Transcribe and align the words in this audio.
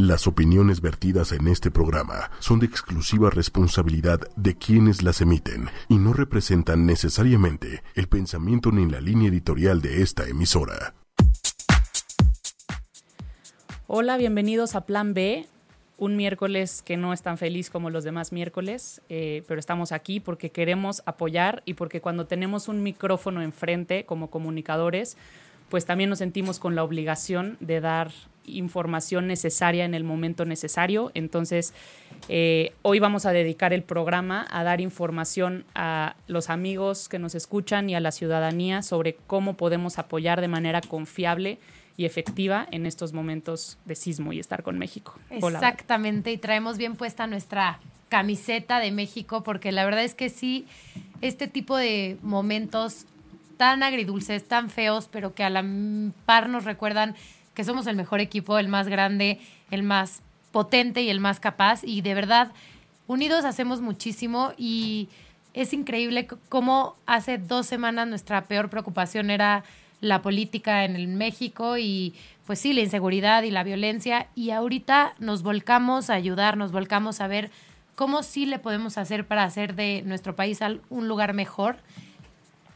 Las 0.00 0.28
opiniones 0.28 0.80
vertidas 0.80 1.32
en 1.32 1.48
este 1.48 1.72
programa 1.72 2.30
son 2.38 2.60
de 2.60 2.66
exclusiva 2.66 3.30
responsabilidad 3.30 4.20
de 4.36 4.56
quienes 4.56 5.02
las 5.02 5.20
emiten 5.20 5.70
y 5.88 5.96
no 5.98 6.12
representan 6.12 6.86
necesariamente 6.86 7.82
el 7.96 8.06
pensamiento 8.06 8.70
ni 8.70 8.88
la 8.88 9.00
línea 9.00 9.28
editorial 9.28 9.82
de 9.82 10.02
esta 10.02 10.28
emisora. 10.28 10.94
Hola, 13.88 14.16
bienvenidos 14.18 14.76
a 14.76 14.86
Plan 14.86 15.14
B, 15.14 15.46
un 15.96 16.16
miércoles 16.16 16.82
que 16.82 16.96
no 16.96 17.12
es 17.12 17.22
tan 17.22 17.36
feliz 17.36 17.68
como 17.68 17.90
los 17.90 18.04
demás 18.04 18.30
miércoles, 18.30 19.02
eh, 19.08 19.42
pero 19.48 19.58
estamos 19.58 19.90
aquí 19.90 20.20
porque 20.20 20.50
queremos 20.50 21.02
apoyar 21.06 21.64
y 21.64 21.74
porque 21.74 22.00
cuando 22.00 22.28
tenemos 22.28 22.68
un 22.68 22.84
micrófono 22.84 23.42
enfrente 23.42 24.04
como 24.04 24.30
comunicadores, 24.30 25.16
pues 25.68 25.84
también 25.84 26.10
nos 26.10 26.18
sentimos 26.18 26.58
con 26.58 26.74
la 26.74 26.84
obligación 26.84 27.56
de 27.60 27.80
dar 27.80 28.10
información 28.44 29.26
necesaria 29.26 29.84
en 29.84 29.94
el 29.94 30.04
momento 30.04 30.44
necesario. 30.44 31.10
Entonces, 31.14 31.74
eh, 32.28 32.72
hoy 32.82 32.98
vamos 32.98 33.26
a 33.26 33.32
dedicar 33.32 33.72
el 33.72 33.82
programa 33.82 34.46
a 34.50 34.64
dar 34.64 34.80
información 34.80 35.64
a 35.74 36.16
los 36.26 36.50
amigos 36.50 37.08
que 37.08 37.18
nos 37.18 37.34
escuchan 37.34 37.90
y 37.90 37.94
a 37.94 38.00
la 38.00 38.10
ciudadanía 38.10 38.82
sobre 38.82 39.16
cómo 39.26 39.54
podemos 39.54 39.98
apoyar 39.98 40.40
de 40.40 40.48
manera 40.48 40.80
confiable 40.80 41.58
y 41.96 42.04
efectiva 42.04 42.66
en 42.70 42.86
estos 42.86 43.12
momentos 43.12 43.76
de 43.84 43.96
sismo 43.96 44.32
y 44.32 44.38
estar 44.38 44.62
con 44.62 44.78
México. 44.78 45.18
Exactamente, 45.30 46.30
y 46.30 46.38
traemos 46.38 46.78
bien 46.78 46.94
puesta 46.94 47.26
nuestra 47.26 47.80
camiseta 48.08 48.78
de 48.78 48.92
México 48.92 49.42
porque 49.42 49.72
la 49.72 49.84
verdad 49.84 50.04
es 50.04 50.14
que 50.14 50.28
sí, 50.28 50.66
este 51.20 51.48
tipo 51.48 51.76
de 51.76 52.16
momentos 52.22 53.06
tan 53.58 53.82
agridulces, 53.82 54.48
tan 54.48 54.70
feos, 54.70 55.08
pero 55.12 55.34
que 55.34 55.44
a 55.44 55.50
la 55.50 55.62
par 56.24 56.48
nos 56.48 56.64
recuerdan 56.64 57.14
que 57.52 57.64
somos 57.64 57.86
el 57.86 57.96
mejor 57.96 58.20
equipo, 58.20 58.58
el 58.58 58.68
más 58.68 58.88
grande, 58.88 59.40
el 59.70 59.82
más 59.82 60.22
potente 60.52 61.02
y 61.02 61.10
el 61.10 61.20
más 61.20 61.40
capaz. 61.40 61.84
Y 61.84 62.00
de 62.00 62.14
verdad, 62.14 62.52
unidos 63.06 63.44
hacemos 63.44 63.82
muchísimo 63.82 64.52
y 64.56 65.08
es 65.54 65.72
increíble 65.72 66.26
cómo 66.48 66.96
hace 67.04 67.36
dos 67.36 67.66
semanas 67.66 68.06
nuestra 68.06 68.44
peor 68.44 68.70
preocupación 68.70 69.28
era 69.28 69.64
la 70.00 70.22
política 70.22 70.84
en 70.84 70.94
el 70.94 71.08
México 71.08 71.76
y 71.76 72.14
pues 72.46 72.60
sí, 72.60 72.72
la 72.72 72.80
inseguridad 72.80 73.42
y 73.42 73.50
la 73.50 73.64
violencia. 73.64 74.28
Y 74.34 74.50
ahorita 74.50 75.14
nos 75.18 75.42
volcamos 75.42 76.10
a 76.10 76.14
ayudar, 76.14 76.56
nos 76.56 76.72
volcamos 76.72 77.20
a 77.20 77.26
ver 77.26 77.50
cómo 77.94 78.22
sí 78.22 78.46
le 78.46 78.60
podemos 78.60 78.96
hacer 78.96 79.26
para 79.26 79.42
hacer 79.42 79.74
de 79.74 80.02
nuestro 80.06 80.36
país 80.36 80.60
un 80.88 81.08
lugar 81.08 81.34
mejor. 81.34 81.78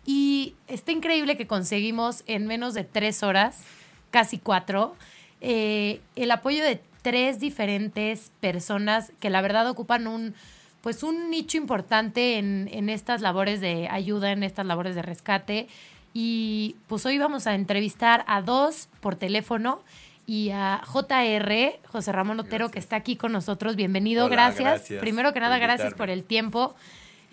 Y 0.04 0.54
está 0.68 0.92
increíble 0.92 1.36
que 1.36 1.46
conseguimos 1.46 2.24
en 2.26 2.46
menos 2.46 2.74
de 2.74 2.84
tres 2.84 3.22
horas 3.22 3.62
casi 4.10 4.38
cuatro, 4.38 4.94
eh, 5.40 6.00
el 6.16 6.30
apoyo 6.30 6.62
de 6.62 6.80
tres 7.02 7.40
diferentes 7.40 8.30
personas 8.40 9.12
que 9.18 9.30
la 9.30 9.40
verdad 9.42 9.68
ocupan 9.68 10.06
un, 10.06 10.34
pues 10.82 11.02
un 11.02 11.30
nicho 11.30 11.56
importante 11.56 12.38
en, 12.38 12.68
en 12.72 12.88
estas 12.88 13.20
labores 13.20 13.60
de 13.60 13.88
ayuda, 13.88 14.30
en 14.30 14.44
estas 14.44 14.66
labores 14.66 14.94
de 14.94 15.02
rescate. 15.02 15.66
Y 16.14 16.76
pues 16.86 17.06
hoy 17.06 17.18
vamos 17.18 17.46
a 17.46 17.54
entrevistar 17.54 18.24
a 18.28 18.42
dos 18.42 18.88
por 19.00 19.16
teléfono 19.16 19.82
y 20.26 20.50
a 20.50 20.82
JR, 20.86 21.80
José 21.88 22.12
Ramón 22.12 22.38
Otero, 22.38 22.70
que 22.70 22.78
está 22.78 22.96
aquí 22.96 23.16
con 23.16 23.32
nosotros. 23.32 23.76
Bienvenido, 23.76 24.28
gracias. 24.28 24.82
Primero 25.00 25.32
que 25.32 25.40
nada, 25.40 25.58
gracias 25.58 25.94
por 25.94 26.10
el 26.10 26.22
tiempo. 26.22 26.74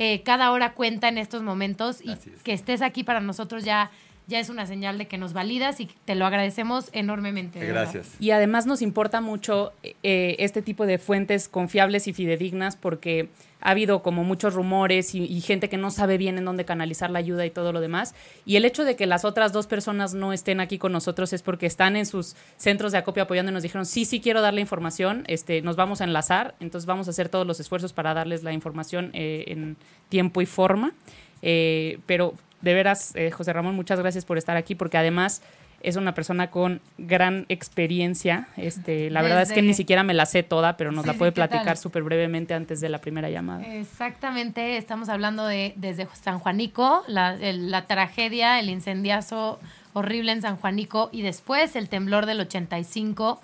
Eh, 0.01 0.23
cada 0.23 0.53
hora 0.53 0.75
cuenta 0.75 1.09
en 1.09 1.17
estos 1.17 1.43
momentos 1.43 1.99
y 2.01 2.15
que 2.43 2.53
estés 2.53 2.81
aquí 2.81 3.03
para 3.03 3.19
nosotros 3.19 3.65
ya 3.65 3.91
ya 4.29 4.39
es 4.39 4.49
una 4.49 4.65
señal 4.65 4.97
de 4.97 5.07
que 5.07 5.17
nos 5.17 5.33
validas 5.33 5.79
y 5.79 5.89
te 6.05 6.15
lo 6.15 6.25
agradecemos 6.25 6.89
enormemente. 6.93 7.59
Gracias. 7.65 8.15
Y 8.19 8.31
además 8.31 8.67
nos 8.67 8.81
importa 8.81 9.21
mucho 9.21 9.73
eh, 9.83 10.35
este 10.39 10.61
tipo 10.61 10.85
de 10.85 10.99
fuentes 10.99 11.49
confiables 11.49 12.07
y 12.07 12.13
fidedignas 12.13 12.75
porque 12.75 13.29
ha 13.61 13.71
habido 13.71 14.01
como 14.03 14.23
muchos 14.23 14.53
rumores 14.53 15.15
y, 15.15 15.41
gente 15.41 15.67
que 15.67 15.77
no 15.77 15.91
sabe 15.91 16.17
bien 16.17 16.37
en 16.37 16.45
dónde 16.45 16.63
canalizar 16.63 17.09
la 17.09 17.19
ayuda 17.19 17.45
y 17.45 17.49
todo 17.49 17.73
lo 17.73 17.81
demás. 17.81 18.15
Y 18.45 18.55
el 18.55 18.63
hecho 18.63 18.85
de 18.85 18.95
que 18.95 19.05
las 19.05 19.25
otras 19.25 19.51
dos 19.51 19.67
personas 19.67 20.13
no 20.13 20.31
estén 20.31 20.59
aquí 20.61 20.77
con 20.77 20.91
nosotros 20.91 21.33
es 21.33 21.41
porque 21.41 21.65
están 21.65 21.97
en 21.97 22.05
sus 22.05 22.35
centros 22.55 22.91
de 22.91 22.99
acopio 22.99 23.23
apoyando 23.23 23.51
y 23.51 23.53
nos 23.53 23.63
dijeron, 23.63 23.85
sí, 23.85 24.05
sí 24.05 24.21
quiero 24.21 24.41
dar 24.41 24.53
la 24.53 24.61
información, 24.61 25.23
este, 25.27 25.61
nos 25.61 25.75
vamos 25.75 26.01
a 26.01 26.05
enlazar, 26.05 26.55
entonces 26.59 26.85
vamos 26.85 27.07
a 27.07 27.09
hacer 27.11 27.27
todos 27.27 27.45
los 27.45 27.59
esfuerzos 27.59 27.91
para 27.91 28.13
darles 28.13 28.43
la 28.43 28.53
información 28.53 29.11
eh, 29.13 29.45
en 29.47 29.75
tiempo 30.07 30.41
y 30.41 30.45
forma. 30.45 30.93
Eh, 31.41 31.99
pero 32.05 32.35
de 32.61 32.73
veras, 32.73 33.15
eh, 33.15 33.31
José 33.31 33.53
Ramón, 33.53 33.75
muchas 33.75 33.99
gracias 33.99 34.25
por 34.25 34.37
estar 34.37 34.57
aquí, 34.57 34.75
porque 34.75 34.97
además 34.97 35.41
es 35.81 35.95
una 35.95 36.13
persona 36.13 36.51
con 36.51 36.81
gran 36.97 37.45
experiencia. 37.47 38.47
Este, 38.57 39.09
la 39.09 39.21
verdad 39.21 39.43
es 39.43 39.51
que 39.51 39.61
ni 39.61 39.73
siquiera 39.73 40.03
me 40.03 40.13
la 40.13 40.25
sé 40.25 40.43
toda, 40.43 40.75
pero 40.75 40.91
nos 40.91 41.05
la 41.05 41.13
puede 41.13 41.31
platicar 41.31 41.77
súper 41.77 42.03
brevemente 42.03 42.53
antes 42.53 42.81
de 42.81 42.89
la 42.89 42.99
primera 42.99 43.29
llamada. 43.29 43.65
Exactamente, 43.65 44.77
estamos 44.77 45.09
hablando 45.09 45.45
de 45.45 45.73
desde 45.77 46.07
San 46.21 46.39
Juanico, 46.39 47.03
la, 47.07 47.37
la 47.37 47.87
tragedia, 47.87 48.59
el 48.59 48.69
incendiazo 48.69 49.59
horrible 49.93 50.31
en 50.31 50.41
San 50.41 50.57
Juanico 50.57 51.09
y 51.11 51.21
después 51.21 51.75
el 51.75 51.89
temblor 51.89 52.25
del 52.25 52.41
85. 52.41 53.39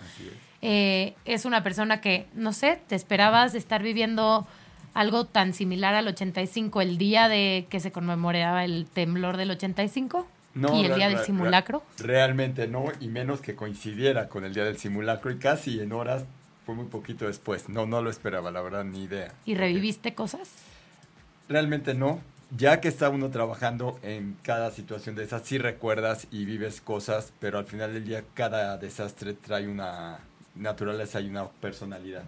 Eh, 0.61 1.13
es 1.25 1.45
una 1.45 1.63
persona 1.63 2.01
que, 2.01 2.25
no 2.33 2.51
sé, 2.51 2.79
te 2.87 2.95
esperabas 2.95 3.55
estar 3.55 3.83
viviendo 3.83 4.47
algo 4.95 5.25
tan 5.25 5.53
similar 5.53 5.93
al 5.93 6.07
85, 6.07 6.81
el 6.81 6.97
día 6.97 7.27
de 7.27 7.67
que 7.69 7.79
se 7.79 7.91
conmemoraba 7.91 8.65
el 8.65 8.87
temblor 8.91 9.37
del 9.37 9.51
85? 9.51 10.25
No, 10.55 10.73
¿Y 10.81 10.85
el 10.85 10.95
día 10.95 11.09
del 11.09 11.19
simulacro? 11.19 11.83
realmente 11.99 12.65
no, 12.67 12.85
y 13.01 13.09
menos 13.09 13.41
que 13.41 13.55
coincidiera 13.55 14.29
con 14.29 14.45
el 14.45 14.53
día 14.53 14.63
del 14.63 14.77
simulacro 14.77 15.29
y 15.29 15.37
casi 15.37 15.81
en 15.81 15.91
horas 15.91 16.23
fue 16.65 16.75
muy 16.75 16.85
poquito 16.85 17.27
después. 17.27 17.67
No, 17.67 17.85
no 17.85 18.01
lo 18.01 18.09
esperaba, 18.09 18.51
la 18.51 18.61
verdad, 18.61 18.85
ni 18.85 19.03
idea. 19.03 19.33
¿Y 19.45 19.55
reviviste 19.55 20.15
cosas? 20.15 20.49
Realmente 21.49 21.93
no. 21.93 22.21
Ya 22.55 22.79
que 22.79 22.87
está 22.87 23.09
uno 23.09 23.29
trabajando 23.31 23.99
en 24.01 24.37
cada 24.43 24.71
situación 24.71 25.15
de 25.15 25.25
esas, 25.25 25.41
sí 25.41 25.57
recuerdas 25.57 26.27
y 26.31 26.45
vives 26.45 26.79
cosas, 26.79 27.33
pero 27.39 27.57
al 27.59 27.65
final 27.65 27.93
del 27.93 28.05
día 28.05 28.23
cada 28.33 28.77
desastre 28.77 29.33
trae 29.33 29.67
una 29.67 30.19
naturaleza 30.55 31.19
y 31.19 31.27
una 31.27 31.47
personalidad 31.47 32.23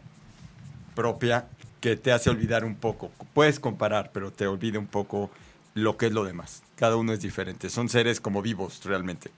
propia 0.96 1.46
que 1.80 1.96
te 1.96 2.12
hace 2.12 2.30
olvidar 2.30 2.66
un 2.66 2.76
poco. 2.76 3.12
Puedes 3.34 3.60
comparar, 3.60 4.12
pero 4.14 4.32
te 4.32 4.48
olvida 4.48 4.80
un 4.80 4.88
poco 4.88 5.32
lo 5.74 5.98
que 5.98 6.08
es 6.08 6.12
lo 6.12 6.24
demás. 6.24 6.64
Cada 6.76 6.96
uno 6.96 7.14
es 7.14 7.22
diferente. 7.22 7.70
Son 7.70 7.90
seres 7.90 8.20
como 8.20 8.42
vivos 8.42 8.84
realmente. 8.84 9.30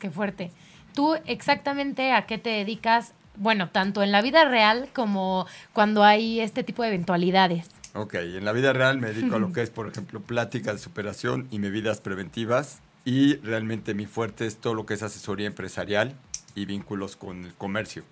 Qué 0.00 0.10
fuerte. 0.10 0.50
¿Tú 0.94 1.14
exactamente 1.26 2.12
a 2.12 2.26
qué 2.26 2.38
te 2.38 2.50
dedicas? 2.50 3.12
Bueno, 3.36 3.70
tanto 3.70 4.02
en 4.02 4.12
la 4.12 4.20
vida 4.20 4.44
real 4.44 4.88
como 4.92 5.46
cuando 5.72 6.02
hay 6.02 6.40
este 6.40 6.64
tipo 6.64 6.82
de 6.82 6.88
eventualidades. 6.88 7.68
Ok, 7.94 8.14
en 8.14 8.44
la 8.44 8.52
vida 8.52 8.72
real 8.72 8.98
me 8.98 9.12
dedico 9.12 9.36
a 9.36 9.38
lo 9.38 9.52
que 9.54 9.62
es, 9.62 9.70
por 9.70 9.88
ejemplo, 9.88 10.20
pláticas 10.20 10.74
de 10.74 10.78
superación 10.80 11.46
y 11.50 11.58
medidas 11.58 12.00
preventivas. 12.00 12.80
Y 13.04 13.36
realmente 13.36 13.94
mi 13.94 14.06
fuerte 14.06 14.46
es 14.46 14.56
todo 14.56 14.74
lo 14.74 14.86
que 14.86 14.94
es 14.94 15.02
asesoría 15.02 15.46
empresarial 15.46 16.14
y 16.54 16.66
vínculos 16.66 17.16
con 17.16 17.44
el 17.44 17.54
comercio. 17.54 18.04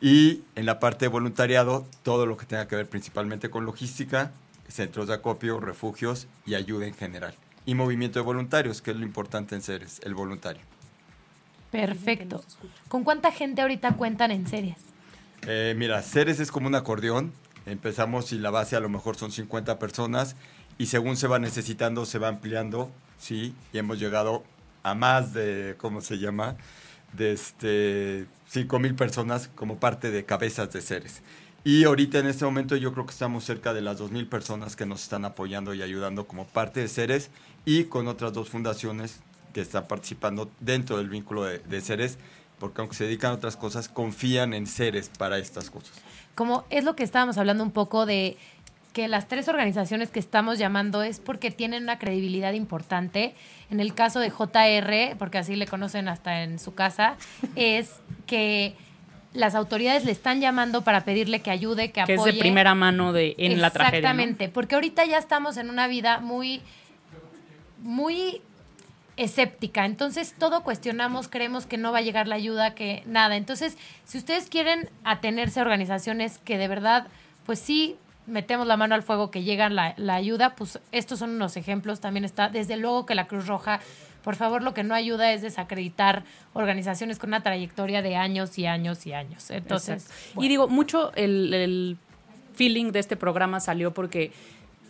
Y 0.00 0.42
en 0.54 0.66
la 0.66 0.78
parte 0.78 1.06
de 1.06 1.08
voluntariado, 1.08 1.86
todo 2.02 2.26
lo 2.26 2.36
que 2.36 2.46
tenga 2.46 2.68
que 2.68 2.76
ver 2.76 2.88
principalmente 2.88 3.50
con 3.50 3.64
logística, 3.64 4.32
centros 4.68 5.08
de 5.08 5.14
acopio, 5.14 5.60
refugios 5.60 6.26
y 6.44 6.54
ayuda 6.54 6.86
en 6.86 6.94
general. 6.94 7.34
Y 7.64 7.74
movimiento 7.74 8.18
de 8.18 8.24
voluntarios, 8.24 8.82
que 8.82 8.90
es 8.90 8.96
lo 8.96 9.04
importante 9.04 9.54
en 9.54 9.62
Ceres, 9.62 10.00
el 10.04 10.14
voluntario. 10.14 10.62
Perfecto. 11.70 12.44
¿Con 12.88 13.04
cuánta 13.04 13.32
gente 13.32 13.62
ahorita 13.62 13.96
cuentan 13.96 14.30
en 14.30 14.46
Ceres? 14.46 14.76
Eh, 15.46 15.74
mira, 15.76 16.02
Ceres 16.02 16.40
es 16.40 16.50
como 16.50 16.68
un 16.68 16.74
acordeón. 16.74 17.32
Empezamos 17.64 18.32
y 18.32 18.38
la 18.38 18.50
base 18.50 18.76
a 18.76 18.80
lo 18.80 18.88
mejor 18.88 19.16
son 19.16 19.32
50 19.32 19.78
personas 19.78 20.36
y 20.78 20.86
según 20.86 21.16
se 21.16 21.26
va 21.26 21.38
necesitando 21.38 22.06
se 22.06 22.18
va 22.18 22.28
ampliando, 22.28 22.90
¿sí? 23.18 23.54
Y 23.72 23.78
hemos 23.78 23.98
llegado 23.98 24.44
a 24.82 24.94
más 24.94 25.32
de, 25.32 25.74
¿cómo 25.78 26.00
se 26.00 26.18
llama? 26.18 26.56
De 27.12 27.32
este, 27.32 28.26
5 28.48 28.78
mil 28.78 28.94
personas 28.94 29.48
como 29.54 29.78
parte 29.78 30.10
de 30.10 30.24
Cabezas 30.24 30.72
de 30.72 30.80
Seres. 30.80 31.22
Y 31.64 31.84
ahorita 31.84 32.20
en 32.20 32.26
este 32.26 32.44
momento 32.44 32.76
yo 32.76 32.92
creo 32.92 33.06
que 33.06 33.12
estamos 33.12 33.44
cerca 33.44 33.74
de 33.74 33.80
las 33.80 33.98
2 33.98 34.12
mil 34.12 34.28
personas 34.28 34.76
que 34.76 34.86
nos 34.86 35.02
están 35.02 35.24
apoyando 35.24 35.74
y 35.74 35.82
ayudando 35.82 36.26
como 36.26 36.46
parte 36.46 36.80
de 36.80 36.88
Seres 36.88 37.30
y 37.64 37.84
con 37.84 38.06
otras 38.06 38.32
dos 38.32 38.50
fundaciones 38.50 39.20
que 39.52 39.62
están 39.62 39.88
participando 39.88 40.50
dentro 40.60 40.98
del 40.98 41.08
vínculo 41.08 41.44
de, 41.44 41.58
de 41.58 41.80
Seres, 41.80 42.18
porque 42.60 42.80
aunque 42.80 42.94
se 42.94 43.04
dedican 43.04 43.32
a 43.32 43.34
otras 43.34 43.56
cosas, 43.56 43.88
confían 43.88 44.54
en 44.54 44.66
Seres 44.66 45.10
para 45.18 45.38
estas 45.38 45.70
cosas. 45.70 45.92
Como 46.36 46.66
es 46.70 46.84
lo 46.84 46.94
que 46.94 47.02
estábamos 47.02 47.38
hablando 47.38 47.64
un 47.64 47.72
poco 47.72 48.06
de 48.06 48.36
que 48.96 49.08
las 49.08 49.28
tres 49.28 49.46
organizaciones 49.48 50.08
que 50.08 50.18
estamos 50.18 50.58
llamando 50.58 51.02
es 51.02 51.20
porque 51.20 51.50
tienen 51.50 51.82
una 51.82 51.98
credibilidad 51.98 52.54
importante. 52.54 53.34
En 53.68 53.78
el 53.78 53.92
caso 53.92 54.20
de 54.20 54.30
JR, 54.30 55.18
porque 55.18 55.36
así 55.36 55.54
le 55.54 55.66
conocen 55.66 56.08
hasta 56.08 56.44
en 56.44 56.58
su 56.58 56.74
casa, 56.74 57.18
es 57.56 58.00
que 58.26 58.74
las 59.34 59.54
autoridades 59.54 60.06
le 60.06 60.12
están 60.12 60.40
llamando 60.40 60.80
para 60.80 61.04
pedirle 61.04 61.40
que 61.40 61.50
ayude, 61.50 61.92
que 61.92 62.00
apoye. 62.00 62.16
Que 62.16 62.30
es 62.30 62.34
de 62.36 62.40
primera 62.40 62.74
mano 62.74 63.12
de, 63.12 63.34
en 63.36 63.60
la 63.60 63.68
tragedia. 63.68 63.98
Exactamente, 63.98 64.48
porque 64.48 64.76
ahorita 64.76 65.04
ya 65.04 65.18
estamos 65.18 65.58
en 65.58 65.68
una 65.68 65.88
vida 65.88 66.20
muy, 66.20 66.62
muy 67.82 68.40
escéptica. 69.18 69.84
Entonces 69.84 70.34
todo 70.38 70.62
cuestionamos, 70.62 71.28
creemos 71.28 71.66
que 71.66 71.76
no 71.76 71.92
va 71.92 71.98
a 71.98 72.00
llegar 72.00 72.28
la 72.28 72.36
ayuda, 72.36 72.74
que 72.74 73.02
nada. 73.04 73.36
Entonces, 73.36 73.76
si 74.06 74.16
ustedes 74.16 74.48
quieren 74.48 74.88
atenerse 75.04 75.60
a 75.60 75.64
organizaciones 75.64 76.38
que 76.38 76.56
de 76.56 76.66
verdad, 76.66 77.08
pues 77.44 77.58
sí, 77.58 77.98
metemos 78.26 78.66
la 78.66 78.76
mano 78.76 78.94
al 78.94 79.02
fuego, 79.02 79.30
que 79.30 79.42
llegan 79.42 79.74
la, 79.74 79.94
la 79.96 80.14
ayuda, 80.14 80.54
pues 80.54 80.78
estos 80.92 81.18
son 81.18 81.30
unos 81.30 81.56
ejemplos. 81.56 82.00
También 82.00 82.24
está, 82.24 82.48
desde 82.48 82.76
luego 82.76 83.06
que 83.06 83.14
la 83.14 83.26
Cruz 83.26 83.46
Roja, 83.46 83.80
por 84.22 84.36
favor, 84.36 84.62
lo 84.62 84.74
que 84.74 84.82
no 84.82 84.94
ayuda 84.94 85.32
es 85.32 85.42
desacreditar 85.42 86.24
organizaciones 86.52 87.18
con 87.18 87.30
una 87.30 87.42
trayectoria 87.42 88.02
de 88.02 88.16
años 88.16 88.58
y 88.58 88.66
años 88.66 89.06
y 89.06 89.12
años. 89.12 89.50
Entonces, 89.50 90.10
y 90.38 90.48
digo, 90.48 90.68
mucho 90.68 91.12
el, 91.14 91.54
el 91.54 91.96
feeling 92.54 92.92
de 92.92 92.98
este 92.98 93.16
programa 93.16 93.60
salió 93.60 93.94
porque 93.94 94.32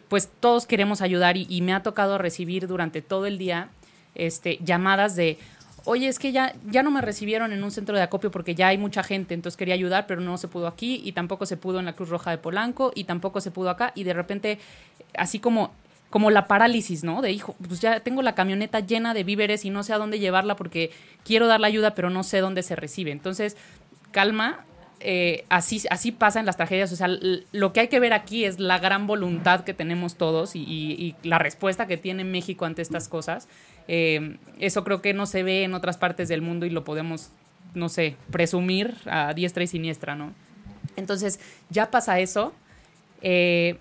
pues 0.09 0.31
todos 0.41 0.67
queremos 0.67 1.03
ayudar 1.03 1.37
y, 1.37 1.47
y 1.49 1.63
me 1.63 1.75
ha 1.75 1.83
tocado 1.83 2.17
recibir 2.17 2.67
durante 2.67 3.03
todo 3.03 3.27
el 3.27 3.39
día 3.39 3.71
este, 4.15 4.59
llamadas 4.63 5.17
de, 5.17 5.39
oye, 5.87 6.09
es 6.09 6.19
que 6.19 6.33
ya, 6.33 6.55
ya 6.67 6.83
no 6.83 6.91
me 6.91 7.01
recibieron 7.01 7.53
en 7.53 7.65
un 7.65 7.71
centro 7.71 7.97
de 7.97 8.03
acopio 8.03 8.31
porque 8.31 8.55
ya 8.55 8.69
hay 8.69 8.79
mucha 8.79 9.03
gente, 9.03 9.35
entonces 9.35 9.57
quería 9.57 9.75
ayudar, 9.75 10.07
pero 10.07 10.21
no 10.21 10.37
se 10.37 10.49
pudo 10.49 10.67
aquí 10.67 11.01
y 11.05 11.13
tampoco 11.13 11.47
se 11.47 11.57
pudo 11.57 11.79
en 11.79 11.87
la 11.87 11.95
Cruz 11.95 12.09
Roja 12.09 12.31
de 12.31 12.39
Polanco 12.39 12.93
y 12.95 13.05
tampoco 13.05 13.41
se 13.41 13.51
pudo 13.51 13.71
acá 13.71 13.93
y 13.95 14.05
de 14.05 14.13
repente, 14.13 14.59
así 15.17 15.39
como 15.39 15.73
como 16.11 16.31
la 16.31 16.47
parálisis, 16.47 17.03
¿no? 17.03 17.21
De 17.21 17.33
hijo, 17.33 17.57
pues 17.67 17.81
ya 17.81 18.01
tengo 18.01 18.23
la 18.23 18.35
camioneta 18.35 18.81
llena 18.81 19.13
de 19.13 19.25
víveres 19.25 19.65
y 19.65 19.71
no 19.71 19.83
sé 19.83 19.93
a 19.93 19.99
dónde 19.99 20.19
llevarla 20.19 20.55
porque 20.57 20.93
quiero 21.25 21.47
dar 21.49 21.61
la 21.61 21.67
ayuda, 21.67 21.95
pero 21.95 22.11
no 22.11 22.23
sé 22.23 22.39
dónde 22.39 22.63
se 22.63 22.77
recibe. 22.77 23.11
Entonces, 23.11 23.57
calma, 24.13 24.65
eh, 25.01 25.45
así, 25.49 25.83
así 25.91 26.13
pasa 26.13 26.41
en 26.41 26.47
las 26.47 26.57
tragedias. 26.57 26.93
O 26.93 26.97
sea, 26.97 27.09
lo 27.09 27.73
que 27.73 27.81
hay 27.81 27.89
que 27.89 28.01
ver 28.01 28.13
aquí 28.13 28.45
es 28.45 28.59
la 28.59 28.79
gran 28.79 29.07
voluntad 29.07 29.65
que 29.65 29.75
tenemos 29.75 30.17
todos 30.17 30.57
y 30.57 31.15
la 31.23 31.39
respuesta 31.39 31.87
que 31.87 31.97
tiene 31.97 32.25
México 32.25 32.65
ante 32.65 32.83
estas 32.83 33.09
cosas. 33.09 33.49
Eh, 33.89 34.37
eso 34.59 34.85
creo 34.85 35.01
que 35.01 35.15
no 35.15 35.27
se 35.27 35.43
ve 35.43 35.65
en 35.65 35.75
otras 35.75 35.97
partes 35.97 36.29
del 36.29 36.43
mundo 36.43 36.67
y 36.67 36.71
lo 36.71 36.85
podemos, 36.85 37.31
no 37.75 37.89
sé, 37.89 38.17
presumir 38.31 38.95
a 39.07 39.33
diestra 39.35 39.65
y 39.65 39.67
siniestra, 39.67 40.17
¿no? 40.17 40.33
Entonces, 40.97 41.41
ya 41.71 41.91
pasa 41.91 42.19
eso. 42.21 42.53
Eh, 43.23 43.79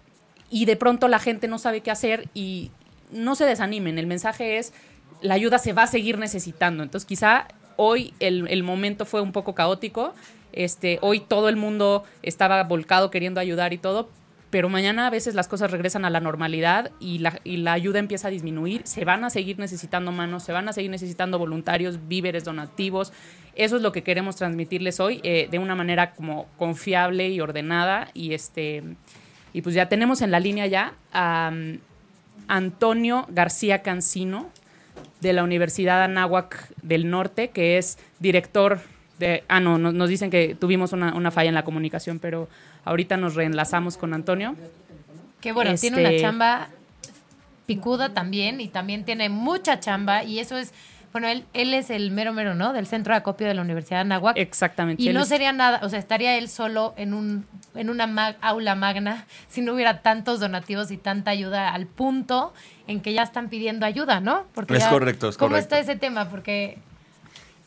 y 0.50 0.66
de 0.66 0.76
pronto 0.76 1.08
la 1.08 1.20
gente 1.20 1.48
no 1.48 1.58
sabe 1.58 1.82
qué 1.82 1.92
hacer 1.92 2.30
y 2.34 2.72
no 3.12 3.36
se 3.36 3.46
desanimen. 3.46 3.98
El 3.98 4.08
mensaje 4.08 4.58
es, 4.58 4.74
la 5.22 5.34
ayuda 5.34 5.58
se 5.58 5.74
va 5.74 5.84
a 5.84 5.88
seguir 5.88 6.18
necesitando. 6.18 6.84
Entonces 6.84 7.08
quizá 7.08 7.48
hoy 7.78 8.14
el, 8.20 8.48
el 8.48 8.64
momento 8.64 9.06
fue 9.06 9.22
un 9.22 9.32
poco 9.32 9.56
caótico, 9.56 10.14
este, 10.56 10.98
hoy 11.02 11.20
todo 11.20 11.50
el 11.50 11.58
mundo 11.58 12.04
estaba 12.24 12.64
volcado 12.64 13.12
queriendo 13.12 13.40
ayudar 13.40 13.74
y 13.74 13.78
todo, 13.78 14.10
pero 14.50 14.70
mañana 14.70 15.08
a 15.08 15.10
veces 15.10 15.36
las 15.36 15.50
cosas 15.50 15.70
regresan 15.70 16.06
a 16.06 16.10
la 16.10 16.22
normalidad 16.22 16.92
y 17.00 17.20
la, 17.20 17.74
ayuda 17.74 18.00
empieza 18.00 18.30
a 18.30 18.32
disminuir, 18.32 18.82
se 18.86 19.04
van 19.04 19.24
a 19.26 19.30
seguir 19.30 19.60
necesitando 19.60 20.12
manos, 20.14 20.44
se 20.44 20.54
van 20.54 20.70
a 20.70 20.74
seguir 20.74 20.92
necesitando 20.92 21.38
voluntarios, 21.38 22.08
víveres, 22.08 22.46
donativos. 22.46 23.12
Eso 23.56 23.76
es 23.76 23.82
lo 23.82 23.92
que 23.92 24.04
queremos 24.04 24.38
transmitirles 24.38 25.00
hoy 25.00 25.20
eh, 25.24 25.50
de 25.52 25.60
una 25.60 25.76
manera 25.76 26.14
como 26.14 26.48
confiable 26.58 27.30
y 27.30 27.42
ordenada 27.42 28.10
y 28.14 28.34
este 28.34 28.84
y 29.52 29.62
pues 29.62 29.74
ya 29.74 29.88
tenemos 29.88 30.22
en 30.22 30.32
la 30.32 30.40
línea 30.42 30.68
ya 30.68 30.94
a 31.14 31.50
um, 31.54 31.80
Antonio 32.48 33.26
García 33.30 33.82
Cancino 33.82 34.50
de 35.22 35.34
la 35.34 35.44
Universidad 35.44 36.04
Anáhuac 36.04 36.70
del 36.82 37.10
Norte, 37.10 37.50
que 37.50 37.78
es 37.78 37.98
director 38.20 38.80
de... 39.20 39.44
Ah, 39.48 39.60
no, 39.60 39.78
nos, 39.78 40.10
dicen 40.10 40.30
que 40.30 40.56
tuvimos 40.56 40.94
una, 40.94 41.14
una, 41.14 41.32
falla 41.32 41.50
en 41.50 41.56
la 41.56 41.64
comunicación, 41.64 42.20
pero 42.20 42.48
ahorita 42.84 43.18
nos 43.18 43.36
reenlazamos 43.36 43.98
con 43.98 44.14
Antonio. 44.14 44.56
Que 45.42 45.52
bueno, 45.52 45.72
este, 45.72 45.90
tiene 45.90 46.08
una 46.08 46.20
chamba 46.20 46.70
picuda 47.66 48.14
también 48.14 48.62
y 48.62 48.68
también 48.68 49.06
tiene 49.06 49.30
mucha 49.30 49.80
chamba 49.80 50.24
y 50.24 50.40
eso 50.40 50.58
es 50.58 50.74
bueno, 51.16 51.30
él, 51.30 51.46
él 51.54 51.74
es 51.74 51.92
el 51.92 52.12
mero 52.12 52.34
mero, 52.34 52.56
¿no? 52.56 52.74
Del 52.74 52.88
centro 52.88 53.14
de 53.14 53.20
acopio 53.20 53.48
de 53.48 53.54
la 53.54 53.62
Universidad 53.62 54.00
de 54.00 54.02
Anáhuac. 54.02 54.36
Exactamente. 54.38 55.02
Y 55.02 55.14
no 55.14 55.22
es... 55.22 55.30
sería 55.30 55.54
nada, 55.54 55.80
o 55.82 55.88
sea, 55.88 55.98
estaría 55.98 56.38
él 56.38 56.50
solo 56.50 56.94
en, 56.98 57.14
un, 57.14 57.46
en 57.74 57.90
una 57.90 58.06
mag, 58.06 58.36
aula 58.42 58.76
magna 58.76 59.26
si 59.48 59.62
no 59.62 59.74
hubiera 59.74 60.02
tantos 60.02 60.42
donativos 60.42 60.92
y 60.92 60.98
tanta 60.98 61.32
ayuda 61.32 61.74
al 61.74 61.88
punto 61.88 62.54
en 62.88 63.00
que 63.00 63.14
ya 63.14 63.24
están 63.24 63.48
pidiendo 63.48 63.86
ayuda, 63.86 64.20
¿no? 64.20 64.44
Porque 64.54 64.74
es 64.74 64.82
ya, 64.82 64.90
correcto, 64.90 65.30
es 65.30 65.38
¿Cómo 65.38 65.52
correcto. 65.52 65.76
está 65.76 65.90
ese 65.90 65.98
tema? 65.98 66.28
Porque... 66.28 66.80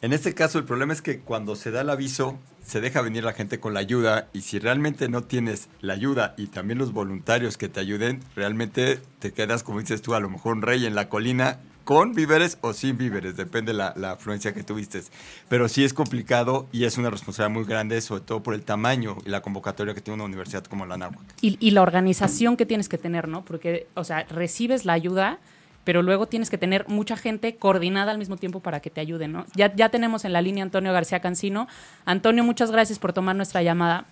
En 0.01 0.13
este 0.13 0.33
caso, 0.33 0.59
el 0.59 0.65
problema 0.65 0.93
es 0.93 1.03
que 1.03 1.19
cuando 1.19 1.57
se 1.57 1.73
da 1.73 1.81
el 1.81 1.91
aviso, 1.91 2.39
se 2.65 2.81
deja 2.81 3.03
venir 3.03 3.25
la 3.25 3.33
gente 3.33 3.59
con 3.59 3.75
la 3.75 3.81
ayuda 3.81 4.29
y 4.33 4.43
si 4.43 4.61
realmente 4.61 5.09
no 5.09 5.25
tienes 5.25 5.69
la 5.81 5.95
ayuda 5.95 6.35
y 6.37 6.47
también 6.47 6.79
los 6.79 6.93
voluntarios 6.93 7.57
que 7.57 7.69
te 7.69 7.81
ayuden, 7.81 8.21
realmente 8.37 9.01
te 9.19 9.33
quedas, 9.33 9.65
como 9.65 9.81
dices 9.81 10.01
tú, 10.01 10.15
a 10.15 10.21
lo 10.21 10.31
mejor 10.31 10.55
un 10.55 10.63
rey 10.63 10.87
en 10.87 10.95
la 10.95 11.09
colina 11.09 11.59
con 11.83 12.13
víveres 12.13 12.59
o 12.61 12.75
sin 12.75 12.97
víveres, 12.97 13.37
depende 13.37 13.73
la, 13.73 13.93
la 13.97 14.13
afluencia 14.13 14.55
que 14.55 14.63
tuviste. 14.63 15.03
Pero 15.49 15.69
sí 15.69 15.83
es 15.83 15.95
complicado 15.95 16.69
y 16.71 16.85
es 16.85 16.97
una 16.97 17.11
responsabilidad 17.11 17.55
muy 17.59 17.65
grande, 17.65 18.01
sobre 18.01 18.21
todo 18.21 18.41
por 18.41 18.55
el 18.55 18.63
tamaño 18.63 19.17
y 19.25 19.31
la 19.31 19.41
convocatoria 19.41 19.95
que 19.95 20.01
tiene 20.01 20.17
una 20.17 20.27
universidad 20.27 20.63
como 20.65 20.87
la 20.87 20.97
Náhuac. 20.97 21.19
Y, 21.41 21.57
y, 21.59 21.71
la 21.73 21.83
organización 21.83 22.57
que 22.57 22.67
tienes 22.67 22.89
que 22.89 22.99
tener, 22.99 23.27
¿no? 23.27 23.45
Porque, 23.45 23.89
o 23.95 24.05
sea, 24.05 24.25
recibes 24.25 24.85
la 24.85 24.93
ayuda, 24.93 25.39
pero 25.89 26.03
luego 26.03 26.27
tienes 26.27 26.51
que 26.51 26.59
tener 26.59 26.87
mucha 26.87 27.17
gente 27.17 27.57
coordinada 27.57 28.11
al 28.13 28.19
mismo 28.19 28.37
tiempo 28.37 28.61
para 28.61 28.81
que 28.81 28.91
te 28.91 29.01
ayuden, 29.01 29.33
¿no? 29.33 29.47
Ya, 29.55 29.75
ya 29.75 29.89
tenemos 29.89 30.27
en 30.27 30.35
la 30.35 30.43
línea 30.43 30.63
Antonio 30.63 30.93
García 30.93 31.21
Cancino. 31.21 31.67
Antonio, 32.05 32.45
muchas 32.45 32.71
gracias 32.71 32.99
por 32.99 33.15
tomar 33.15 33.35
nuestra 33.37 33.63
llamada. 33.63 34.05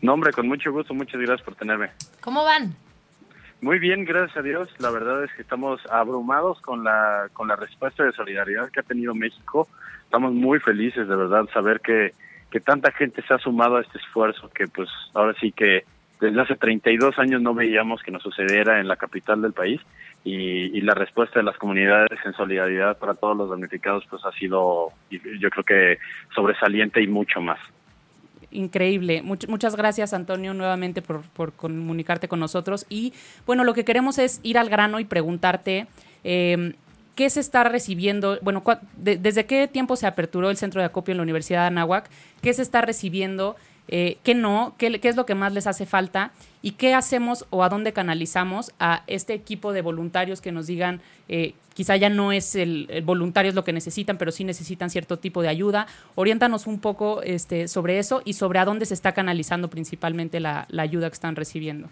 No, 0.00 0.14
hombre, 0.14 0.32
con 0.32 0.48
mucho 0.48 0.72
gusto, 0.72 0.94
muchas 0.94 1.20
gracias 1.20 1.42
por 1.42 1.56
tenerme. 1.56 1.90
¿Cómo 2.22 2.42
van? 2.42 2.74
Muy 3.60 3.78
bien, 3.80 4.06
gracias 4.06 4.38
a 4.38 4.40
Dios. 4.40 4.70
La 4.78 4.90
verdad 4.90 5.24
es 5.24 5.30
que 5.34 5.42
estamos 5.42 5.78
abrumados 5.90 6.58
con 6.62 6.84
la 6.84 7.28
con 7.34 7.48
la 7.48 7.56
respuesta 7.56 8.02
de 8.02 8.12
solidaridad 8.12 8.70
que 8.70 8.80
ha 8.80 8.82
tenido 8.82 9.14
México. 9.14 9.68
Estamos 10.06 10.32
muy 10.32 10.58
felices, 10.58 11.06
de 11.06 11.16
verdad, 11.16 11.44
saber 11.52 11.80
que, 11.80 12.14
que 12.50 12.60
tanta 12.60 12.90
gente 12.92 13.20
se 13.28 13.34
ha 13.34 13.38
sumado 13.38 13.76
a 13.76 13.82
este 13.82 13.98
esfuerzo 13.98 14.48
que, 14.48 14.68
pues, 14.68 14.88
ahora 15.12 15.34
sí 15.38 15.52
que 15.52 15.84
desde 16.24 16.40
hace 16.40 16.56
32 16.56 17.18
años 17.18 17.42
no 17.42 17.54
veíamos 17.54 18.02
que 18.02 18.10
nos 18.10 18.22
sucediera 18.22 18.80
en 18.80 18.88
la 18.88 18.96
capital 18.96 19.42
del 19.42 19.52
país 19.52 19.80
y, 20.24 20.80
la 20.80 20.94
respuesta 20.94 21.38
de 21.38 21.44
las 21.44 21.56
comunidades 21.56 22.18
en 22.24 22.32
solidaridad 22.34 22.98
para 22.98 23.14
todos 23.14 23.36
los 23.36 23.50
damnificados, 23.50 24.04
pues, 24.08 24.24
ha 24.24 24.32
sido, 24.32 24.88
yo 25.10 25.50
creo 25.50 25.64
que 25.64 25.98
sobresaliente 26.34 27.02
y 27.02 27.06
mucho 27.06 27.40
más 27.40 27.58
increíble. 28.50 29.20
Much 29.22 29.48
muchas 29.48 29.74
gracias, 29.74 30.14
Antonio, 30.14 30.54
nuevamente 30.54 31.02
por, 31.02 31.52
comunicarte 31.54 32.28
con 32.28 32.38
nosotros. 32.38 32.86
Y 32.88 33.12
bueno, 33.46 33.64
lo 33.64 33.74
que 33.74 33.84
queremos 33.84 34.18
es 34.18 34.38
ir 34.44 34.58
al 34.58 34.68
grano 34.68 35.00
y 35.00 35.04
preguntarte 35.04 35.88
eh, 36.22 36.74
qué 37.14 37.30
se 37.30 37.40
está 37.40 37.64
recibiendo, 37.64 38.38
bueno, 38.42 38.62
de, 38.96 39.16
desde 39.16 39.46
qué 39.46 39.66
tiempo 39.66 39.96
se 39.96 40.06
aperturó 40.06 40.50
el 40.50 40.56
centro 40.56 40.80
de 40.80 40.86
acopio 40.86 41.12
en 41.12 41.18
la 41.18 41.22
Universidad 41.24 41.62
de 41.62 41.66
Anáhuac, 41.68 42.08
qué 42.42 42.52
se 42.52 42.62
está 42.62 42.80
recibiendo, 42.80 43.56
eh, 43.88 44.18
qué 44.22 44.34
no, 44.34 44.74
qué, 44.78 45.00
qué 45.00 45.08
es 45.08 45.16
lo 45.16 45.26
que 45.26 45.34
más 45.34 45.52
les 45.52 45.66
hace 45.66 45.86
falta 45.86 46.32
y 46.62 46.72
qué 46.72 46.94
hacemos 46.94 47.46
o 47.50 47.62
a 47.62 47.68
dónde 47.68 47.92
canalizamos 47.92 48.72
a 48.80 49.02
este 49.06 49.34
equipo 49.34 49.72
de 49.72 49.82
voluntarios 49.82 50.40
que 50.40 50.52
nos 50.52 50.66
digan, 50.66 51.00
eh, 51.28 51.52
quizá 51.74 51.96
ya 51.96 52.08
no 52.08 52.32
es 52.32 52.56
el, 52.56 52.88
voluntario 53.04 53.50
es 53.50 53.54
lo 53.54 53.64
que 53.64 53.74
necesitan, 53.74 54.16
pero 54.16 54.32
sí 54.32 54.44
necesitan 54.44 54.88
cierto 54.88 55.18
tipo 55.18 55.42
de 55.42 55.48
ayuda. 55.48 55.86
Oriéntanos 56.14 56.66
un 56.66 56.80
poco 56.80 57.20
este, 57.22 57.68
sobre 57.68 57.98
eso 57.98 58.22
y 58.24 58.32
sobre 58.32 58.60
a 58.60 58.64
dónde 58.64 58.86
se 58.86 58.94
está 58.94 59.12
canalizando 59.12 59.68
principalmente 59.68 60.40
la, 60.40 60.66
la 60.70 60.82
ayuda 60.82 61.10
que 61.10 61.14
están 61.14 61.36
recibiendo. 61.36 61.88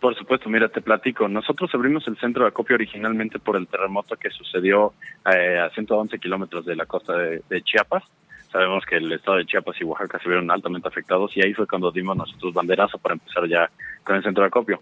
Por 0.00 0.14
supuesto, 0.14 0.48
mira, 0.48 0.68
te 0.68 0.82
platico. 0.82 1.26
Nosotros 1.26 1.70
abrimos 1.74 2.06
el 2.06 2.16
centro 2.18 2.44
de 2.44 2.50
acopio 2.50 2.76
originalmente 2.76 3.40
por 3.40 3.56
el 3.56 3.66
terremoto 3.66 4.14
que 4.16 4.30
sucedió 4.30 4.92
eh, 5.34 5.58
a 5.58 5.70
111 5.70 6.18
kilómetros 6.20 6.64
de 6.64 6.76
la 6.76 6.86
costa 6.86 7.16
de 7.16 7.62
Chiapas 7.64 8.04
sabemos 8.56 8.86
que 8.86 8.96
el 8.96 9.12
estado 9.12 9.36
de 9.36 9.44
Chiapas 9.44 9.78
y 9.78 9.84
Oaxaca 9.84 10.18
se 10.18 10.30
vieron 10.30 10.50
altamente 10.50 10.88
afectados 10.88 11.36
y 11.36 11.44
ahí 11.44 11.52
fue 11.52 11.66
cuando 11.66 11.90
dimos 11.90 12.16
nosotros 12.16 12.54
banderazo 12.54 12.96
para 12.96 13.14
empezar 13.14 13.46
ya 13.46 13.68
con 14.02 14.16
el 14.16 14.22
centro 14.22 14.42
de 14.42 14.48
acopio. 14.48 14.80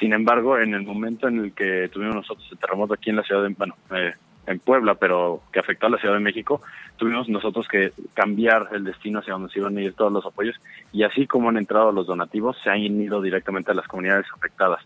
Sin 0.00 0.14
embargo, 0.14 0.58
en 0.58 0.72
el 0.72 0.82
momento 0.82 1.28
en 1.28 1.38
el 1.44 1.52
que 1.52 1.90
tuvimos 1.92 2.14
nosotros 2.14 2.48
el 2.50 2.58
terremoto 2.58 2.94
aquí 2.94 3.10
en 3.10 3.16
la 3.16 3.22
ciudad 3.22 3.42
de, 3.42 3.50
bueno, 3.50 3.76
eh, 3.94 4.14
en 4.46 4.58
Puebla, 4.60 4.94
pero 4.94 5.42
que 5.52 5.60
afectó 5.60 5.86
a 5.86 5.90
la 5.90 5.98
Ciudad 5.98 6.14
de 6.14 6.20
México, 6.20 6.62
tuvimos 6.96 7.28
nosotros 7.28 7.68
que 7.68 7.92
cambiar 8.14 8.68
el 8.72 8.84
destino 8.84 9.18
hacia 9.18 9.34
donde 9.34 9.52
se 9.52 9.58
iban 9.58 9.76
a 9.76 9.82
ir 9.82 9.92
todos 9.92 10.10
los 10.10 10.24
apoyos 10.24 10.56
y 10.90 11.02
así 11.02 11.26
como 11.26 11.50
han 11.50 11.58
entrado 11.58 11.92
los 11.92 12.06
donativos, 12.06 12.56
se 12.64 12.70
han 12.70 12.80
ido 12.80 13.20
directamente 13.20 13.72
a 13.72 13.74
las 13.74 13.86
comunidades 13.86 14.26
afectadas. 14.34 14.82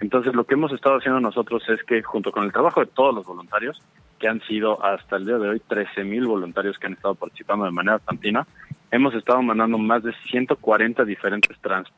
Entonces, 0.00 0.32
lo 0.34 0.44
que 0.44 0.54
hemos 0.54 0.72
estado 0.72 0.96
haciendo 0.96 1.20
nosotros 1.20 1.68
es 1.68 1.82
que, 1.82 2.02
junto 2.02 2.30
con 2.30 2.44
el 2.44 2.52
trabajo 2.52 2.80
de 2.80 2.86
todos 2.86 3.14
los 3.14 3.26
voluntarios, 3.26 3.80
que 4.24 4.28
han 4.28 4.40
sido 4.40 4.82
hasta 4.82 5.16
el 5.16 5.26
día 5.26 5.36
de 5.36 5.50
hoy 5.50 5.60
13 5.60 6.02
mil 6.02 6.26
voluntarios 6.26 6.78
que 6.78 6.86
han 6.86 6.94
estado 6.94 7.14
participando 7.14 7.66
de 7.66 7.72
manera 7.72 7.98
tantina, 7.98 8.46
hemos 8.90 9.14
estado 9.14 9.42
mandando 9.42 9.76
más 9.76 10.02
de 10.02 10.14
140 10.30 11.04
diferentes 11.04 11.54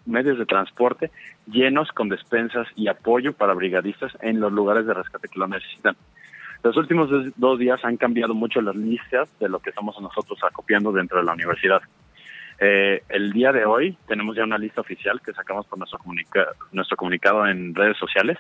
medios 0.07 0.37
de 0.37 0.45
transporte 0.45 1.13
llenos 1.47 1.93
con 1.93 2.09
despensas 2.09 2.67
y 2.75 2.89
apoyo 2.89 3.33
para 3.33 3.55
brigadistas 3.55 4.11
en 4.23 4.41
los 4.41 4.53
lugares 4.53 4.85
de 4.89 4.95
rescate 4.95 5.29
que 5.29 5.39
lo 5.39 5.47
necesitan. 5.47 5.95
Los 6.65 6.77
últimos 6.77 7.11
dos 7.37 7.61
días 7.61 7.85
han 7.85 7.97
cambiado 7.97 8.35
mucho 8.35 8.61
las 8.61 8.75
listas 8.75 9.29
de 9.39 9.49
lo 9.49 9.61
que 9.61 9.71
estamos 9.71 9.95
nosotros 10.01 10.41
acopiando 10.43 10.91
dentro 10.91 11.19
de 11.19 11.25
la 11.27 11.33
universidad. 11.33 11.81
Eh, 12.59 13.05
el 13.09 13.33
día 13.33 13.53
de 13.53 13.67
hoy 13.67 13.97
tenemos 14.09 14.35
ya 14.35 14.43
una 14.43 14.59
lista 14.59 14.81
oficial 14.81 15.21
que 15.21 15.33
sacamos 15.33 15.65
por 15.67 15.79
nuestro, 15.79 16.01
comunica 16.01 16.45
nuestro 16.73 16.97
comunicado 16.97 17.47
en 17.47 17.73
redes 17.73 17.97
sociales 17.99 18.37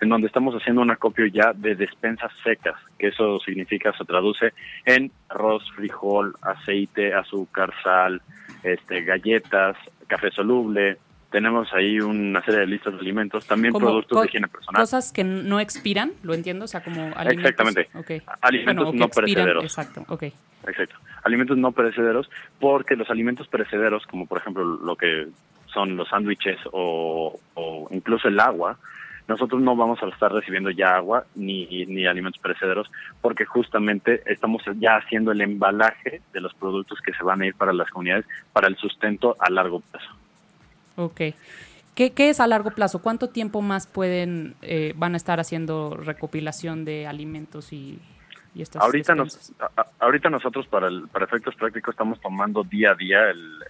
en 0.00 0.08
donde 0.08 0.26
estamos 0.26 0.54
haciendo 0.54 0.82
un 0.82 0.90
acopio 0.90 1.26
ya 1.26 1.52
de 1.52 1.74
despensas 1.74 2.32
secas, 2.42 2.76
que 2.98 3.08
eso 3.08 3.38
significa, 3.40 3.92
se 3.96 4.04
traduce 4.04 4.52
en 4.84 5.10
arroz, 5.28 5.62
frijol, 5.72 6.34
aceite, 6.42 7.14
azúcar, 7.14 7.72
sal, 7.82 8.22
este, 8.62 9.02
galletas, 9.02 9.76
café 10.06 10.30
soluble, 10.30 10.98
tenemos 11.30 11.72
ahí 11.74 12.00
una 12.00 12.42
serie 12.44 12.60
de 12.60 12.66
listas 12.66 12.94
de 12.94 13.00
alimentos, 13.00 13.46
también 13.46 13.74
productos 13.74 14.22
de 14.22 14.28
higiene 14.28 14.48
personal. 14.48 14.80
Cosas 14.80 15.12
que 15.12 15.24
no 15.24 15.60
expiran, 15.60 16.12
lo 16.22 16.34
entiendo, 16.34 16.64
o 16.64 16.68
sea, 16.68 16.82
como 16.82 17.12
alimentos. 17.16 17.50
Exactamente. 17.50 17.88
Alimentos 18.40 18.94
no 18.94 19.08
perecederos. 19.08 19.64
Exacto, 19.64 20.04
ok. 20.08 20.22
Exacto. 20.66 20.96
Alimentos 21.24 21.58
no 21.58 21.72
perecederos, 21.72 22.30
porque 22.60 22.96
los 22.96 23.10
alimentos 23.10 23.48
perecederos, 23.48 24.06
como 24.06 24.26
por 24.26 24.38
ejemplo 24.38 24.64
lo 24.64 24.96
que 24.96 25.26
son 25.66 25.96
los 25.96 26.08
sándwiches 26.08 26.58
o, 26.72 27.38
incluso 27.90 28.28
el 28.28 28.40
agua, 28.40 28.78
nosotros 29.28 29.60
no 29.60 29.74
vamos 29.74 30.02
a 30.02 30.08
estar 30.08 30.32
recibiendo 30.32 30.70
ya 30.70 30.96
agua 30.96 31.26
ni, 31.34 31.86
ni 31.86 32.06
alimentos 32.06 32.40
perecederos 32.40 32.90
porque 33.20 33.44
justamente 33.44 34.22
estamos 34.26 34.62
ya 34.78 34.96
haciendo 34.96 35.32
el 35.32 35.40
embalaje 35.40 36.22
de 36.32 36.40
los 36.40 36.54
productos 36.54 37.00
que 37.00 37.12
se 37.12 37.24
van 37.24 37.42
a 37.42 37.46
ir 37.46 37.54
para 37.54 37.72
las 37.72 37.90
comunidades 37.90 38.26
para 38.52 38.68
el 38.68 38.76
sustento 38.76 39.36
a 39.38 39.50
largo 39.50 39.80
plazo. 39.80 40.10
Ok. 40.96 41.20
¿Qué, 41.94 42.12
¿Qué, 42.12 42.28
es 42.28 42.40
a 42.40 42.46
largo 42.46 42.70
plazo? 42.70 43.00
¿Cuánto 43.00 43.30
tiempo 43.30 43.62
más 43.62 43.86
pueden 43.86 44.54
eh, 44.62 44.92
van 44.96 45.14
a 45.14 45.16
estar 45.16 45.40
haciendo 45.40 45.96
recopilación 45.96 46.84
de 46.84 47.06
alimentos 47.06 47.72
y, 47.72 47.98
y 48.54 48.62
estas 48.62 48.82
ahorita 48.82 49.14
nos, 49.14 49.52
ahorita 49.98 50.28
nosotros 50.28 50.66
para 50.66 50.88
el, 50.88 51.08
para 51.08 51.24
efectos 51.24 51.54
prácticos 51.54 51.94
estamos 51.94 52.20
tomando 52.20 52.62
día 52.62 52.92
a 52.92 52.94
día 52.94 53.30
el, 53.30 53.62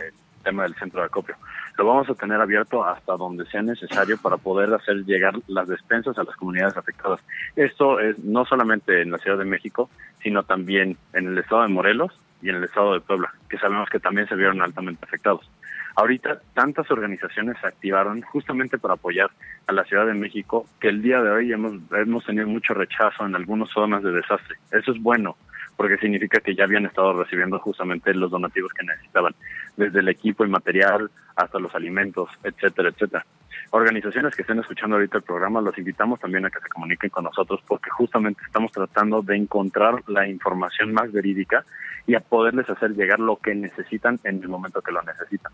tema 0.47 0.62
del 0.62 0.76
centro 0.76 1.00
de 1.00 1.07
acopio. 1.07 1.35
Lo 1.76 1.85
vamos 1.85 2.09
a 2.09 2.15
tener 2.15 2.41
abierto 2.41 2.85
hasta 2.85 3.17
donde 3.17 3.45
sea 3.47 3.62
necesario 3.62 4.17
para 4.17 4.37
poder 4.37 4.73
hacer 4.73 5.05
llegar 5.05 5.35
las 5.49 5.67
despensas 5.67 6.17
a 6.19 6.23
las 6.23 6.37
comunidades 6.37 6.76
afectadas. 6.76 7.21
Esto 7.57 7.99
es 7.99 8.17
no 8.21 8.45
solamente 8.45 9.03
en 9.03 9.11
la 9.11 9.19
Ciudad 9.19 9.38
de 9.38 9.45
México, 9.45 9.91
sino 10.23 10.45
también 10.45 10.97
en 11.12 11.26
el 11.26 11.38
estado 11.38 11.62
de 11.62 11.69
Morelos 11.69 12.12
y 12.43 12.50
en 12.50 12.57
el 12.57 12.65
estado 12.65 12.95
de 12.95 13.00
Puebla, 13.00 13.35
que 13.50 13.59
sabemos 13.59 13.88
que 13.91 13.99
también 13.99 14.29
se 14.29 14.37
vieron 14.37 14.62
altamente 14.62 15.05
afectados. 15.05 15.50
Ahorita 15.97 16.41
tantas 16.55 16.91
organizaciones 16.91 17.57
se 17.61 17.67
activaron 17.67 18.23
justamente 18.23 18.79
para 18.79 18.95
apoyar 18.95 19.31
a 19.67 19.73
la 19.73 19.83
Ciudad 19.85 20.07
de 20.07 20.15
México 20.15 20.67
que 20.79 20.88
el 20.88 21.03
día 21.03 21.21
de 21.23 21.31
hoy 21.31 21.53
hemos, 21.53 21.73
hemos 21.93 22.25
tenido 22.25 22.47
mucho 22.47 22.75
rechazo 22.75 23.26
en 23.26 23.35
algunas 23.35 23.71
zonas 23.71 24.03
de 24.03 24.12
desastre. 24.12 24.57
Eso 24.71 24.93
es 24.93 25.03
bueno 25.03 25.37
porque 25.76 25.99
significa 25.99 26.40
que 26.40 26.54
ya 26.54 26.64
habían 26.64 26.87
estado 26.87 27.23
recibiendo 27.23 27.59
justamente 27.59 28.14
los 28.14 28.30
donativos 28.30 28.73
que 28.73 28.85
necesitaban, 28.85 29.35
desde 29.76 30.00
el 30.00 30.09
equipo 30.09 30.45
y 30.45 30.49
material 30.49 31.11
hasta 31.37 31.59
los 31.59 31.75
alimentos, 31.75 32.30
etcétera, 32.42 32.88
etcétera. 32.88 33.26
Organizaciones 33.71 34.35
que 34.35 34.42
estén 34.42 34.59
escuchando 34.59 34.97
ahorita 34.97 35.18
el 35.18 35.25
programa, 35.25 35.61
los 35.61 35.76
invitamos 35.76 36.21
también 36.21 36.47
a 36.47 36.50
que 36.50 36.61
se 36.61 36.68
comuniquen 36.68 37.11
con 37.11 37.25
nosotros 37.25 37.61
porque 37.66 37.90
justamente 37.90 38.40
estamos 38.47 38.73
tratando 38.73 39.23
de 39.23 39.37
encontrar 39.37 40.02
la 40.06 40.26
información 40.26 40.92
más 40.92 41.12
verídica 41.12 41.64
y 42.06 42.14
a 42.14 42.21
poderles 42.21 42.71
hacer 42.71 42.92
llegar 42.92 43.18
lo 43.18 43.37
que 43.37 43.54
necesitan 43.54 44.18
en 44.25 44.42
el 44.42 44.49
momento 44.49 44.80
que 44.80 44.92
lo 44.92 45.02
necesitan. 45.02 45.52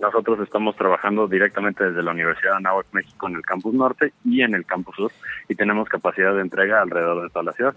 Nosotros 0.00 0.40
estamos 0.40 0.76
trabajando 0.76 1.28
directamente 1.28 1.84
desde 1.84 2.02
la 2.02 2.12
Universidad 2.12 2.52
de 2.52 2.56
Anáhuac, 2.56 2.86
México, 2.92 3.28
en 3.28 3.36
el 3.36 3.42
campus 3.42 3.74
norte 3.74 4.12
y 4.24 4.40
en 4.40 4.54
el 4.54 4.64
campus 4.64 4.96
sur, 4.96 5.12
y 5.48 5.54
tenemos 5.54 5.88
capacidad 5.88 6.34
de 6.34 6.40
entrega 6.40 6.80
alrededor 6.80 7.22
de 7.22 7.28
toda 7.28 7.44
la 7.44 7.52
ciudad. 7.52 7.74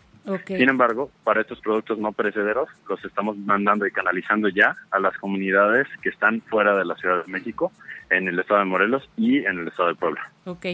Sin 0.47 0.69
embargo, 0.69 1.11
para 1.25 1.41
estos 1.41 1.59
productos 1.59 1.99
no 1.99 2.13
perecederos, 2.13 2.69
los 2.87 3.03
estamos 3.03 3.37
mandando 3.37 3.85
y 3.85 3.91
canalizando 3.91 4.47
ya 4.47 4.77
a 4.91 4.99
las 4.99 5.17
comunidades 5.17 5.87
que 6.01 6.09
están 6.09 6.41
fuera 6.41 6.77
de 6.77 6.85
la 6.85 6.95
Ciudad 6.95 7.25
de 7.25 7.31
México, 7.31 7.73
en 8.09 8.27
el 8.27 8.39
estado 8.39 8.59
de 8.61 8.65
Morelos 8.67 9.09
y 9.17 9.39
en 9.39 9.59
el 9.59 9.67
estado 9.67 9.89
de 9.89 9.95
Puebla. 9.95 10.31
Ok. 10.45 10.65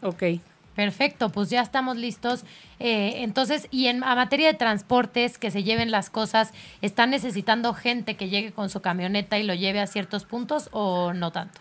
Ok. 0.00 0.22
Perfecto, 0.76 1.30
pues 1.30 1.50
ya 1.50 1.60
estamos 1.60 1.96
listos. 1.96 2.44
Eh, 2.78 3.24
entonces, 3.24 3.66
y 3.72 3.88
en 3.88 4.04
a 4.04 4.14
materia 4.14 4.46
de 4.46 4.54
transportes, 4.54 5.38
que 5.38 5.50
se 5.50 5.64
lleven 5.64 5.90
las 5.90 6.08
cosas, 6.08 6.54
¿están 6.80 7.10
necesitando 7.10 7.74
gente 7.74 8.16
que 8.16 8.28
llegue 8.28 8.52
con 8.52 8.68
su 8.68 8.80
camioneta 8.80 9.40
y 9.40 9.42
lo 9.42 9.54
lleve 9.54 9.80
a 9.80 9.88
ciertos 9.88 10.24
puntos 10.24 10.68
o 10.70 11.12
no 11.14 11.32
tanto? 11.32 11.60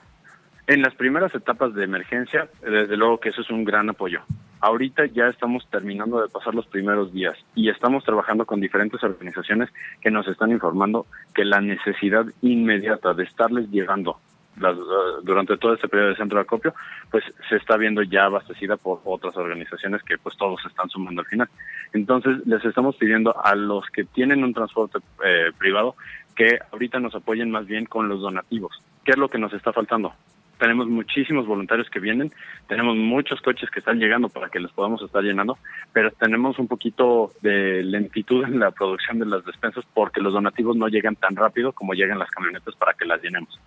En 0.68 0.84
las 0.84 0.94
primeras 0.94 1.34
etapas 1.34 1.74
de 1.74 1.84
emergencia, 1.84 2.48
desde 2.62 2.96
luego 2.96 3.20
que 3.20 3.30
eso 3.30 3.42
es 3.42 3.50
un 3.50 3.64
gran 3.64 3.90
apoyo. 3.90 4.22
Ahorita 4.60 5.06
ya 5.06 5.28
estamos 5.28 5.68
terminando 5.70 6.22
de 6.22 6.30
pasar 6.30 6.56
los 6.56 6.66
primeros 6.68 7.14
días 7.14 7.38
y 7.56 7.70
estamos 7.70 8.04
trabajando 8.04 8.46
con 8.46 8.60
diferentes 8.60 9.04
organizaciones 9.04 9.70
que 10.02 10.12
nos 10.12 10.28
están 10.28 10.52
informando 10.52 11.06
que 11.36 11.46
la 11.46 11.62
necesidad 11.62 12.26
inmediata 12.42 13.14
de 13.14 13.24
estarles 13.24 13.70
llegando 13.70 14.18
las, 14.60 14.76
uh, 14.76 15.22
durante 15.24 15.58
todo 15.58 15.74
este 15.74 15.88
periodo 15.88 16.10
de 16.10 16.16
centro 16.16 16.38
de 16.38 16.44
acopio, 16.44 16.74
pues 17.12 17.24
se 17.50 17.58
está 17.58 17.78
viendo 17.78 18.02
ya 18.02 18.26
abastecida 18.26 18.78
por 18.78 19.02
otras 19.06 19.36
organizaciones 19.38 20.02
que 20.04 20.18
pues 20.18 20.36
todos 20.38 20.60
están 20.66 20.90
sumando 20.90 21.22
al 21.22 21.28
final. 21.28 21.50
Entonces 21.94 22.46
les 22.46 22.64
estamos 22.66 22.96
pidiendo 22.96 23.36
a 23.44 23.56
los 23.56 23.86
que 23.88 24.04
tienen 24.06 24.44
un 24.44 24.54
transporte 24.54 25.00
eh, 25.24 25.52
privado 25.58 25.96
que 26.36 26.60
ahorita 26.72 27.00
nos 27.00 27.16
apoyen 27.16 27.50
más 27.52 27.66
bien 27.66 27.86
con 27.86 28.10
los 28.10 28.22
donativos. 28.22 28.82
¿Qué 29.04 29.12
es 29.12 29.18
lo 29.18 29.30
que 29.30 29.40
nos 29.40 29.54
está 29.54 29.74
faltando? 29.74 30.14
Tenemos 30.58 30.88
muchísimos 30.88 31.46
voluntarios 31.46 31.90
que 31.90 32.00
vienen, 32.00 32.32
tenemos 32.68 32.96
muchos 32.96 33.42
coches 33.42 33.70
que 33.70 33.80
están 33.80 34.00
llegando 34.00 34.30
para 34.30 34.50
que 34.50 34.60
los 34.60 34.72
podamos 34.72 35.02
estar 35.02 35.24
llenando, 35.24 35.58
pero 35.94 36.12
tenemos 36.12 36.60
un 36.60 36.68
poquito 36.68 37.32
de 37.42 37.84
lentitud 37.84 38.44
en 38.44 38.60
la 38.60 38.72
producción 38.72 39.20
de 39.20 39.26
las 39.26 39.46
despensas 39.46 39.86
porque 39.94 40.22
los 40.22 40.34
donativos 40.34 40.76
no 40.76 40.88
llegan 40.88 41.16
tan 41.16 41.36
rápido 41.36 41.72
como 41.72 41.94
llegan 41.94 42.20
las 42.20 42.30
camionetas 42.30 42.76
para 42.76 42.94
que 42.94 43.06
las 43.06 43.22
llenemos. 43.22 43.60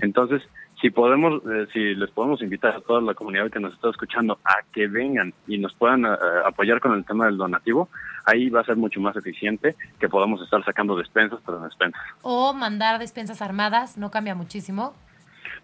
Entonces, 0.00 0.42
si 0.80 0.90
podemos, 0.90 1.42
eh, 1.44 1.66
si 1.72 1.94
les 1.94 2.10
podemos 2.10 2.40
invitar 2.42 2.76
a 2.76 2.80
toda 2.80 3.00
la 3.00 3.14
comunidad 3.14 3.50
que 3.50 3.60
nos 3.60 3.74
está 3.74 3.90
escuchando 3.90 4.38
a 4.44 4.58
que 4.72 4.86
vengan 4.86 5.34
y 5.46 5.58
nos 5.58 5.74
puedan 5.74 6.04
eh, 6.04 6.16
apoyar 6.44 6.80
con 6.80 6.94
el 6.94 7.04
tema 7.04 7.26
del 7.26 7.36
donativo, 7.36 7.88
ahí 8.24 8.48
va 8.48 8.60
a 8.60 8.64
ser 8.64 8.76
mucho 8.76 9.00
más 9.00 9.16
eficiente 9.16 9.74
que 9.98 10.08
podamos 10.08 10.42
estar 10.42 10.64
sacando 10.64 10.96
despensas 10.96 11.40
tras 11.44 11.62
despensas. 11.62 12.00
O 12.22 12.52
mandar 12.54 12.98
despensas 12.98 13.42
armadas, 13.42 13.98
no 13.98 14.10
cambia 14.10 14.34
muchísimo. 14.34 14.94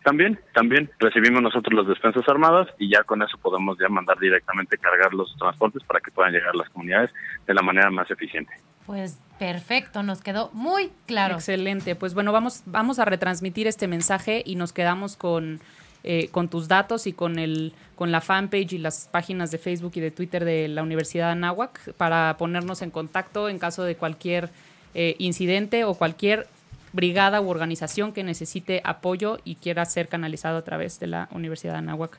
También, 0.04 0.38
también 0.52 0.90
recibimos 0.98 1.42
nosotros 1.42 1.72
las 1.72 1.86
despensas 1.88 2.28
armadas 2.28 2.68
y 2.78 2.90
ya 2.90 3.02
con 3.04 3.22
eso 3.22 3.38
podemos 3.38 3.78
ya 3.78 3.88
mandar 3.88 4.18
directamente 4.18 4.76
cargar 4.76 5.14
los 5.14 5.34
transportes 5.38 5.82
para 5.84 5.98
que 6.00 6.10
puedan 6.10 6.30
llegar 6.30 6.50
a 6.50 6.58
las 6.58 6.68
comunidades 6.68 7.10
de 7.46 7.54
la 7.54 7.62
manera 7.62 7.90
más 7.90 8.10
eficiente. 8.10 8.52
Pues 8.84 9.18
perfecto, 9.38 10.02
nos 10.02 10.20
quedó 10.20 10.50
muy 10.52 10.90
claro. 11.06 11.36
Excelente, 11.36 11.96
pues 11.96 12.12
bueno, 12.12 12.32
vamos, 12.32 12.62
vamos 12.66 12.98
a 12.98 13.06
retransmitir 13.06 13.66
este 13.66 13.88
mensaje 13.88 14.42
y 14.44 14.56
nos 14.56 14.74
quedamos 14.74 15.16
con, 15.16 15.58
eh, 16.02 16.28
con 16.30 16.50
tus 16.50 16.68
datos 16.68 17.06
y 17.06 17.14
con, 17.14 17.38
el, 17.38 17.72
con 17.96 18.12
la 18.12 18.20
fanpage 18.20 18.74
y 18.74 18.78
las 18.78 19.08
páginas 19.10 19.50
de 19.50 19.56
Facebook 19.56 19.92
y 19.94 20.00
de 20.00 20.10
Twitter 20.10 20.44
de 20.44 20.68
la 20.68 20.82
Universidad 20.82 21.28
de 21.28 21.32
Anáhuac 21.32 21.94
para 21.94 22.36
ponernos 22.36 22.82
en 22.82 22.90
contacto 22.90 23.48
en 23.48 23.58
caso 23.58 23.84
de 23.84 23.96
cualquier 23.96 24.50
eh, 24.92 25.16
incidente 25.18 25.84
o 25.84 25.94
cualquier 25.94 26.46
brigada 26.94 27.40
u 27.40 27.48
organización 27.50 28.12
que 28.12 28.22
necesite 28.22 28.80
apoyo 28.84 29.38
y 29.44 29.56
quiera 29.56 29.84
ser 29.84 30.08
canalizado 30.08 30.56
a 30.56 30.62
través 30.62 31.00
de 31.00 31.08
la 31.08 31.28
Universidad 31.32 31.72
de 31.72 31.78
Anáhuac. 31.80 32.18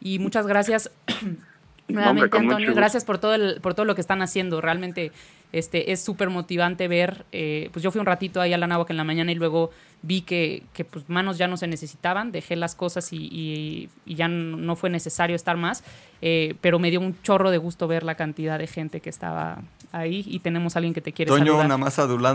Y 0.00 0.18
muchas 0.18 0.46
gracias 0.48 0.90
nuevamente, 1.88 2.36
Antonio. 2.36 2.74
Gracias 2.74 3.04
por 3.04 3.18
todo, 3.18 3.34
el, 3.34 3.60
por 3.60 3.74
todo 3.74 3.86
lo 3.86 3.94
que 3.94 4.00
están 4.00 4.22
haciendo. 4.22 4.60
Realmente 4.60 5.12
este, 5.52 5.92
es 5.92 6.04
súper 6.04 6.28
motivante 6.28 6.88
ver. 6.88 7.24
Eh, 7.30 7.70
pues 7.72 7.84
yo 7.84 7.92
fui 7.92 8.00
un 8.00 8.06
ratito 8.06 8.40
ahí 8.40 8.52
a 8.52 8.58
la 8.58 8.66
Anáhuac 8.66 8.90
en 8.90 8.96
la 8.96 9.04
mañana 9.04 9.30
y 9.30 9.36
luego 9.36 9.70
vi 10.02 10.22
que, 10.22 10.64
que 10.74 10.84
pues 10.84 11.08
manos 11.08 11.38
ya 11.38 11.46
no 11.46 11.56
se 11.56 11.68
necesitaban. 11.68 12.32
Dejé 12.32 12.56
las 12.56 12.74
cosas 12.74 13.12
y, 13.12 13.88
y, 14.04 14.14
ya 14.14 14.26
no 14.26 14.74
fue 14.74 14.90
necesario 14.90 15.36
estar 15.36 15.56
más. 15.56 15.84
Eh, 16.20 16.56
pero 16.60 16.80
me 16.80 16.90
dio 16.90 16.98
un 16.98 17.16
chorro 17.22 17.52
de 17.52 17.58
gusto 17.58 17.86
ver 17.86 18.02
la 18.02 18.16
cantidad 18.16 18.58
de 18.58 18.66
gente 18.66 19.00
que 19.00 19.08
estaba 19.08 19.62
ahí 19.92 20.24
y 20.26 20.40
tenemos 20.40 20.74
a 20.74 20.80
alguien 20.80 20.94
que 20.94 21.00
te 21.00 21.12
quiere 21.12 21.28
Toño, 21.28 21.44
saludar. 21.44 21.68
nada 21.68 21.78
más 21.78 21.94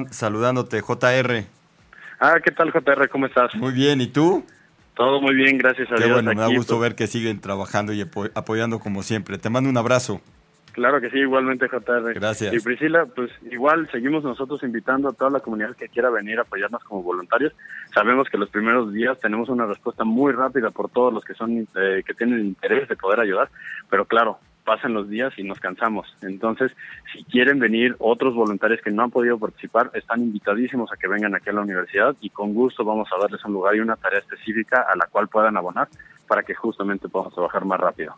saludándote, 0.09 0.81
JR. 0.81 1.45
Ah, 2.23 2.39
¿qué 2.39 2.51
tal, 2.51 2.71
JR? 2.71 3.09
¿Cómo 3.09 3.25
estás? 3.25 3.55
Muy 3.55 3.71
bien, 3.73 3.99
¿y 3.99 4.05
tú? 4.07 4.45
Todo 4.93 5.19
muy 5.21 5.33
bien, 5.33 5.57
gracias 5.57 5.91
a 5.91 5.95
Qué 5.95 6.03
Dios. 6.03 6.13
bueno, 6.13 6.31
me 6.35 6.39
da 6.41 6.47
gusto 6.47 6.75
pues, 6.77 6.81
ver 6.89 6.95
que 6.95 7.07
siguen 7.07 7.41
trabajando 7.41 7.93
y 7.93 8.01
apo- 8.01 8.29
apoyando 8.35 8.77
como 8.79 9.01
siempre. 9.01 9.39
Te 9.39 9.49
mando 9.49 9.69
un 9.71 9.77
abrazo. 9.77 10.21
Claro 10.73 11.01
que 11.01 11.09
sí, 11.09 11.17
igualmente, 11.17 11.67
JR. 11.67 12.13
Gracias. 12.13 12.53
Y 12.53 12.59
Priscila, 12.59 13.07
pues 13.07 13.31
igual 13.49 13.89
seguimos 13.91 14.23
nosotros 14.23 14.61
invitando 14.61 15.09
a 15.09 15.13
toda 15.13 15.31
la 15.31 15.39
comunidad 15.39 15.75
que 15.75 15.89
quiera 15.89 16.11
venir 16.11 16.37
a 16.37 16.43
apoyarnos 16.43 16.83
como 16.83 17.01
voluntarios. 17.01 17.53
Sabemos 17.93 18.29
que 18.29 18.37
los 18.37 18.49
primeros 18.49 18.93
días 18.93 19.19
tenemos 19.19 19.49
una 19.49 19.65
respuesta 19.65 20.03
muy 20.03 20.31
rápida 20.31 20.69
por 20.69 20.89
todos 20.91 21.11
los 21.11 21.25
que 21.25 21.33
son 21.33 21.67
eh, 21.75 22.03
que 22.05 22.13
tienen 22.13 22.39
interés 22.45 22.87
de 22.87 22.95
poder 22.95 23.19
ayudar, 23.19 23.49
pero 23.89 24.05
claro, 24.05 24.37
pasan 24.63 24.93
los 24.93 25.09
días 25.09 25.33
y 25.37 25.43
nos 25.43 25.59
cansamos. 25.59 26.13
Entonces, 26.21 26.71
si 27.13 27.23
quieren 27.23 27.59
venir 27.59 27.95
otros 27.99 28.33
voluntarios 28.35 28.81
que 28.81 28.91
no 28.91 29.03
han 29.03 29.11
podido 29.11 29.37
participar, 29.39 29.91
están 29.93 30.21
invitadísimos 30.21 30.91
a 30.91 30.97
que 30.97 31.07
vengan 31.07 31.35
aquí 31.35 31.49
a 31.49 31.53
la 31.53 31.61
universidad 31.61 32.15
y 32.21 32.29
con 32.29 32.53
gusto 32.53 32.83
vamos 32.85 33.07
a 33.15 33.19
darles 33.19 33.43
un 33.45 33.53
lugar 33.53 33.75
y 33.75 33.79
una 33.79 33.95
tarea 33.95 34.19
específica 34.19 34.85
a 34.91 34.95
la 34.95 35.07
cual 35.07 35.27
puedan 35.27 35.57
abonar 35.57 35.87
para 36.27 36.43
que 36.43 36.53
justamente 36.53 37.09
podamos 37.09 37.33
trabajar 37.33 37.65
más 37.65 37.79
rápido. 37.79 38.15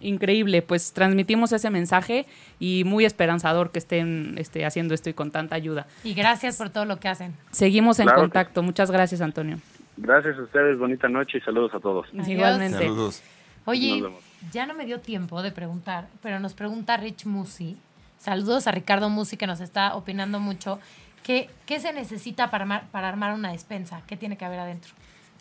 Increíble, 0.00 0.60
pues 0.60 0.92
transmitimos 0.92 1.52
ese 1.52 1.70
mensaje 1.70 2.26
y 2.60 2.84
muy 2.84 3.06
esperanzador 3.06 3.70
que 3.70 3.78
estén 3.78 4.34
este, 4.36 4.66
haciendo 4.66 4.92
esto 4.94 5.08
y 5.08 5.14
con 5.14 5.30
tanta 5.30 5.54
ayuda. 5.56 5.86
Y 6.04 6.12
gracias 6.14 6.58
por 6.58 6.68
todo 6.68 6.84
lo 6.84 6.98
que 6.98 7.08
hacen. 7.08 7.34
Seguimos 7.50 7.98
en 7.98 8.04
Claro 8.04 8.18
que- 8.18 8.22
contacto. 8.24 8.62
Muchas 8.62 8.90
gracias, 8.90 9.20
Antonio. 9.22 9.58
Gracias 9.96 10.36
a 10.38 10.42
ustedes, 10.42 10.78
bonita 10.78 11.08
noche 11.08 11.38
y 11.38 11.40
saludos 11.40 11.74
a 11.74 11.80
todos. 11.80 12.06
Adiós. 12.12 12.28
Igualmente. 12.28 12.78
Saludos. 12.78 13.22
Oye, 13.64 13.92
Nos 13.92 14.02
vemos. 14.02 14.24
Ya 14.52 14.66
no 14.66 14.74
me 14.74 14.86
dio 14.86 15.00
tiempo 15.00 15.42
de 15.42 15.52
preguntar, 15.52 16.08
pero 16.22 16.40
nos 16.40 16.54
pregunta 16.54 16.96
Rich 16.96 17.26
Musi. 17.26 17.76
Saludos 18.18 18.66
a 18.66 18.72
Ricardo 18.72 19.10
Musi 19.10 19.36
que 19.36 19.46
nos 19.46 19.60
está 19.60 19.94
opinando 19.94 20.40
mucho. 20.40 20.78
¿Qué, 21.22 21.50
qué 21.66 21.80
se 21.80 21.92
necesita 21.92 22.50
para 22.50 22.62
armar, 22.64 22.86
para 22.90 23.08
armar 23.08 23.34
una 23.34 23.52
despensa? 23.52 24.02
¿Qué 24.06 24.16
tiene 24.16 24.36
que 24.36 24.44
haber 24.44 24.60
adentro? 24.60 24.92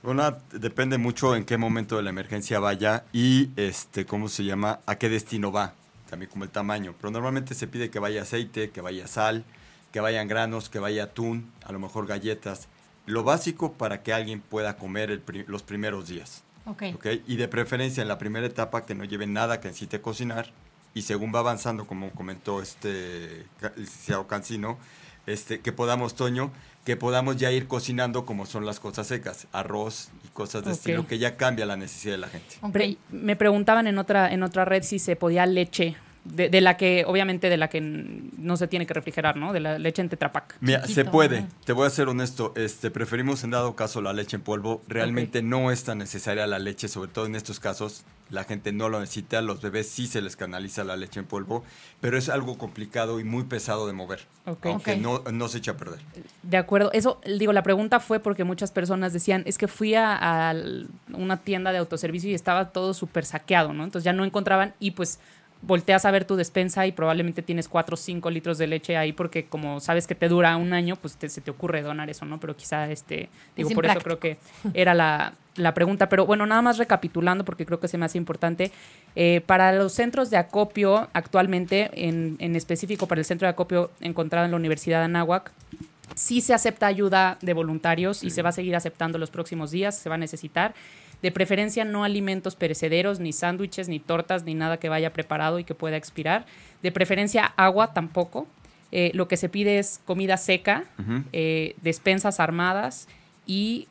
Una, 0.04 0.38
depende 0.52 0.98
mucho 0.98 1.36
en 1.36 1.46
qué 1.46 1.58
momento 1.58 1.98
de 1.98 2.04
la 2.04 2.12
emergencia 2.12 2.60
vaya 2.60 3.06
y 3.12 3.50
este, 3.56 4.06
¿cómo 4.06 4.30
se 4.30 4.44
llama? 4.44 4.80
A 4.86 4.96
qué 4.96 5.10
destino 5.10 5.52
va, 5.52 5.74
también 6.10 6.30
como 6.30 6.44
el 6.44 6.52
tamaño. 6.52 6.94
Pero 7.00 7.12
normalmente 7.12 7.56
se 7.56 7.68
pide 7.68 7.90
que 7.90 8.00
vaya 8.00 8.22
aceite, 8.22 8.70
que 8.70 8.82
vaya 8.82 9.08
sal, 9.08 9.46
que 9.92 10.00
vayan 10.02 10.28
granos, 10.28 10.70
que 10.70 10.80
vaya 10.80 11.06
atún, 11.06 11.52
a 11.64 11.72
lo 11.72 11.80
mejor 11.80 12.06
galletas. 12.06 12.68
Lo 13.06 13.24
básico 13.24 13.74
para 13.74 14.04
que 14.04 14.14
alguien 14.14 14.42
pueda 14.42 14.78
comer 14.78 15.24
los 15.48 15.64
primeros 15.64 16.08
días. 16.08 16.44
Ok. 16.66 16.84
¿ok? 16.96 17.06
Y 17.28 17.36
de 17.38 17.48
preferencia 17.48 18.02
en 18.02 18.08
la 18.08 18.18
primera 18.18 18.46
etapa 18.48 18.86
que 18.86 18.96
no 18.96 19.04
lleven 19.04 19.34
nada 19.34 19.60
que 19.62 19.68
necesite 19.68 20.02
cocinar 20.02 20.52
y 20.94 21.02
según 21.04 21.34
va 21.34 21.40
avanzando, 21.40 21.86
como 21.86 22.10
comentó 22.12 22.62
este 22.62 23.46
licenciado 23.76 24.28
Cancino, 24.28 24.78
este, 25.28 25.60
que 25.60 25.72
podamos, 25.72 26.16
Toño, 26.16 26.52
que 26.86 26.96
podamos 26.96 27.38
ya 27.38 27.52
ir 27.52 27.68
cocinando 27.68 28.26
como 28.26 28.46
son 28.46 28.66
las 28.66 28.80
cosas 28.80 29.08
secas, 29.08 29.48
arroz 29.52 30.10
y 30.24 30.28
cosas 30.30 30.64
de 30.64 30.72
Ok. 30.72 30.78
estilo, 30.78 31.08
que 31.08 31.18
ya 31.18 31.36
cambia 31.36 31.66
la 31.66 31.76
necesidad 31.76 32.14
de 32.14 32.18
la 32.20 32.28
gente. 32.28 32.56
Ok. 32.62 32.72
Pre- 32.72 32.98
me 33.10 33.36
preguntaban 33.36 33.88
en 33.88 33.98
otra, 33.98 34.32
en 34.32 34.44
otra 34.44 34.66
red 34.66 34.84
si 34.84 35.00
se 35.00 35.16
podía 35.16 35.46
leche, 35.48 35.96
de, 36.26 36.50
de 36.50 36.62
la 36.62 36.76
que, 36.76 37.06
obviamente, 37.08 37.50
de 37.50 37.58
la 37.58 37.70
que 37.70 37.80
no 37.82 38.58
se 38.58 38.68
tiene 38.68 38.86
que 38.86 38.94
refrigerar, 38.94 39.38
¿no? 39.38 39.54
De 39.54 39.60
la 39.60 39.80
leche 39.80 40.02
en 40.02 40.10
Tetrapac. 40.10 40.58
Mira, 40.60 40.82
Chiquito, 40.82 40.96
se 40.96 41.06
puede. 41.06 41.46
Te 41.64 41.74
voy 41.74 41.88
a 41.88 41.90
ser 41.90 42.10
honesto. 42.10 42.52
Este, 42.56 42.92
preferimos 42.92 43.44
en 43.44 43.52
dado 43.52 43.76
caso 43.76 44.02
la 44.02 44.12
leche 44.12 44.36
en 44.36 44.42
polvo. 44.42 44.82
Realmente 44.88 45.42
no 45.42 45.72
es 45.72 45.84
tan 45.84 46.00
necesaria 46.00 46.46
la 46.48 46.60
leche, 46.60 46.88
sobre 46.88 47.12
todo 47.12 47.26
en 47.26 47.36
estos 47.36 47.60
casos. 47.60 48.04
La 48.32 48.44
gente 48.44 48.72
no 48.72 48.90
lo 48.90 49.00
necesita. 49.00 49.42
Los 49.44 49.62
bebés 49.62 49.88
sí 49.88 50.08
se 50.08 50.20
les 50.20 50.36
canaliza 50.36 50.84
la 50.84 50.96
leche 50.96 51.20
en 51.20 51.28
polvo, 51.28 51.64
pero 52.02 52.18
es 52.18 52.28
algo 52.28 52.58
complicado 52.58 53.20
y 53.20 53.24
muy 53.24 53.44
pesado 53.44 53.86
de 53.86 53.94
mover. 53.94 54.26
Ok. 54.48 54.66
Aunque 54.66 54.98
no, 54.98 55.22
no 55.32 55.48
se 55.48 55.60
echa 55.60 55.72
a 55.74 55.78
perder. 55.78 56.00
De 56.42 56.58
acuerdo. 56.58 56.92
Eso, 56.92 57.22
digo, 57.38 57.54
la 57.54 57.62
pregunta 57.62 58.00
fue 58.00 58.20
porque 58.20 58.44
muchas 58.44 58.72
personas 58.72 59.14
decían, 59.14 59.44
es 59.46 59.60
que 59.60 59.68
fui 59.68 59.94
a, 59.94 60.50
a 60.50 60.56
una 61.14 61.38
tienda 61.38 61.72
de 61.72 61.78
autoservicio 61.78 62.32
y 62.32 62.34
estaba 62.34 62.70
todo 62.70 62.96
súper 62.96 63.26
saqueado, 63.26 63.74
¿no? 63.74 63.84
Entonces 63.84 64.04
ya 64.06 64.14
no 64.14 64.26
encontraban 64.26 64.74
y 64.80 64.92
pues 64.92 65.20
volteas 65.62 66.06
a 66.06 66.12
ver 66.12 66.26
tu 66.26 66.36
despensa 66.36 66.86
y 66.86 66.92
probablemente 66.92 67.42
tienes 67.42 67.68
4 67.68 67.96
o 67.96 67.98
5 67.98 68.30
litros 68.30 68.58
de 68.58 68.68
leche 68.68 68.98
ahí 68.98 69.14
porque 69.14 69.46
como 69.46 69.80
sabes 69.80 70.06
que 70.06 70.14
te 70.16 70.28
dura 70.30 70.56
un 70.58 70.74
año, 70.74 70.96
pues 70.96 71.18
te- 71.18 71.30
se 71.30 71.42
te 71.42 71.50
ocurre 71.52 71.82
donar 71.82 72.10
eso, 72.10 72.26
¿no? 72.26 72.40
Pero 72.40 72.56
quizá, 72.56 72.92
este, 72.92 73.30
digo, 73.56 73.70
por 73.76 73.86
eso 73.86 73.94
creo 74.04 74.20
que 74.20 74.38
era 74.76 74.94
la, 74.94 75.34
la 75.56 75.74
pregunta. 75.74 76.08
Pero 76.08 76.26
bueno, 76.26 76.46
nada 76.46 76.62
más 76.62 76.78
recapitulando 76.78 77.44
porque 77.46 77.66
creo 77.66 77.80
que 77.80 77.88
se 77.88 77.98
me 77.98 78.06
hace 78.06 78.18
importante. 78.18 78.72
eh, 79.16 79.42
para 79.46 79.72
los 79.74 79.94
centros 79.94 80.30
de 80.30 80.38
acopio 80.38 81.10
actualmente, 81.14 81.90
en, 81.96 82.36
en 82.40 82.56
específico 82.56 83.08
para 83.08 83.20
el 83.22 83.26
centro 83.26 83.48
de 83.48 83.52
acopio 83.52 83.90
encontrado 84.02 84.46
en 84.46 84.52
la 84.52 84.58
Universidad 84.58 85.00
de 85.00 85.06
Anáhuac, 85.06 85.52
sí 86.14 86.42
se 86.42 86.54
acepta 86.54 86.86
ayuda 86.86 87.38
de 87.42 87.54
voluntarios 87.54 88.24
y 88.24 88.30
se 88.30 88.42
va 88.44 88.50
a 88.50 88.52
seguir 88.52 88.76
aceptando 88.76 89.18
los 89.18 89.32
próximos 89.32 89.72
días, 89.72 89.98
se 89.98 90.10
va 90.10 90.16
a 90.16 90.20
necesitar. 90.20 90.76
De 91.22 91.32
preferencia 91.32 91.86
no 91.86 92.04
alimentos 92.04 92.56
perecederos, 92.56 93.20
ni 93.20 93.34
sándwiches, 93.34 93.88
ni 93.90 94.00
tortas, 94.00 94.44
ni 94.44 94.54
nada 94.54 94.78
que 94.78 94.90
vaya 94.90 95.14
preparado 95.14 95.60
y 95.60 95.64
que 95.64 95.76
pueda 95.76 95.98
expirar. 95.98 96.46
De 96.84 96.92
preferencia 96.92 97.46
agua 97.56 97.94
tampoco. 97.94 98.48
Eh, 98.92 99.12
lo 99.14 99.28
que 99.28 99.36
se 99.36 99.50
pide 99.50 99.80
es 99.80 100.00
comida 100.06 100.38
seca, 100.38 100.86
eh, 101.34 101.76
despensas 101.82 102.40
armadas 102.40 103.08
y 103.46 103.88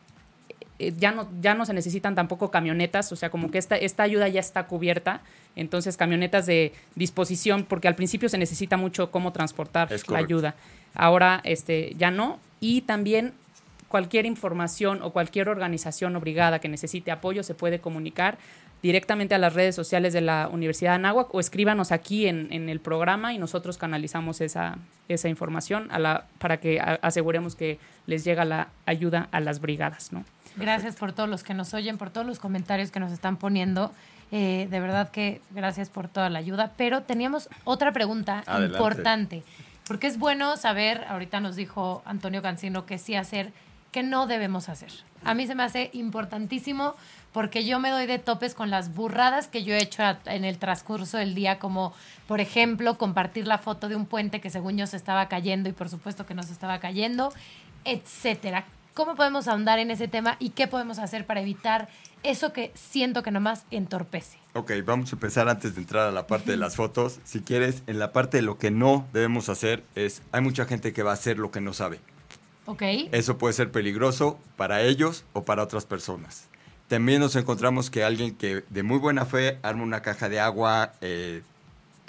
eh, 0.78 0.92
ya 0.96 1.12
no, 1.12 1.28
ya 1.40 1.54
no 1.54 1.66
se 1.66 1.74
necesitan 1.74 2.14
tampoco 2.14 2.50
camionetas, 2.50 3.12
o 3.12 3.16
sea, 3.16 3.30
como 3.30 3.50
que 3.50 3.58
esta, 3.58 3.76
esta 3.76 4.02
ayuda 4.02 4.28
ya 4.28 4.40
está 4.40 4.66
cubierta, 4.66 5.20
entonces 5.56 5.96
camionetas 5.96 6.46
de 6.46 6.72
disposición, 6.94 7.64
porque 7.64 7.86
al 7.86 7.94
principio 7.94 8.28
se 8.28 8.38
necesita 8.38 8.76
mucho 8.76 9.10
cómo 9.10 9.32
transportar 9.32 9.88
la 10.08 10.18
ayuda. 10.18 10.54
Ahora 10.94 11.40
este, 11.44 11.94
ya 11.96 12.10
no, 12.10 12.40
y 12.60 12.80
también 12.82 13.34
cualquier 13.94 14.26
información 14.26 15.02
o 15.02 15.10
cualquier 15.12 15.48
organización 15.48 16.16
o 16.16 16.20
brigada 16.20 16.58
que 16.58 16.68
necesite 16.68 17.12
apoyo 17.12 17.44
se 17.44 17.54
puede 17.54 17.78
comunicar 17.78 18.38
directamente 18.82 19.36
a 19.36 19.38
las 19.38 19.52
redes 19.54 19.76
sociales 19.76 20.12
de 20.12 20.20
la 20.20 20.48
Universidad 20.50 20.90
de 20.90 20.94
Anáhuac 20.96 21.32
o 21.32 21.38
escríbanos 21.38 21.92
aquí 21.92 22.26
en, 22.26 22.52
en 22.52 22.68
el 22.68 22.80
programa 22.80 23.32
y 23.32 23.38
nosotros 23.38 23.78
canalizamos 23.78 24.40
esa, 24.40 24.78
esa 25.08 25.28
información 25.28 25.86
a 25.92 26.00
la, 26.00 26.24
para 26.40 26.56
que 26.58 26.80
a- 26.80 26.98
aseguremos 27.02 27.54
que 27.54 27.78
les 28.06 28.24
llega 28.24 28.44
la 28.44 28.66
ayuda 28.84 29.28
a 29.30 29.38
las 29.38 29.60
brigadas, 29.60 30.12
¿no? 30.12 30.24
Gracias 30.56 30.96
por 30.96 31.12
todos 31.12 31.28
los 31.28 31.44
que 31.44 31.54
nos 31.54 31.72
oyen, 31.72 31.96
por 31.96 32.10
todos 32.10 32.26
los 32.26 32.40
comentarios 32.40 32.90
que 32.90 32.98
nos 32.98 33.12
están 33.12 33.36
poniendo. 33.36 33.92
Eh, 34.32 34.66
de 34.72 34.80
verdad 34.80 35.08
que 35.12 35.40
gracias 35.52 35.88
por 35.88 36.08
toda 36.08 36.30
la 36.30 36.40
ayuda. 36.40 36.72
Pero 36.76 37.02
teníamos 37.02 37.48
otra 37.62 37.92
pregunta 37.92 38.42
Adelante. 38.44 38.74
importante, 38.76 39.42
porque 39.86 40.08
es 40.08 40.18
bueno 40.18 40.56
saber, 40.56 41.04
ahorita 41.08 41.38
nos 41.38 41.54
dijo 41.54 42.02
Antonio 42.06 42.42
Cancino, 42.42 42.86
que 42.86 42.98
sí 42.98 43.14
hacer, 43.14 43.52
que 43.94 44.02
no 44.02 44.26
debemos 44.26 44.68
hacer. 44.68 44.90
A 45.22 45.34
mí 45.34 45.46
se 45.46 45.54
me 45.54 45.62
hace 45.62 45.90
importantísimo 45.92 46.96
porque 47.32 47.64
yo 47.64 47.78
me 47.78 47.90
doy 47.90 48.06
de 48.06 48.18
topes 48.18 48.52
con 48.52 48.68
las 48.68 48.92
burradas 48.92 49.46
que 49.46 49.62
yo 49.62 49.72
he 49.72 49.80
hecho 49.80 50.02
en 50.24 50.44
el 50.44 50.58
transcurso 50.58 51.16
del 51.16 51.36
día, 51.36 51.60
como 51.60 51.94
por 52.26 52.40
ejemplo 52.40 52.98
compartir 52.98 53.46
la 53.46 53.58
foto 53.58 53.88
de 53.88 53.94
un 53.94 54.06
puente 54.06 54.40
que 54.40 54.50
según 54.50 54.76
yo 54.76 54.88
se 54.88 54.96
estaba 54.96 55.28
cayendo 55.28 55.68
y 55.68 55.72
por 55.72 55.88
supuesto 55.88 56.26
que 56.26 56.34
no 56.34 56.42
se 56.42 56.52
estaba 56.52 56.80
cayendo, 56.80 57.32
etcétera. 57.84 58.64
¿Cómo 58.94 59.14
podemos 59.14 59.46
ahondar 59.46 59.78
en 59.78 59.92
ese 59.92 60.08
tema 60.08 60.38
y 60.40 60.50
qué 60.50 60.66
podemos 60.66 60.98
hacer 60.98 61.24
para 61.24 61.40
evitar 61.40 61.88
eso 62.24 62.52
que 62.52 62.72
siento 62.74 63.22
que 63.22 63.30
nomás 63.30 63.64
entorpece? 63.70 64.38
Ok, 64.54 64.72
vamos 64.84 65.12
a 65.12 65.14
empezar 65.14 65.48
antes 65.48 65.76
de 65.76 65.82
entrar 65.82 66.08
a 66.08 66.12
la 66.12 66.26
parte 66.26 66.50
de 66.50 66.56
las 66.56 66.74
fotos. 66.74 67.20
Si 67.22 67.42
quieres, 67.42 67.84
en 67.86 68.00
la 68.00 68.12
parte 68.12 68.38
de 68.38 68.42
lo 68.42 68.58
que 68.58 68.72
no 68.72 69.06
debemos 69.12 69.48
hacer 69.48 69.84
es, 69.94 70.20
hay 70.32 70.40
mucha 70.40 70.64
gente 70.64 70.92
que 70.92 71.04
va 71.04 71.12
a 71.12 71.14
hacer 71.14 71.38
lo 71.38 71.52
que 71.52 71.60
no 71.60 71.72
sabe. 71.72 72.00
¿Ok? 72.66 72.82
Eso 73.12 73.38
puede 73.38 73.54
ser 73.54 73.70
peligroso 73.70 74.38
para 74.56 74.82
ellos 74.82 75.24
o 75.32 75.44
para 75.44 75.62
otras 75.62 75.84
personas. 75.84 76.48
También 76.88 77.20
nos 77.20 77.36
encontramos 77.36 77.90
que 77.90 78.04
alguien 78.04 78.34
que 78.34 78.62
de 78.68 78.82
muy 78.82 78.98
buena 78.98 79.24
fe 79.24 79.58
arma 79.62 79.82
una 79.82 80.02
caja 80.02 80.28
de 80.28 80.40
agua, 80.40 80.92
eh, 81.00 81.42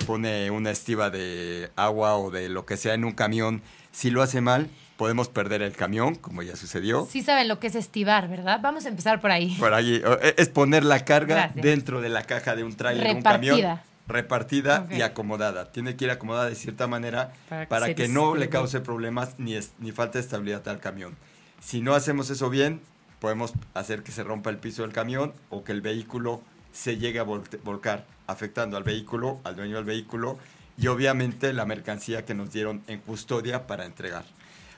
pone 0.05 0.51
una 0.51 0.71
estiva 0.71 1.09
de 1.09 1.71
agua 1.75 2.17
o 2.17 2.29
de 2.31 2.49
lo 2.49 2.65
que 2.65 2.77
sea 2.77 2.93
en 2.93 3.05
un 3.05 3.13
camión. 3.13 3.61
Si 3.91 4.09
lo 4.09 4.21
hace 4.21 4.41
mal, 4.41 4.69
podemos 4.97 5.29
perder 5.29 5.61
el 5.61 5.73
camión, 5.73 6.15
como 6.15 6.43
ya 6.43 6.55
sucedió. 6.55 7.07
Sí 7.09 7.21
saben 7.21 7.47
lo 7.47 7.59
que 7.59 7.67
es 7.67 7.75
estivar, 7.75 8.27
¿verdad? 8.27 8.59
Vamos 8.61 8.85
a 8.85 8.89
empezar 8.89 9.21
por 9.21 9.31
ahí. 9.31 9.55
Por 9.59 9.73
ahí, 9.73 10.01
eh, 10.03 10.35
es 10.37 10.49
poner 10.49 10.83
la 10.83 11.05
carga 11.05 11.35
Gracias. 11.35 11.63
dentro 11.63 12.01
de 12.01 12.09
la 12.09 12.23
caja 12.23 12.55
de 12.55 12.63
un 12.63 12.75
trailer, 12.75 13.15
un 13.15 13.21
camión. 13.21 13.79
Repartida 14.07 14.85
y 14.91 15.01
acomodada. 15.01 15.71
Tiene 15.71 15.95
que 15.95 16.05
ir 16.05 16.11
acomodada 16.11 16.47
de 16.49 16.55
cierta 16.55 16.87
manera 16.87 17.33
Para 17.49 17.67
para, 17.67 17.85
que 17.95 18.07
no 18.07 18.35
le 18.35 18.49
cause 18.49 18.79
problemas 18.81 19.35
ni, 19.39 19.55
es- 19.55 19.73
ni 19.79 19.91
falta 19.91 20.19
de 20.19 20.23
estabilidad 20.23 20.67
al 20.67 20.79
camión. 20.79 21.15
Si 21.59 21.81
no 21.81 21.95
hacemos 21.95 22.29
eso 22.29 22.49
bien, 22.49 22.81
podemos 23.19 23.53
hacer 23.73 24.03
que 24.03 24.11
se 24.11 24.23
rompa 24.23 24.49
el 24.51 24.57
piso 24.57 24.83
del 24.83 24.93
camión 24.93 25.33
o 25.49 25.63
que 25.63 25.71
el 25.71 25.81
vehículo 25.81 26.41
se 26.71 26.97
llegue 26.97 27.19
a 27.19 27.23
volcar, 27.23 28.05
afectando 28.27 28.77
al 28.77 28.83
vehículo, 28.83 29.39
al 29.43 29.55
dueño 29.55 29.77
del 29.77 29.85
vehículo 29.85 30.37
y 30.77 30.87
obviamente 30.87 31.53
la 31.53 31.65
mercancía 31.65 32.25
que 32.25 32.33
nos 32.35 32.51
dieron 32.51 32.83
en 32.87 32.99
custodia 32.99 33.65
para 33.65 33.85
entregar. 33.85 34.25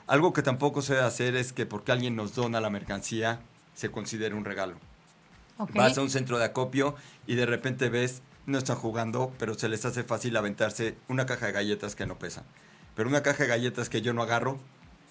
Algo 0.06 0.32
que 0.32 0.42
tampoco 0.42 0.80
se 0.80 0.94
debe 0.94 1.04
hacer 1.06 1.36
es 1.36 1.52
que 1.52 1.66
porque 1.66 1.92
alguien 1.92 2.16
nos 2.16 2.34
dona 2.34 2.60
la 2.60 2.70
mercancía, 2.70 3.40
se 3.74 3.90
considere 3.90 4.34
un 4.34 4.44
regalo. 4.46 4.76
Vas 5.74 5.98
a 5.98 6.02
un 6.02 6.08
centro 6.08 6.38
de 6.38 6.44
acopio 6.46 6.94
y 7.26 7.34
de 7.34 7.44
repente 7.46 7.88
ves, 7.90 8.22
no 8.48 8.56
están 8.56 8.76
jugando, 8.76 9.30
pero 9.38 9.54
se 9.54 9.68
les 9.68 9.84
hace 9.84 10.02
fácil 10.04 10.34
aventarse 10.36 10.96
una 11.06 11.26
caja 11.26 11.46
de 11.46 11.52
galletas 11.52 11.94
que 11.94 12.06
no 12.06 12.18
pesan. 12.18 12.44
Pero 12.96 13.10
una 13.10 13.22
caja 13.22 13.44
de 13.44 13.48
galletas 13.48 13.90
que 13.90 14.00
yo 14.00 14.14
no 14.14 14.22
agarro, 14.22 14.58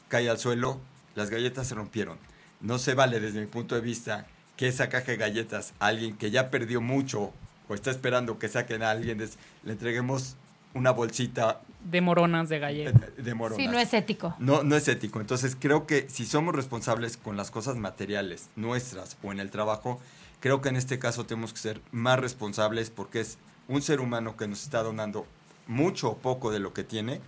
cae 0.07 0.27
al 0.27 0.39
suelo, 0.39 0.79
las 1.13 1.29
galletas 1.29 1.67
se 1.67 1.75
rompieron. 1.75 2.17
No 2.61 2.79
se 2.79 2.95
vale 2.95 3.19
desde 3.19 3.39
mi 3.39 3.45
punto 3.45 3.75
de 3.75 3.81
vista 3.81 4.25
que 4.57 4.67
esa 4.67 4.89
caja 4.89 5.11
de 5.11 5.17
galletas 5.17 5.73
a 5.79 5.85
alguien 5.85 6.17
que 6.17 6.31
ya 6.31 6.49
perdió 6.49 6.81
mucho 6.81 7.31
o 7.69 7.75
está 7.75 7.91
esperando 7.91 8.39
que 8.39 8.47
saquen 8.49 8.81
a 8.81 8.89
alguien, 8.89 9.19
le 9.19 9.71
entreguemos 9.71 10.35
una 10.73 10.89
bolsita 10.91 11.61
de 11.83 12.01
moronas 12.01 12.49
de 12.49 12.57
galletas. 12.57 13.15
De, 13.17 13.23
de, 13.23 13.33
moronas. 13.35 13.57
Sí, 13.63 13.67
no 13.67 13.77
es 13.77 13.93
ético. 13.93 14.35
No, 14.39 14.63
no 14.63 14.75
es 14.75 14.87
ético. 14.87 15.21
Entonces 15.21 15.55
creo 15.59 15.85
que 15.85 16.09
si 16.09 16.25
somos 16.25 16.55
responsables 16.55 17.17
con 17.17 17.37
las 17.37 17.51
cosas 17.51 17.75
materiales 17.75 18.49
nuestras 18.55 19.15
o 19.21 19.31
en 19.31 19.39
el 19.39 19.51
trabajo, 19.51 20.01
creo 20.39 20.61
que 20.61 20.69
en 20.69 20.75
este 20.75 20.99
caso 20.99 21.25
tenemos 21.25 21.53
que 21.53 21.59
ser 21.59 21.81
más 21.91 22.19
responsables 22.19 22.89
porque 22.89 23.21
es 23.21 23.37
un 23.67 23.81
ser 23.81 23.99
humano 23.99 24.37
que 24.37 24.47
nos 24.47 24.63
está 24.63 24.83
donando 24.83 25.25
mucho 25.67 26.09
o 26.09 26.17
poco 26.17 26.51
de 26.51 26.59
lo 26.59 26.73
que 26.73 26.83
tiene 26.83 27.21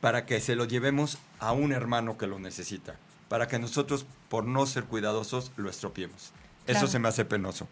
para 0.00 0.26
que 0.26 0.40
se 0.40 0.56
lo 0.56 0.64
llevemos 0.64 1.18
a 1.38 1.52
un 1.52 1.72
hermano 1.72 2.16
que 2.16 2.26
lo 2.26 2.38
necesita, 2.38 2.96
para 3.28 3.48
que 3.48 3.58
nosotros, 3.58 4.06
por 4.28 4.44
no 4.44 4.66
ser 4.66 4.84
cuidadosos, 4.84 5.52
lo 5.56 5.68
estropiemos. 5.68 6.32
Eso 6.66 6.86
se 6.86 6.98
me 6.98 7.08
hace 7.08 7.24
penoso. 7.24 7.68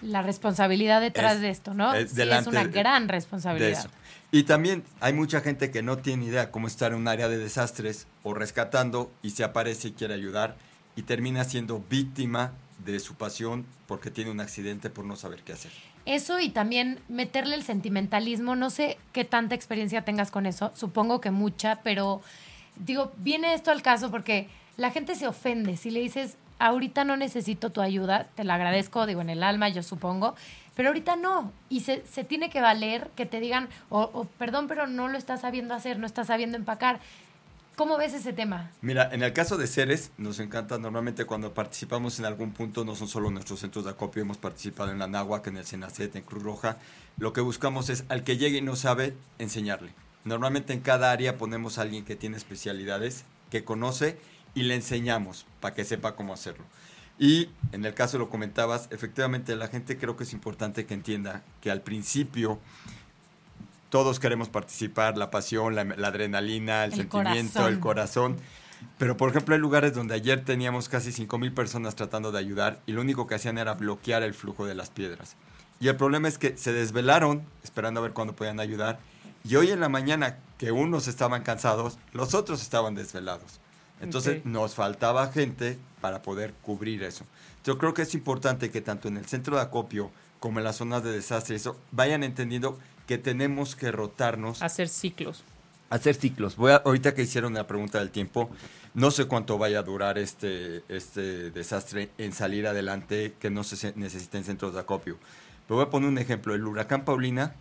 La 0.00 0.22
responsabilidad 0.22 1.00
detrás 1.00 1.40
de 1.40 1.50
esto, 1.50 1.74
¿no? 1.74 1.94
Es, 1.94 2.16
es 2.16 2.46
una 2.46 2.64
gran 2.64 3.08
responsabilidad. 3.08 3.88
Y 4.32 4.44
también 4.44 4.82
hay 5.00 5.12
mucha 5.12 5.40
gente 5.40 5.70
que 5.70 5.82
no 5.82 5.98
tiene 5.98 6.24
idea 6.24 6.50
cómo 6.50 6.66
estar 6.66 6.92
en 6.92 6.98
un 6.98 7.06
área 7.08 7.28
de 7.28 7.38
desastres 7.38 8.06
o 8.24 8.34
rescatando 8.34 9.12
y 9.22 9.30
se 9.30 9.44
aparece 9.44 9.88
y 9.88 9.92
quiere 9.92 10.14
ayudar 10.14 10.56
y 10.96 11.02
termina 11.02 11.44
siendo 11.44 11.84
víctima 11.88 12.52
de 12.84 13.00
su 13.00 13.14
pasión 13.14 13.64
porque 13.86 14.10
tiene 14.10 14.30
un 14.30 14.40
accidente 14.40 14.90
por 14.90 15.04
no 15.04 15.16
saber 15.16 15.42
qué 15.42 15.52
hacer. 15.52 15.72
Eso 16.04 16.40
y 16.40 16.48
también 16.48 16.98
meterle 17.08 17.54
el 17.54 17.62
sentimentalismo, 17.62 18.56
no 18.56 18.70
sé 18.70 18.98
qué 19.12 19.24
tanta 19.24 19.54
experiencia 19.54 20.04
tengas 20.04 20.30
con 20.30 20.46
eso, 20.46 20.72
supongo 20.74 21.20
que 21.20 21.30
mucha, 21.30 21.80
pero 21.82 22.22
digo, 22.76 23.12
viene 23.18 23.54
esto 23.54 23.70
al 23.70 23.82
caso 23.82 24.10
porque 24.10 24.48
la 24.76 24.90
gente 24.90 25.14
se 25.14 25.28
ofende 25.28 25.76
si 25.76 25.90
le 25.90 26.00
dices, 26.00 26.36
ahorita 26.58 27.04
no 27.04 27.16
necesito 27.16 27.70
tu 27.70 27.80
ayuda, 27.80 28.28
te 28.34 28.44
la 28.44 28.54
agradezco, 28.54 29.06
digo, 29.06 29.20
en 29.20 29.30
el 29.30 29.42
alma, 29.42 29.68
yo 29.68 29.82
supongo, 29.82 30.34
pero 30.74 30.88
ahorita 30.88 31.16
no. 31.16 31.52
Y 31.68 31.80
se, 31.80 32.06
se 32.06 32.24
tiene 32.24 32.50
que 32.50 32.60
valer 32.60 33.10
que 33.16 33.26
te 33.26 33.40
digan, 33.40 33.68
o, 33.90 34.26
perdón, 34.38 34.68
pero 34.68 34.86
no 34.86 35.08
lo 35.08 35.18
estás 35.18 35.40
sabiendo 35.42 35.74
hacer, 35.74 35.98
no 35.98 36.06
estás 36.06 36.28
sabiendo 36.28 36.56
empacar. 36.56 37.00
¿Cómo 37.74 37.96
ves 37.96 38.12
ese 38.12 38.34
tema? 38.34 38.70
Mira, 38.82 39.08
en 39.12 39.22
el 39.22 39.32
caso 39.32 39.56
de 39.56 39.66
Ceres, 39.66 40.10
nos 40.18 40.40
encanta 40.40 40.76
normalmente 40.78 41.24
cuando 41.24 41.54
participamos 41.54 42.18
en 42.18 42.26
algún 42.26 42.52
punto, 42.52 42.84
no 42.84 42.94
son 42.94 43.08
solo 43.08 43.30
nuestros 43.30 43.60
centros 43.60 43.86
de 43.86 43.92
acopio, 43.92 44.20
hemos 44.20 44.36
participado 44.36 44.90
en 44.90 44.98
la 44.98 45.06
Náhuac, 45.06 45.46
en 45.46 45.56
el 45.56 45.64
Senacet, 45.64 46.14
en 46.14 46.22
Cruz 46.22 46.42
Roja. 46.42 46.76
Lo 47.16 47.32
que 47.32 47.40
buscamos 47.40 47.88
es 47.88 48.04
al 48.10 48.24
que 48.24 48.36
llegue 48.36 48.58
y 48.58 48.62
no 48.62 48.76
sabe, 48.76 49.16
enseñarle. 49.38 49.94
Normalmente 50.24 50.74
en 50.74 50.80
cada 50.80 51.12
área 51.12 51.38
ponemos 51.38 51.78
a 51.78 51.82
alguien 51.82 52.04
que 52.04 52.14
tiene 52.14 52.36
especialidades, 52.36 53.24
que 53.50 53.64
conoce 53.64 54.18
y 54.54 54.64
le 54.64 54.74
enseñamos 54.74 55.46
para 55.60 55.74
que 55.74 55.84
sepa 55.84 56.14
cómo 56.14 56.34
hacerlo. 56.34 56.64
Y 57.18 57.48
en 57.72 57.86
el 57.86 57.94
caso 57.94 58.18
lo 58.18 58.28
comentabas, 58.28 58.88
efectivamente 58.90 59.56
la 59.56 59.68
gente 59.68 59.96
creo 59.96 60.16
que 60.16 60.24
es 60.24 60.34
importante 60.34 60.84
que 60.84 60.94
entienda 60.94 61.42
que 61.62 61.70
al 61.70 61.80
principio 61.80 62.58
todos 63.92 64.18
queremos 64.18 64.48
participar, 64.48 65.18
la 65.18 65.30
pasión, 65.30 65.74
la, 65.74 65.82
adrenalina, 65.82 66.86
el, 66.86 66.94
sentimiento, 66.94 67.68
el 67.68 67.78
corazón. 67.78 68.38
Pero 68.96 69.18
por 69.18 69.28
ejemplo 69.28 69.54
hay 69.54 69.60
lugares 69.60 69.92
donde 69.92 70.14
ayer 70.14 70.46
teníamos 70.46 70.88
casi 70.88 71.10
5.000 71.10 71.52
personas 71.52 71.94
tratando 71.94 72.32
de 72.32 72.38
ayudar 72.38 72.80
y 72.86 72.92
lo 72.92 73.02
único 73.02 73.26
que 73.26 73.34
hacían 73.34 73.58
era 73.58 73.74
bloquear 73.74 74.22
el 74.22 74.32
flujo 74.32 74.64
de 74.64 74.74
las 74.74 74.88
piedras. 74.88 75.36
Y 75.78 75.88
el 75.88 75.96
problema 75.96 76.26
es 76.26 76.38
que 76.38 76.56
se 76.56 76.72
desvelaron 76.72 77.42
esperando 77.62 78.00
a 78.00 78.04
ver 78.04 78.14
cuándo 78.14 78.34
podían 78.34 78.60
ayudar 78.60 78.98
y 79.44 79.56
hoy 79.56 79.70
en 79.70 79.80
la 79.80 79.90
mañana 79.90 80.38
que 80.56 80.72
unos 80.72 81.06
estaban 81.06 81.42
cansados, 81.42 81.98
los 82.14 82.32
otros 82.32 82.62
estaban 82.62 82.94
desvelados. 82.94 83.60
Entonces 84.00 84.42
nos 84.46 84.74
faltaba 84.74 85.30
gente 85.30 85.76
para 86.00 86.22
poder 86.22 86.54
cubrir 86.62 87.02
eso. 87.02 87.26
Yo 87.62 87.76
creo 87.76 87.92
que 87.92 88.02
es 88.02 88.14
importante 88.14 88.70
que 88.70 88.80
tanto 88.80 89.08
en 89.08 89.18
el 89.18 89.26
centro 89.26 89.56
de 89.56 89.62
acopio 89.62 90.10
como 90.42 90.58
en 90.58 90.64
las 90.64 90.76
zonas 90.76 91.04
de 91.04 91.12
desastre 91.12 91.54
eso, 91.54 91.76
vayan 91.92 92.24
entendiendo 92.24 92.76
que 93.06 93.18
tenemos 93.18 93.76
que 93.76 93.92
rotarnos. 93.92 94.62
Hacer 94.62 94.88
ciclos. 94.88 95.44
Hacer 95.90 96.14
ciclos. 96.14 96.56
Voy 96.56 96.72
a, 96.72 96.76
ahorita 96.76 97.14
que 97.14 97.22
hicieron 97.22 97.54
la 97.54 97.66
pregunta 97.66 97.98
del 97.98 98.10
tiempo, 98.10 98.50
no 98.94 99.10
sé 99.10 99.26
cuánto 99.26 99.58
vaya 99.58 99.80
a 99.80 99.82
durar 99.82 100.18
este, 100.18 100.82
este 100.88 101.50
desastre 101.50 102.10
en 102.18 102.32
salir 102.32 102.66
adelante 102.66 103.34
que 103.38 103.50
no 103.50 103.64
se 103.64 103.92
necesiten 103.96 104.44
centros 104.44 104.74
de 104.74 104.80
acopio. 104.80 105.18
Pero 105.66 105.76
voy 105.76 105.86
a 105.86 105.90
poner 105.90 106.08
un 106.08 106.18
ejemplo. 106.18 106.54
El 106.54 106.66
huracán 106.66 107.04
Paulina 107.04 107.54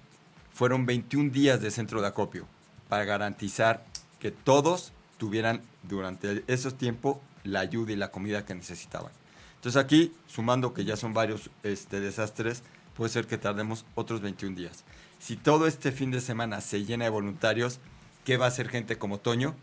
fueron 0.54 0.86
21 0.86 1.32
días 1.32 1.62
de 1.62 1.72
centro 1.72 2.02
de 2.02 2.08
acopio 2.08 2.48
para 2.90 3.06
garantizar 3.06 3.86
que 4.20 4.32
todos 4.32 4.92
tuvieran 5.18 5.62
durante 5.84 6.44
esos 6.48 6.78
tiempos 6.78 7.18
la 7.44 7.62
ayuda 7.62 7.92
y 7.94 7.96
la 7.96 8.12
comida 8.12 8.46
que 8.46 8.54
necesitaban. 8.56 9.12
Entonces 9.56 9.82
aquí, 9.82 10.12
sumando 10.28 10.74
que 10.74 10.86
ya 10.86 10.98
son 10.98 11.14
varios 11.14 11.50
este, 11.64 12.00
desastres, 12.00 12.64
puede 12.96 13.12
ser 13.12 13.28
que 13.28 13.38
tardemos 13.38 13.86
otros 13.96 14.22
21 14.22 14.56
días. 14.56 14.84
Si 15.20 15.36
todo 15.36 15.68
este 15.68 15.92
fin 15.92 16.12
de 16.12 16.22
semana 16.22 16.62
se 16.62 16.84
llena 16.86 17.06
de 17.06 17.12
voluntarios, 17.12 17.80
¿qué 18.26 18.38
va 18.38 18.46
a 18.46 18.50
hacer 18.50 18.70
gente 18.70 18.98
como 18.98 19.20
Toño? 19.20 19.56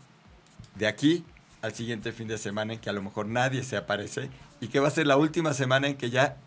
De 0.75 0.87
aquí 0.87 1.25
al 1.61 1.73
siguiente 1.73 2.11
fin 2.11 2.27
de 2.27 2.37
semana 2.37 2.73
en 2.73 2.79
que 2.79 2.89
a 2.89 2.93
lo 2.93 3.01
mejor 3.01 3.25
nadie 3.27 3.63
se 3.63 3.75
aparece 3.75 4.29
y 4.61 4.67
que 4.67 4.79
va 4.79 4.87
a 4.87 4.91
ser 4.91 5.07
la 5.07 5.17
última 5.17 5.53
semana 5.53 5.87
en 5.87 5.97
que 5.97 6.09
ya 6.09 6.37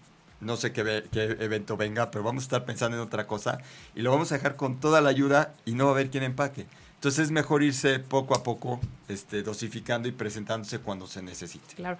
no 0.40 0.56
sé 0.56 0.72
qué, 0.72 1.04
qué, 1.12 1.36
evento 1.40 1.76
venga, 1.76 2.10
pero 2.10 2.24
vamos 2.24 2.44
a 2.44 2.46
estar 2.46 2.64
pensando 2.64 2.96
en 2.96 3.02
otra 3.02 3.26
cosa 3.26 3.58
y 3.94 4.02
lo 4.02 4.10
vamos 4.10 4.32
a 4.32 4.36
dejar 4.36 4.56
con 4.56 4.80
toda 4.80 5.00
la 5.00 5.10
ayuda 5.10 5.54
y 5.64 5.72
no 5.72 5.84
va 5.84 5.90
a 5.90 5.94
haber 5.94 6.10
quien 6.10 6.24
empaque. 6.24 6.66
Entonces 7.02 7.24
es 7.24 7.30
mejor 7.32 7.64
irse 7.64 7.98
poco 7.98 8.36
a 8.36 8.44
poco 8.44 8.78
este, 9.08 9.42
dosificando 9.42 10.06
y 10.06 10.12
presentándose 10.12 10.78
cuando 10.78 11.08
se 11.08 11.20
necesite. 11.20 11.74
Claro. 11.74 11.98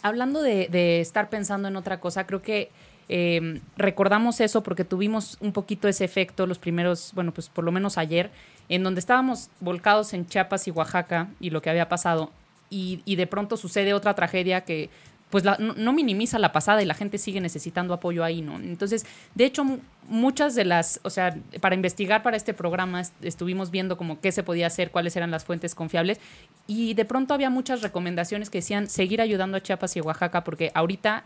Hablando 0.00 0.42
de, 0.42 1.00
estar 1.00 1.28
pensando 1.28 1.66
en 1.66 1.74
otra 1.74 1.98
cosa, 1.98 2.24
creo 2.24 2.40
que 2.40 2.70
eh, 3.08 3.60
recordamos 3.76 4.40
eso 4.40 4.62
porque 4.62 4.84
tuvimos 4.84 5.36
un 5.40 5.52
poquito 5.52 5.88
ese 5.88 6.04
efecto 6.04 6.46
los 6.46 6.58
primeros, 6.58 7.12
bueno, 7.14 7.32
pues 7.32 7.48
por 7.48 7.64
lo 7.64 7.72
menos 7.72 7.98
ayer, 7.98 8.30
en 8.68 8.82
donde 8.82 9.00
estábamos 9.00 9.50
volcados 9.60 10.14
en 10.14 10.26
Chiapas 10.26 10.66
y 10.68 10.70
Oaxaca 10.70 11.28
y 11.40 11.50
lo 11.50 11.60
que 11.62 11.70
había 11.70 11.88
pasado. 11.88 12.30
Y, 12.70 13.14
de 13.14 13.26
pronto 13.28 13.56
sucede 13.56 13.94
otra 13.94 14.14
tragedia 14.14 14.62
que 14.62 14.90
pues 15.30 15.44
no, 15.58 15.92
minimiza 15.92 16.38
la 16.38 16.52
pasada 16.52 16.82
y 16.82 16.86
la 16.86 16.94
gente 16.94 17.18
sigue 17.18 17.40
necesitando 17.40 17.94
apoyo 17.94 18.24
ahí, 18.24 18.40
¿no? 18.40 18.56
Entonces, 18.56 19.04
de 19.34 19.44
hecho, 19.44 19.64
muchas 20.08 20.54
de 20.54 20.64
las, 20.64 21.00
o 21.02 21.10
sea, 21.10 21.36
para 21.60 21.74
investigar 21.74 22.22
para 22.22 22.36
este 22.36 22.52
programa 22.52 23.02
estuvimos 23.20 23.70
viendo 23.70 23.96
como 23.96 24.20
qué 24.20 24.32
se 24.32 24.42
podía 24.42 24.68
hacer, 24.68 24.90
cuáles 24.90 25.16
eran 25.16 25.30
las 25.30 25.44
fuentes 25.44 25.74
confiables 25.74 26.20
y 26.66 26.94
de 26.94 27.04
pronto 27.04 27.34
había 27.34 27.50
muchas 27.50 27.82
recomendaciones 27.82 28.50
que 28.50 28.58
decían 28.58 28.88
seguir 28.88 29.20
ayudando 29.20 29.56
a 29.56 29.60
Chiapas 29.60 29.96
y 29.96 30.00
Oaxaca 30.00 30.44
porque 30.44 30.70
ahorita 30.74 31.24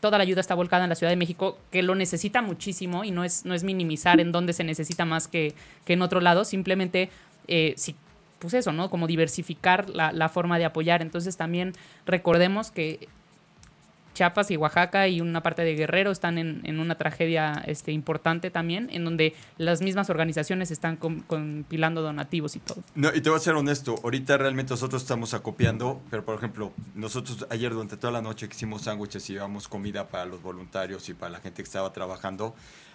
toda 0.00 0.18
la 0.18 0.22
ayuda 0.22 0.40
está 0.40 0.54
volcada 0.54 0.84
en 0.84 0.90
la 0.90 0.94
Ciudad 0.94 1.10
de 1.10 1.16
México, 1.16 1.58
que 1.70 1.82
lo 1.82 1.94
necesita 1.94 2.42
muchísimo 2.42 3.04
y 3.04 3.10
no 3.10 3.24
es, 3.24 3.44
no 3.44 3.54
es 3.54 3.64
minimizar 3.64 4.20
en 4.20 4.32
dónde 4.32 4.52
se 4.52 4.64
necesita 4.64 5.04
más 5.04 5.28
que, 5.28 5.54
en 5.86 6.02
otro 6.02 6.20
lado, 6.20 6.44
simplemente 6.44 7.10
eh, 7.48 7.74
si 7.76 7.96
pues 8.38 8.54
eso, 8.54 8.72
¿no? 8.72 8.88
Como 8.88 9.06
diversificar 9.06 9.90
la, 9.90 10.12
la, 10.12 10.30
forma 10.30 10.58
de 10.58 10.64
apoyar. 10.64 11.02
Entonces 11.02 11.36
también 11.36 11.74
recordemos 12.06 12.70
que 12.70 13.06
Chiapas 14.14 14.50
y 14.50 14.56
Oaxaca 14.56 15.08
y 15.08 15.20
una 15.20 15.42
parte 15.42 15.62
de 15.62 15.74
Guerrero 15.74 16.10
están 16.10 16.38
en, 16.38 16.80
una 16.80 16.96
tragedia 16.96 17.62
este, 17.66 17.92
importante 17.92 18.50
también, 18.50 18.88
en 18.92 19.04
donde 19.04 19.34
las 19.58 19.82
mismas 19.82 20.10
organizaciones 20.10 20.70
están 20.70 20.96
compilando 20.96 22.02
donativos 22.02 22.56
y 22.56 22.60
todo. 22.60 22.82
No, 22.94 23.14
y 23.14 23.20
te 23.20 23.30
voy 23.30 23.38
a 23.38 23.40
ser 23.40 23.54
honesto, 23.54 23.96
ahorita 24.02 24.36
realmente 24.36 24.72
nosotros 24.72 25.02
estamos 25.02 25.34
acopiando, 25.34 26.00
pero 26.10 26.24
por 26.24 26.36
ejemplo, 26.36 26.72
nosotros 26.94 27.46
ayer 27.50 27.72
durante 27.72 27.96
toda 27.96 28.12
la 28.12 28.22
noche 28.22 28.48
que 28.48 28.54
hicimos 28.54 28.82
sándwiches 28.82 29.28
y 29.30 29.34
llevamos 29.34 29.68
comida 29.68 30.08
para 30.08 30.24
los 30.24 30.42
voluntarios 30.42 31.08
y 31.08 31.14
para 31.14 31.30
la 31.30 31.40
gente 31.40 31.62
que 31.62 31.66
estaba 31.66 31.92
trabajando, 31.92 32.54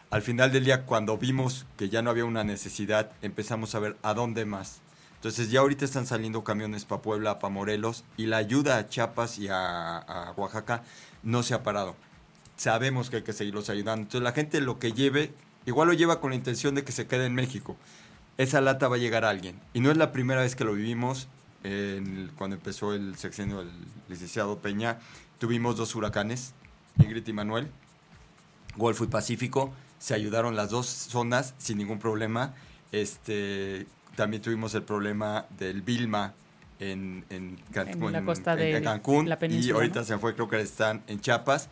al 0.10 0.22
final 0.22 0.52
del 0.52 0.66
día 0.66 0.86
cuando 0.86 1.18
vimos 1.18 1.66
que 1.78 1.90
ya 1.90 2.02
no 2.02 2.10
había 2.10 2.26
una 2.26 2.44
necesidad, 2.44 3.12
empezamos 3.22 3.76
a 3.76 3.80
ver 3.80 3.98
a 4.04 4.14
dónde 4.14 4.46
más. 4.46 4.82
Entonces 5.26 5.50
ya 5.50 5.62
ahorita 5.62 5.86
están 5.86 6.06
saliendo 6.06 6.44
camiones 6.44 6.86
para 6.86 7.02
Puebla, 7.02 7.40
para 7.40 7.52
Morelos 7.52 8.04
y 8.16 8.28
la 8.28 8.38
ayuda 8.38 8.78
a 8.78 8.90
Chiapas 8.90 9.40
y 9.40 9.48
a, 9.50 10.32
Oaxaca 10.38 10.84
no 11.24 11.42
se 11.42 11.56
ha 11.56 11.64
parado. 11.64 11.96
Sabemos 12.58 13.10
que 13.10 13.16
hay 13.16 13.22
que 13.24 13.34
seguirlos 13.34 13.72
ayudando. 13.72 14.04
Entonces 14.04 14.22
la 14.22 14.34
gente 14.34 14.62
lo 14.62 14.78
que 14.78 14.94
lleve, 14.94 15.34
igual 15.66 15.88
lo 15.88 15.96
lleva 15.96 16.22
con 16.22 16.30
la 16.30 16.36
intención 16.36 16.76
de 16.76 16.84
que 16.84 16.92
se 16.92 17.08
quede 17.08 17.26
en 17.26 17.34
México. 17.34 17.76
Esa 18.38 18.62
lata 18.62 18.88
va 18.88 18.98
a 18.98 19.00
llegar 19.00 19.26
a 19.26 19.32
alguien. 19.32 19.60
Y 19.74 19.80
no 19.80 19.90
es 19.90 19.98
la 19.98 20.12
primera 20.12 20.42
vez 20.42 20.56
que 20.56 20.64
lo 20.64 20.74
vivimos. 20.74 21.28
cuando 22.38 22.56
empezó 22.56 22.94
el 22.94 23.18
sexenio 23.18 23.58
del 23.58 23.72
licenciado 24.08 24.60
Peña, 24.60 25.00
tuvimos 25.40 25.76
dos 25.76 25.96
huracanes, 25.96 26.54
Ingrid 27.00 27.28
y 27.28 27.34
Manuel, 27.34 27.72
Golfo 28.78 29.04
y 29.06 29.08
Pacífico. 29.08 29.74
Se 29.98 30.14
ayudaron 30.14 30.56
las 30.56 30.70
dos 30.70 30.86
zonas 30.86 31.56
sin 31.58 31.80
ningún 31.80 31.98
problema. 31.98 32.54
Este, 32.92 33.88
también 34.16 34.42
tuvimos 34.42 34.74
el 34.76 34.84
problema 34.84 35.46
del 35.58 35.82
Vilma 35.82 36.34
en, 36.80 37.24
en, 37.30 37.58
la 38.12 38.24
costa 38.26 38.56
de 38.56 38.82
Cancún 38.82 39.30
y 39.50 39.72
ahorita 39.72 40.04
se 40.04 40.18
fue, 40.18 40.36
creo 40.36 40.50
que 40.50 40.60
están 40.60 41.04
en 41.08 41.22
Chiapas. 41.22 41.70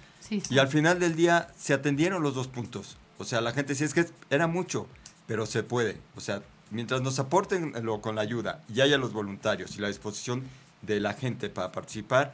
Y 0.50 0.58
al 0.60 0.68
final 0.68 1.00
del 1.00 1.16
día 1.16 1.50
se 1.58 1.74
atendieron 1.74 2.24
los 2.24 2.36
dos 2.36 2.48
puntos. 2.48 2.98
O 3.18 3.26
sea, 3.26 3.42
la 3.42 3.52
gente 3.52 3.76
sí 3.76 3.84
es 3.84 3.94
que 3.94 4.06
era 4.30 4.48
mucho, 4.48 4.88
pero 5.28 5.46
se 5.46 5.64
puede. 5.64 5.98
O 6.16 6.22
sea, 6.22 6.42
mientras 6.72 7.02
nos 7.02 7.20
aporten 7.20 7.74
lo, 7.84 8.02
con 8.02 8.16
la 8.16 8.22
ayuda 8.22 8.62
y 8.74 8.82
haya 8.82 8.98
los 8.98 9.14
voluntarios 9.14 9.78
y 9.78 9.82
la 9.82 9.90
disposición 9.90 10.44
de 10.82 11.00
la 11.00 11.14
gente 11.14 11.50
para 11.50 11.72
participar, 11.72 12.34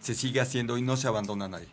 se 0.00 0.14
sigue 0.14 0.40
haciendo 0.40 0.78
y 0.78 0.82
no 0.82 0.96
se 0.96 1.08
abandona 1.08 1.48
nadie. 1.48 1.68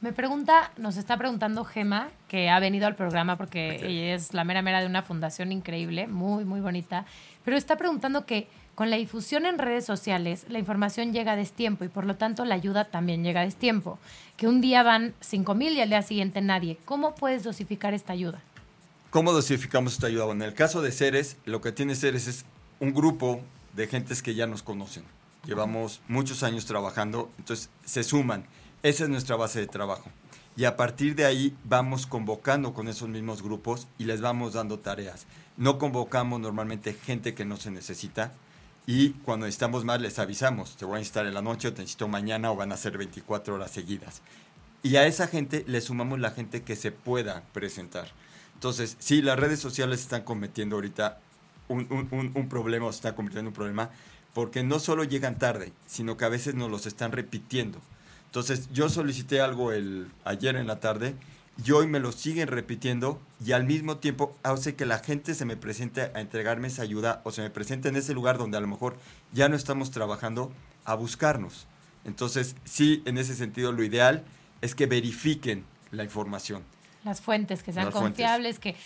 Me 0.00 0.12
pregunta, 0.12 0.72
nos 0.76 0.96
está 0.96 1.16
preguntando 1.16 1.64
Gema, 1.64 2.08
que 2.28 2.50
ha 2.50 2.60
venido 2.60 2.86
al 2.86 2.96
programa 2.96 3.36
porque 3.36 3.80
ella 3.82 4.14
es 4.14 4.34
la 4.34 4.44
mera 4.44 4.60
mera 4.60 4.80
de 4.80 4.86
una 4.86 5.02
fundación 5.02 5.52
increíble, 5.52 6.06
muy, 6.06 6.44
muy 6.44 6.60
bonita, 6.60 7.06
pero 7.44 7.56
está 7.56 7.76
preguntando 7.76 8.26
que 8.26 8.46
con 8.74 8.90
la 8.90 8.96
difusión 8.96 9.46
en 9.46 9.58
redes 9.58 9.84
sociales, 9.84 10.46
la 10.48 10.60
información 10.60 11.12
llega 11.12 11.32
a 11.32 11.36
destiempo 11.36 11.84
y 11.84 11.88
por 11.88 12.04
lo 12.04 12.14
tanto 12.14 12.44
la 12.44 12.54
ayuda 12.54 12.84
también 12.84 13.24
llega 13.24 13.40
a 13.40 13.44
destiempo. 13.44 13.98
Que 14.36 14.46
un 14.46 14.60
día 14.60 14.84
van 14.84 15.14
5 15.20 15.52
mil 15.56 15.72
y 15.72 15.80
al 15.80 15.88
día 15.88 16.02
siguiente 16.02 16.40
nadie. 16.42 16.78
¿Cómo 16.84 17.16
puedes 17.16 17.42
dosificar 17.42 17.92
esta 17.92 18.12
ayuda? 18.12 18.40
¿Cómo 19.10 19.32
dosificamos 19.32 19.94
esta 19.94 20.06
ayuda? 20.06 20.26
Bueno, 20.26 20.44
en 20.44 20.50
el 20.50 20.54
caso 20.54 20.80
de 20.80 20.92
Ceres, 20.92 21.38
lo 21.44 21.60
que 21.60 21.72
tiene 21.72 21.96
Ceres 21.96 22.28
es 22.28 22.44
un 22.78 22.94
grupo 22.94 23.40
de 23.74 23.88
gentes 23.88 24.22
que 24.22 24.36
ya 24.36 24.46
nos 24.46 24.62
conocen. 24.62 25.02
Llevamos 25.44 26.00
muchos 26.06 26.44
años 26.44 26.66
trabajando, 26.66 27.32
entonces 27.38 27.70
se 27.84 28.04
suman. 28.04 28.44
Esa 28.82 29.04
es 29.04 29.10
nuestra 29.10 29.36
base 29.36 29.60
de 29.60 29.66
trabajo. 29.66 30.10
Y 30.56 30.64
a 30.64 30.76
partir 30.76 31.14
de 31.14 31.24
ahí 31.24 31.56
vamos 31.64 32.06
convocando 32.06 32.74
con 32.74 32.88
esos 32.88 33.08
mismos 33.08 33.42
grupos 33.42 33.86
y 33.98 34.04
les 34.04 34.20
vamos 34.20 34.54
dando 34.54 34.78
tareas. 34.78 35.26
No 35.56 35.78
convocamos 35.78 36.40
normalmente 36.40 36.94
gente 36.94 37.34
que 37.34 37.44
no 37.44 37.56
se 37.56 37.70
necesita 37.70 38.32
y 38.86 39.10
cuando 39.10 39.46
necesitamos 39.46 39.84
más 39.84 40.00
les 40.00 40.18
avisamos. 40.18 40.76
Te 40.76 40.84
voy 40.84 40.96
a 40.96 40.98
necesitar 40.98 41.26
en 41.26 41.34
la 41.34 41.42
noche 41.42 41.68
o 41.68 41.72
te 41.74 41.82
necesito 41.82 42.08
mañana 42.08 42.50
o 42.50 42.56
van 42.56 42.72
a 42.72 42.76
ser 42.76 42.98
24 42.98 43.54
horas 43.54 43.70
seguidas. 43.70 44.22
Y 44.82 44.96
a 44.96 45.06
esa 45.06 45.26
gente 45.28 45.64
le 45.66 45.80
sumamos 45.80 46.18
la 46.18 46.30
gente 46.30 46.62
que 46.62 46.76
se 46.76 46.92
pueda 46.92 47.42
presentar. 47.52 48.08
Entonces, 48.54 48.96
sí, 48.98 49.22
las 49.22 49.38
redes 49.38 49.60
sociales 49.60 50.00
están 50.00 50.22
cometiendo 50.22 50.76
ahorita 50.76 51.18
un, 51.68 51.86
un- 51.90 52.32
un- 52.34 52.48
problema, 52.48 52.86
o 52.86 52.92
se 52.92 52.96
está 52.96 53.14
convirtiendo 53.14 53.48
en 53.48 53.52
un 53.52 53.54
problema, 53.54 53.90
porque 54.34 54.62
no 54.64 54.78
solo 54.80 55.04
llegan 55.04 55.38
tarde, 55.38 55.72
sino 55.86 56.16
que 56.16 56.24
a 56.24 56.28
veces 56.28 56.54
nos 56.54 56.70
los 56.70 56.86
están 56.86 57.12
repitiendo. 57.12 57.78
Entonces, 58.28 58.68
yo 58.72 58.88
solicité 58.88 59.40
algo 59.40 59.72
el, 59.72 60.08
ayer 60.24 60.56
en 60.56 60.66
la 60.66 60.80
tarde 60.80 61.14
y 61.64 61.72
hoy 61.72 61.86
me 61.86 61.98
lo 61.98 62.12
siguen 62.12 62.46
repitiendo 62.48 63.20
y 63.44 63.52
al 63.52 63.64
mismo 63.64 63.96
tiempo 63.96 64.36
hace 64.42 64.74
que 64.76 64.86
la 64.86 64.98
gente 64.98 65.34
se 65.34 65.44
me 65.44 65.56
presente 65.56 66.02
a 66.14 66.20
entregarme 66.20 66.68
esa 66.68 66.82
ayuda 66.82 67.20
o 67.24 67.32
se 67.32 67.42
me 67.42 67.50
presente 67.50 67.88
en 67.88 67.96
ese 67.96 68.14
lugar 68.14 68.38
donde 68.38 68.58
a 68.58 68.60
lo 68.60 68.68
mejor 68.68 68.96
ya 69.32 69.48
no 69.48 69.56
estamos 69.56 69.90
trabajando 69.90 70.52
a 70.84 70.94
buscarnos. 70.94 71.66
Entonces, 72.04 72.54
sí, 72.64 73.02
en 73.06 73.18
ese 73.18 73.34
sentido, 73.34 73.72
lo 73.72 73.82
ideal 73.82 74.24
es 74.60 74.74
que 74.74 74.86
verifiquen 74.86 75.64
la 75.90 76.04
información. 76.04 76.62
Las 77.04 77.20
fuentes, 77.20 77.62
que 77.62 77.72
sean 77.72 77.86
Las 77.86 77.94
fuentes. 77.94 78.18
confiables, 78.24 78.58
que... 78.58 78.76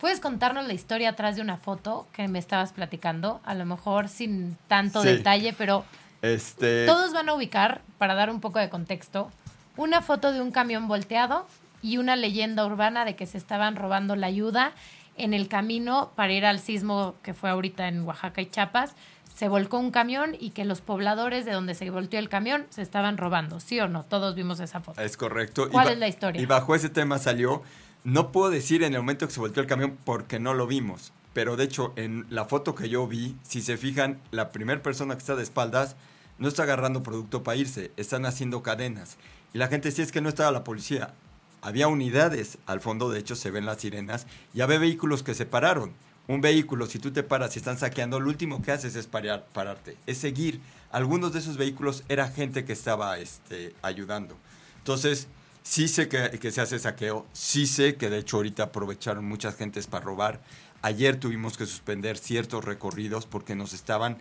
¿Puedes 0.00 0.20
contarnos 0.20 0.66
la 0.66 0.74
historia 0.74 1.08
atrás 1.10 1.36
de 1.36 1.42
una 1.42 1.56
foto 1.56 2.06
que 2.12 2.28
me 2.28 2.38
estabas 2.38 2.72
platicando? 2.72 3.40
A 3.44 3.54
lo 3.54 3.64
mejor 3.64 4.08
sin 4.10 4.58
tanto 4.68 5.00
Sí. 5.00 5.08
detalle, 5.08 5.54
pero 5.56 5.84
Este, 6.22 6.86
todos 6.86 7.12
van 7.12 7.28
a 7.28 7.34
ubicar, 7.34 7.82
para 7.98 8.14
dar 8.14 8.30
un 8.30 8.40
poco 8.40 8.58
de 8.58 8.68
contexto, 8.68 9.30
una 9.76 10.02
foto 10.02 10.32
de 10.32 10.40
un 10.40 10.50
camión 10.50 10.88
volteado 10.88 11.46
y 11.82 11.98
una 11.98 12.16
leyenda 12.16 12.66
urbana 12.66 13.04
de 13.04 13.16
que 13.16 13.26
se 13.26 13.38
estaban 13.38 13.76
robando 13.76 14.16
la 14.16 14.26
ayuda 14.26 14.72
en 15.16 15.34
el 15.34 15.48
camino 15.48 16.12
para 16.14 16.32
ir 16.32 16.44
al 16.44 16.58
sismo 16.58 17.14
que 17.22 17.34
fue 17.34 17.50
ahorita 17.50 17.88
en 17.88 18.02
Oaxaca 18.02 18.40
y 18.40 18.46
Chiapas. 18.46 18.94
Se 19.34 19.48
volcó 19.48 19.78
un 19.78 19.90
camión 19.90 20.34
y 20.38 20.50
que 20.50 20.64
los 20.64 20.80
pobladores 20.80 21.44
de 21.44 21.52
donde 21.52 21.74
se 21.74 21.90
volteó 21.90 22.18
el 22.18 22.28
camión 22.28 22.66
se 22.70 22.80
estaban 22.80 23.18
robando. 23.18 23.60
¿Sí 23.60 23.78
o 23.80 23.88
no? 23.88 24.02
Todos 24.04 24.34
vimos 24.34 24.60
esa 24.60 24.80
foto. 24.80 25.00
Es 25.00 25.16
correcto. 25.16 25.68
¿Cuál 25.70 25.88
es 25.90 25.98
la 25.98 26.08
historia? 26.08 26.40
Y 26.40 26.46
bajo 26.46 26.74
ese 26.74 26.88
tema 26.88 27.18
salió, 27.18 27.62
no 28.04 28.32
puedo 28.32 28.50
decir 28.50 28.82
en 28.82 28.94
el 28.94 29.00
momento 29.00 29.26
que 29.26 29.34
se 29.34 29.40
volteó 29.40 29.60
el 29.60 29.68
camión 29.68 29.98
porque 30.04 30.38
no 30.38 30.54
lo 30.54 30.66
vimos, 30.66 31.12
pero 31.36 31.54
de 31.56 31.64
hecho 31.64 31.92
en 31.96 32.24
la 32.30 32.46
foto 32.46 32.74
que 32.74 32.88
yo 32.88 33.06
vi, 33.06 33.36
si 33.42 33.60
se 33.60 33.76
fijan, 33.76 34.18
la 34.30 34.52
primera 34.52 34.82
persona 34.82 35.16
que 35.16 35.18
está 35.18 35.36
de 35.36 35.42
espaldas 35.42 35.94
no 36.38 36.48
está 36.48 36.62
agarrando 36.62 37.02
producto 37.02 37.42
para 37.42 37.58
irse, 37.58 37.92
están 37.98 38.24
haciendo 38.24 38.62
cadenas. 38.62 39.18
Y 39.52 39.58
la 39.58 39.68
gente 39.68 39.90
sí 39.90 40.00
es 40.00 40.12
que 40.12 40.22
no 40.22 40.30
estaba 40.30 40.50
la 40.50 40.64
policía. 40.64 41.12
Había 41.60 41.88
unidades 41.88 42.56
al 42.64 42.80
fondo, 42.80 43.10
de 43.10 43.18
hecho 43.18 43.36
se 43.36 43.50
ven 43.50 43.66
las 43.66 43.82
sirenas, 43.82 44.26
y 44.54 44.62
había 44.62 44.78
vehículos 44.78 45.22
que 45.22 45.34
se 45.34 45.44
pararon. 45.44 45.92
Un 46.26 46.40
vehículo, 46.40 46.86
si 46.86 46.98
tú 46.98 47.10
te 47.10 47.22
paras 47.22 47.54
y 47.54 47.58
están 47.58 47.76
saqueando, 47.76 48.18
lo 48.18 48.30
último 48.30 48.62
que 48.62 48.72
haces 48.72 48.96
es 48.96 49.06
parar, 49.06 49.44
pararte, 49.52 49.98
es 50.06 50.16
seguir. 50.16 50.62
Algunos 50.90 51.34
de 51.34 51.40
esos 51.40 51.58
vehículos 51.58 52.02
era 52.08 52.28
gente 52.28 52.64
que 52.64 52.72
estaba 52.72 53.18
este, 53.18 53.74
ayudando. 53.82 54.38
Entonces, 54.78 55.28
sí 55.62 55.88
sé 55.88 56.08
que, 56.08 56.30
que 56.38 56.50
se 56.50 56.62
hace 56.62 56.78
saqueo, 56.78 57.26
sí 57.34 57.66
sé 57.66 57.96
que 57.96 58.08
de 58.08 58.20
hecho 58.20 58.38
ahorita 58.38 58.62
aprovecharon 58.62 59.26
muchas 59.26 59.56
gentes 59.56 59.86
para 59.86 60.02
robar. 60.02 60.40
Ayer 60.86 61.18
tuvimos 61.18 61.58
que 61.58 61.66
suspender 61.66 62.16
ciertos 62.16 62.64
recorridos 62.64 63.26
porque 63.26 63.56
nos 63.56 63.72
estaban 63.72 64.18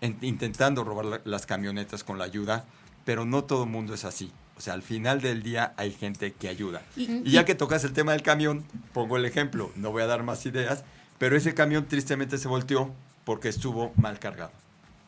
en- 0.00 0.18
intentando 0.22 0.82
robar 0.82 1.04
la- 1.04 1.20
las 1.24 1.46
camionetas 1.46 2.02
con 2.02 2.18
la 2.18 2.24
ayuda, 2.24 2.64
pero 3.04 3.24
no 3.24 3.44
todo 3.44 3.62
el 3.62 3.70
mundo 3.70 3.94
es 3.94 4.04
así. 4.04 4.32
O 4.58 4.60
sea, 4.60 4.74
al 4.74 4.82
final 4.82 5.20
del 5.20 5.44
día 5.44 5.72
hay 5.76 5.92
gente 5.92 6.32
que 6.32 6.48
ayuda. 6.48 6.82
Y, 6.96 7.30
ya 7.30 7.44
que 7.44 7.54
tocas 7.54 7.84
el 7.84 7.92
tema 7.92 8.10
del 8.10 8.22
camión, 8.22 8.64
pongo 8.92 9.16
el 9.16 9.24
ejemplo, 9.24 9.70
no 9.76 9.92
voy 9.92 10.02
a 10.02 10.06
dar 10.06 10.24
más 10.24 10.44
ideas, 10.46 10.82
pero 11.18 11.36
ese 11.36 11.54
camión 11.54 11.86
tristemente 11.86 12.38
se 12.38 12.48
volteó 12.48 12.92
porque 13.24 13.48
estuvo 13.48 13.92
mal 13.94 14.18
cargado. 14.18 14.50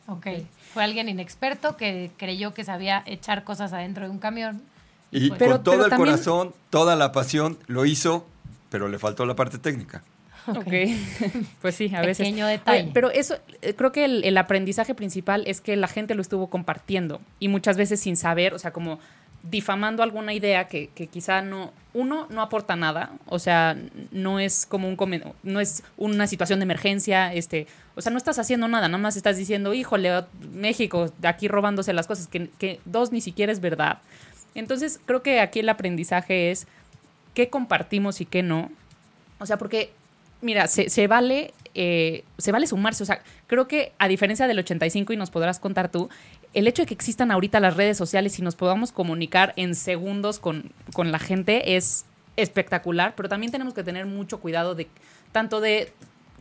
Ok. 0.07 0.25
Fue 0.73 0.85
alguien 0.85 1.09
inexperto 1.09 1.75
que 1.75 2.11
creyó 2.15 2.53
que 2.53 2.63
sabía 2.63 3.03
echar 3.05 3.43
cosas 3.43 3.73
adentro 3.73 4.05
de 4.05 4.09
un 4.11 4.19
camión. 4.19 4.61
Y 5.11 5.27
pues- 5.27 5.37
Pero- 5.39 5.51
con 5.55 5.63
todo 5.63 5.73
pero 5.73 5.83
el 5.83 5.89
también- 5.89 6.11
corazón, 6.13 6.53
toda 6.69 6.95
la 6.95 7.11
pasión, 7.11 7.57
lo 7.67 7.83
hizo, 7.85 8.25
pero 8.69 8.87
le 8.87 8.99
faltó 8.99 9.25
la 9.25 9.35
parte 9.35 9.57
técnica. 9.57 10.01
Ok, 10.55 10.73
pues 11.61 11.75
sí, 11.75 11.91
a 11.93 12.01
veces. 12.01 12.19
Pequeño 12.19 12.47
detalle. 12.47 12.91
Pero 12.93 13.11
eso, 13.11 13.37
eh, 13.61 13.73
creo 13.73 13.91
que 13.91 14.05
el, 14.05 14.23
el 14.23 14.37
aprendizaje 14.37 14.95
principal 14.95 15.43
es 15.45 15.61
que 15.61 15.75
la 15.75 15.87
gente 15.87 16.15
lo 16.15 16.21
estuvo 16.21 16.49
compartiendo 16.49 17.19
y 17.39 17.47
muchas 17.47 17.77
veces 17.77 17.99
sin 17.99 18.15
saber, 18.15 18.53
o 18.53 18.59
sea, 18.59 18.71
como 18.71 18.99
difamando 19.43 20.03
alguna 20.03 20.33
idea 20.33 20.67
que, 20.67 20.89
que 20.93 21.07
quizá 21.07 21.41
no, 21.41 21.71
uno, 21.93 22.27
no 22.29 22.41
aporta 22.41 22.75
nada, 22.75 23.11
o 23.27 23.39
sea, 23.39 23.77
no 24.11 24.39
es 24.39 24.65
como 24.65 24.87
un, 24.89 24.97
no 25.43 25.59
es 25.59 25.83
una 25.95 26.27
situación 26.27 26.59
de 26.59 26.63
emergencia, 26.63 27.33
este, 27.33 27.67
o 27.95 28.01
sea, 28.01 28.11
no 28.11 28.17
estás 28.17 28.39
haciendo 28.39 28.67
nada, 28.67 28.87
nada 28.87 29.01
más 29.01 29.15
estás 29.15 29.37
diciendo, 29.37 29.73
híjole, 29.73 30.23
México, 30.53 31.11
aquí 31.23 31.47
robándose 31.47 31.93
las 31.93 32.07
cosas, 32.07 32.27
que, 32.27 32.49
que 32.57 32.79
dos 32.85 33.11
ni 33.11 33.21
siquiera 33.21 33.51
es 33.51 33.61
verdad. 33.61 33.99
Entonces, 34.55 34.99
creo 35.05 35.21
que 35.21 35.39
aquí 35.39 35.59
el 35.59 35.69
aprendizaje 35.69 36.51
es 36.51 36.67
qué 37.33 37.49
compartimos 37.49 38.21
y 38.21 38.25
qué 38.25 38.43
no. 38.43 38.71
O 39.39 39.45
sea, 39.45 39.57
porque, 39.57 39.91
mira, 40.41 40.67
se, 40.67 40.89
se 40.89 41.07
vale, 41.07 41.53
eh, 41.75 42.23
se 42.37 42.51
vale 42.51 42.67
sumarse. 42.67 43.03
O 43.03 43.05
sea, 43.05 43.21
creo 43.47 43.67
que 43.67 43.93
a 43.99 44.07
diferencia 44.07 44.47
del 44.47 44.59
85, 44.59 45.13
y 45.13 45.17
nos 45.17 45.31
podrás 45.31 45.59
contar 45.59 45.89
tú, 45.89 46.09
el 46.53 46.67
hecho 46.67 46.81
de 46.81 46.87
que 46.87 46.93
existan 46.93 47.31
ahorita 47.31 47.59
las 47.59 47.75
redes 47.75 47.97
sociales 47.97 48.37
y 48.39 48.41
nos 48.41 48.55
podamos 48.55 48.91
comunicar 48.91 49.53
en 49.57 49.75
segundos 49.75 50.39
con, 50.39 50.71
con 50.93 51.11
la 51.11 51.19
gente 51.19 51.75
es 51.75 52.05
espectacular, 52.35 53.13
pero 53.15 53.29
también 53.29 53.51
tenemos 53.51 53.73
que 53.73 53.83
tener 53.83 54.05
mucho 54.05 54.39
cuidado 54.39 54.75
de 54.75 54.87
tanto 55.31 55.59
de 55.59 55.91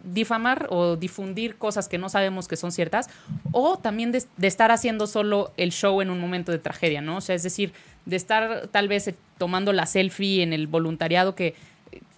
difamar 0.06 0.68
o 0.70 0.96
difundir 0.96 1.56
cosas 1.56 1.88
que 1.88 1.98
no 1.98 2.08
sabemos 2.08 2.48
que 2.48 2.56
son 2.56 2.72
ciertas, 2.72 3.08
o 3.52 3.78
también 3.78 4.12
de, 4.12 4.24
estar 4.42 4.70
haciendo 4.70 5.06
solo 5.06 5.52
el 5.56 5.72
show 5.72 6.00
en 6.00 6.10
un 6.10 6.20
momento 6.20 6.52
de 6.52 6.58
tragedia, 6.58 7.00
¿no? 7.00 7.16
O 7.16 7.20
sea, 7.20 7.34
es 7.34 7.42
decir, 7.42 7.72
de 8.04 8.16
estar 8.16 8.68
tal 8.68 8.88
vez 8.88 9.12
tomando 9.38 9.72
la 9.72 9.86
selfie 9.86 10.42
en 10.42 10.52
el 10.52 10.66
voluntariado 10.68 11.34
que, 11.34 11.54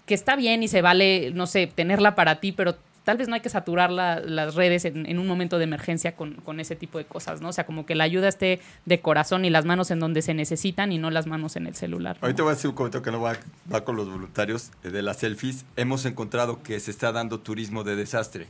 que 0.09 0.14
está 0.14 0.35
bien 0.35 0.64
y 0.64 0.68
se 0.68 0.83
vale, 0.83 1.31
no 1.33 1.47
sé, 1.47 1.68
tenerla 1.68 2.16
para 2.16 2.40
ti, 2.40 2.51
pero 2.51 2.77
tal 3.05 3.16
vez 3.16 3.29
no 3.29 3.37
hay 3.37 3.40
que 3.40 3.49
saturar 3.49 3.90
la- 3.90 4.18
las 4.21 4.55
redes 4.57 4.85
en, 4.85 5.07
en 5.07 5.18
un 5.18 5.27
momento 5.27 5.57
de 5.59 5.64
emergencia 5.64 6.16
con, 6.16 6.35
con 6.35 6.59
ese 6.61 6.75
tipo 6.77 6.99
de 6.99 7.05
cosas, 7.05 7.40
¿no? 7.40 7.49
O 7.51 7.53
sea, 7.53 7.64
como 7.64 7.87
que 7.87 7.94
la 7.94 8.05
ayuda 8.05 8.29
esté 8.29 8.61
de 8.85 9.01
corazón 9.01 9.44
y 9.44 9.51
las 9.51 9.64
manos 9.64 9.90
en 9.92 10.01
donde 10.01 10.21
se 10.21 10.35
necesitan 10.35 10.90
y 10.92 10.99
no 10.99 11.11
las 11.11 11.27
manos 11.27 11.55
en 11.57 11.66
el 11.68 11.75
celular. 11.77 12.16
¿no? 12.21 12.27
Ahorita 12.27 12.42
voy 12.42 12.51
a 12.51 12.55
hacer 12.55 12.68
un 12.68 12.75
comentario 12.77 13.03
que 13.05 13.11
no 13.12 13.21
va, 13.21 13.37
va 13.73 13.85
con 13.85 13.94
los 13.97 14.09
voluntarios 14.11 14.73
eh, 14.83 14.90
de 14.90 15.03
las 15.03 15.18
selfies. 15.18 15.64
Hemos 15.77 16.05
encontrado 16.05 16.62
que 16.62 16.81
se 16.81 16.90
está 16.90 17.12
dando 17.12 17.38
turismo 17.40 17.85
de 17.85 17.94
desastre. 17.97 18.49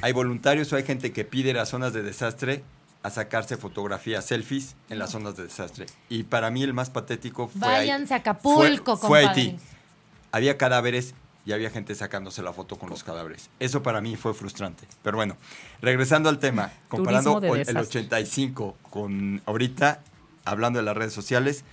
Hay 0.00 0.12
voluntarios 0.12 0.72
o 0.72 0.76
hay 0.76 0.84
gente 0.84 1.12
que 1.12 1.24
pide 1.24 1.52
las 1.52 1.68
zonas 1.68 1.92
de 1.92 2.02
desastre 2.02 2.62
a 3.04 3.10
sacarse 3.10 3.56
fotografías, 3.56 4.24
selfies 4.24 4.74
en 4.88 4.98
las 5.00 5.10
zonas 5.10 5.36
de 5.36 5.42
desastre. 5.44 5.86
Y 6.08 6.22
para 6.22 6.50
mí 6.50 6.62
el 6.62 6.72
más 6.72 6.88
patético 6.90 7.48
fue. 7.48 7.60
Váyanse 7.60 8.14
a 8.14 8.18
Acapulco, 8.18 8.96
fue, 8.96 9.08
fue. 9.08 9.26
Haití. 9.28 9.56
Había 10.32 10.58
cadáveres 10.58 11.14
y 11.44 11.52
había 11.52 11.70
gente 11.70 11.94
sacándose 11.94 12.42
la 12.42 12.52
foto 12.52 12.76
con 12.78 12.88
los 12.90 13.04
cadáveres. 13.04 13.50
Eso 13.60 13.82
para 13.82 14.00
mí 14.00 14.16
fue 14.16 14.32
frustrante. 14.34 14.86
Pero 15.02 15.16
bueno, 15.16 15.36
regresando 15.80 16.28
al 16.28 16.38
tema, 16.38 16.72
comparando 16.88 17.40
de 17.40 17.48
el- 17.48 17.52
el 17.54 17.66
desastre. 17.66 18.00
85 18.00 18.76
con 18.90 19.42
ahorita, 19.46 20.00
hablando 20.44 20.78
de 20.78 20.84
las 20.84 20.96
redes 20.96 21.12
sociales, 21.12 21.64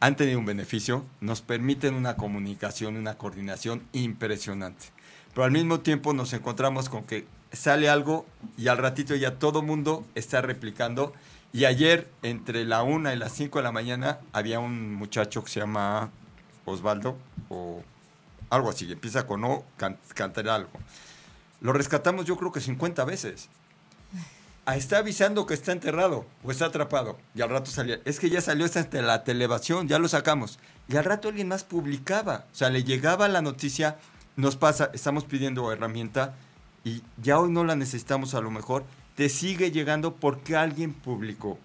han 0.00 0.16
tenido 0.16 0.38
un 0.38 0.44
beneficio, 0.44 1.04
nos 1.20 1.40
permiten 1.40 1.94
una 1.94 2.16
comunicación, 2.16 2.96
una 2.96 3.16
coordinación 3.16 3.82
impresionante. 3.92 4.86
Pero 5.32 5.44
al 5.44 5.52
mismo 5.52 5.80
tiempo 5.80 6.12
nos 6.12 6.32
encontramos 6.32 6.88
con 6.88 7.04
que 7.04 7.26
sale 7.52 7.88
algo 7.88 8.26
y 8.58 8.68
al 8.68 8.78
ratito 8.78 9.14
ya 9.14 9.38
todo 9.38 9.62
mundo 9.62 10.04
está 10.14 10.42
replicando. 10.42 11.14
Y 11.52 11.64
ayer, 11.64 12.10
entre 12.22 12.64
la 12.64 12.82
1 12.82 13.12
y 13.12 13.16
las 13.16 13.32
5 13.32 13.58
de 13.60 13.62
la 13.62 13.72
mañana, 13.72 14.18
había 14.32 14.58
un 14.58 14.94
muchacho 14.94 15.42
que 15.44 15.50
se 15.50 15.60
llama 15.60 16.10
Osvaldo, 16.66 17.16
o 17.48 17.82
algo 18.50 18.68
así, 18.70 18.90
empieza 18.92 19.26
con 19.26 19.42
O, 19.44 19.64
can- 19.78 19.98
cantará 20.14 20.54
algo. 20.56 20.70
Lo 21.62 21.72
rescatamos 21.72 22.26
yo 22.26 22.36
creo 22.36 22.52
que 22.52 22.60
50 22.60 23.04
veces. 23.06 23.48
ah, 24.66 24.76
está 24.76 24.98
avisando 24.98 25.46
que 25.46 25.54
está 25.54 25.72
enterrado 25.72 26.26
o 26.44 26.50
está 26.50 26.66
atrapado. 26.66 27.16
Y 27.34 27.40
al 27.40 27.48
rato 27.50 27.70
salía, 27.70 28.00
es 28.04 28.20
que 28.20 28.28
ya 28.30 28.40
salió 28.40 28.66
esta 28.66 28.84
la 29.00 29.24
televisación, 29.24 29.88
ya 29.88 29.98
lo 29.98 30.08
sacamos. 30.08 30.58
Y 30.88 30.96
al 30.96 31.04
rato 31.04 31.28
alguien 31.28 31.48
más 31.48 31.64
publicaba, 31.64 32.44
o 32.52 32.54
sea, 32.54 32.68
le 32.70 32.84
llegaba 32.84 33.28
la 33.28 33.42
noticia, 33.42 33.96
nos 34.36 34.56
pasa, 34.56 34.90
estamos 34.92 35.24
pidiendo 35.24 35.72
herramienta 35.72 36.34
y 36.84 37.02
ya 37.22 37.38
hoy 37.38 37.50
no 37.50 37.64
la 37.64 37.74
necesitamos 37.76 38.34
a 38.34 38.40
lo 38.40 38.50
mejor, 38.50 38.84
te 39.14 39.28
sigue 39.28 39.70
llegando 39.70 40.14
porque 40.14 40.56
alguien 40.56 40.92
publicó. 40.92 41.58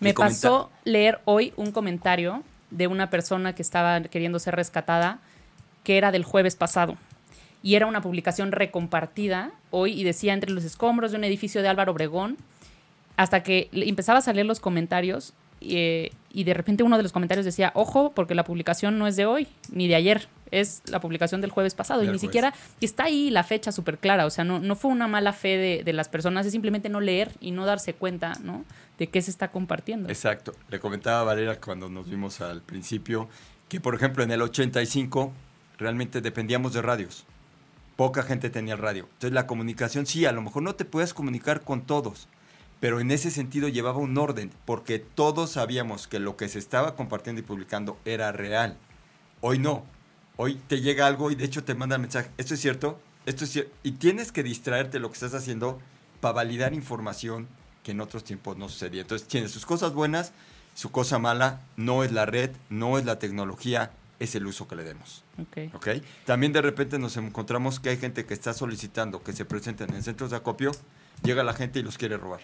Me 0.00 0.12
pasó 0.12 0.70
leer 0.84 1.20
hoy 1.24 1.52
un 1.56 1.72
comentario 1.72 2.42
de 2.70 2.86
una 2.86 3.10
persona 3.10 3.54
que 3.54 3.62
estaba 3.62 4.00
queriendo 4.02 4.38
ser 4.38 4.56
rescatada, 4.56 5.20
que 5.84 5.98
era 5.98 6.12
del 6.12 6.24
jueves 6.24 6.56
pasado. 6.56 6.96
Y 7.62 7.76
era 7.76 7.86
una 7.86 8.02
publicación 8.02 8.52
recompartida 8.52 9.52
hoy 9.70 9.98
y 9.98 10.04
decía 10.04 10.34
entre 10.34 10.50
los 10.50 10.64
escombros 10.64 11.12
de 11.12 11.18
un 11.18 11.24
edificio 11.24 11.62
de 11.62 11.68
Álvaro 11.68 11.92
Obregón, 11.92 12.36
hasta 13.16 13.42
que 13.42 13.68
empezabas 13.72 14.28
a 14.28 14.32
leer 14.32 14.46
los 14.46 14.60
comentarios 14.60 15.34
eh, 15.60 16.10
y 16.32 16.44
de 16.44 16.52
repente 16.52 16.82
uno 16.82 16.96
de 16.96 17.02
los 17.02 17.12
comentarios 17.12 17.44
decía, 17.44 17.70
ojo, 17.74 18.12
porque 18.12 18.34
la 18.34 18.44
publicación 18.44 18.98
no 18.98 19.06
es 19.06 19.16
de 19.16 19.24
hoy 19.24 19.46
ni 19.70 19.88
de 19.88 19.94
ayer, 19.94 20.28
es 20.50 20.82
la 20.86 21.00
publicación 21.00 21.40
del 21.40 21.50
jueves 21.50 21.74
pasado. 21.74 22.02
y 22.02 22.04
ni 22.04 22.08
jueves. 22.08 22.20
siquiera 22.20 22.54
y 22.80 22.84
está 22.84 23.04
ahí 23.04 23.30
la 23.30 23.44
fecha 23.44 23.72
súper 23.72 23.98
clara, 23.98 24.26
o 24.26 24.30
sea, 24.30 24.44
no, 24.44 24.58
no 24.58 24.76
fue 24.76 24.90
una 24.90 25.06
mala 25.06 25.32
fe 25.32 25.56
de, 25.56 25.82
de 25.84 25.92
las 25.92 26.08
personas, 26.08 26.44
es 26.44 26.52
simplemente 26.52 26.88
no 26.88 27.00
leer 27.00 27.30
y 27.40 27.52
no 27.52 27.66
darse 27.66 27.94
cuenta, 27.94 28.34
¿no? 28.42 28.64
De 28.98 29.08
qué 29.08 29.20
se 29.22 29.30
está 29.30 29.50
compartiendo. 29.50 30.08
Exacto. 30.08 30.54
Le 30.68 30.80
comentaba 30.80 31.20
a 31.20 31.24
Valera 31.24 31.60
cuando 31.60 31.88
nos 31.88 32.08
vimos 32.08 32.40
al 32.40 32.62
principio 32.62 33.28
que, 33.68 33.80
por 33.80 33.94
ejemplo, 33.94 34.22
en 34.22 34.30
el 34.30 34.42
85 34.42 35.32
realmente 35.78 36.20
dependíamos 36.20 36.72
de 36.72 36.82
radios. 36.82 37.24
Poca 37.96 38.22
gente 38.22 38.50
tenía 38.50 38.76
radio. 38.76 39.04
Entonces 39.04 39.32
la 39.32 39.46
comunicación, 39.46 40.06
sí, 40.06 40.26
a 40.26 40.32
lo 40.32 40.42
mejor 40.42 40.62
no 40.62 40.74
te 40.74 40.84
puedes 40.84 41.14
comunicar 41.14 41.62
con 41.62 41.82
todos, 41.82 42.28
pero 42.80 43.00
en 43.00 43.10
ese 43.10 43.30
sentido 43.30 43.68
llevaba 43.68 43.98
un 43.98 44.16
orden, 44.18 44.50
porque 44.64 44.98
todos 44.98 45.52
sabíamos 45.52 46.08
que 46.08 46.18
lo 46.18 46.36
que 46.36 46.48
se 46.48 46.58
estaba 46.58 46.96
compartiendo 46.96 47.40
y 47.40 47.44
publicando 47.44 47.98
era 48.04 48.32
real. 48.32 48.76
Hoy 49.40 49.58
no. 49.58 49.84
Hoy 50.36 50.60
te 50.66 50.80
llega 50.80 51.06
algo 51.06 51.30
y 51.30 51.36
de 51.36 51.44
hecho 51.44 51.62
te 51.62 51.74
manda 51.74 51.96
el 51.96 52.02
mensaje. 52.02 52.30
Esto 52.36 52.54
es 52.54 52.60
cierto, 52.60 52.98
esto 53.26 53.44
es 53.44 53.50
cierto. 53.50 53.72
Y 53.84 53.92
tienes 53.92 54.32
que 54.32 54.42
distraerte 54.42 54.98
lo 54.98 55.08
que 55.08 55.14
estás 55.14 55.34
haciendo 55.34 55.80
para 56.20 56.34
validar 56.34 56.74
información 56.74 57.46
que 57.84 57.92
en 57.92 58.00
otros 58.00 58.24
tiempos 58.24 58.56
no 58.56 58.68
sucedía. 58.68 59.02
Entonces 59.02 59.28
tiene 59.28 59.48
sus 59.48 59.64
cosas 59.64 59.92
buenas, 59.92 60.32
su 60.74 60.90
cosa 60.90 61.20
mala, 61.20 61.60
no 61.76 62.02
es 62.02 62.10
la 62.10 62.26
red, 62.26 62.50
no 62.70 62.98
es 62.98 63.04
la 63.04 63.20
tecnología, 63.20 63.92
es 64.18 64.34
el 64.34 64.46
uso 64.46 64.66
que 64.66 64.74
le 64.74 64.82
demos. 64.82 65.22
Ok. 65.40 65.74
¿ok? 65.74 65.88
También 66.24 66.52
de 66.52 66.62
repente 66.62 66.98
nos 66.98 67.16
encontramos 67.16 67.78
que 67.78 67.90
hay 67.90 67.98
gente 67.98 68.24
que 68.24 68.34
está 68.34 68.54
solicitando 68.54 69.22
que 69.22 69.32
se 69.32 69.44
presenten 69.44 69.94
en 69.94 70.02
centros 70.02 70.30
de 70.30 70.38
acopio, 70.38 70.72
llega 71.22 71.44
la 71.44 71.54
gente 71.54 71.78
y 71.78 71.82
los 71.82 71.98
quiere 71.98 72.16
robar. 72.16 72.40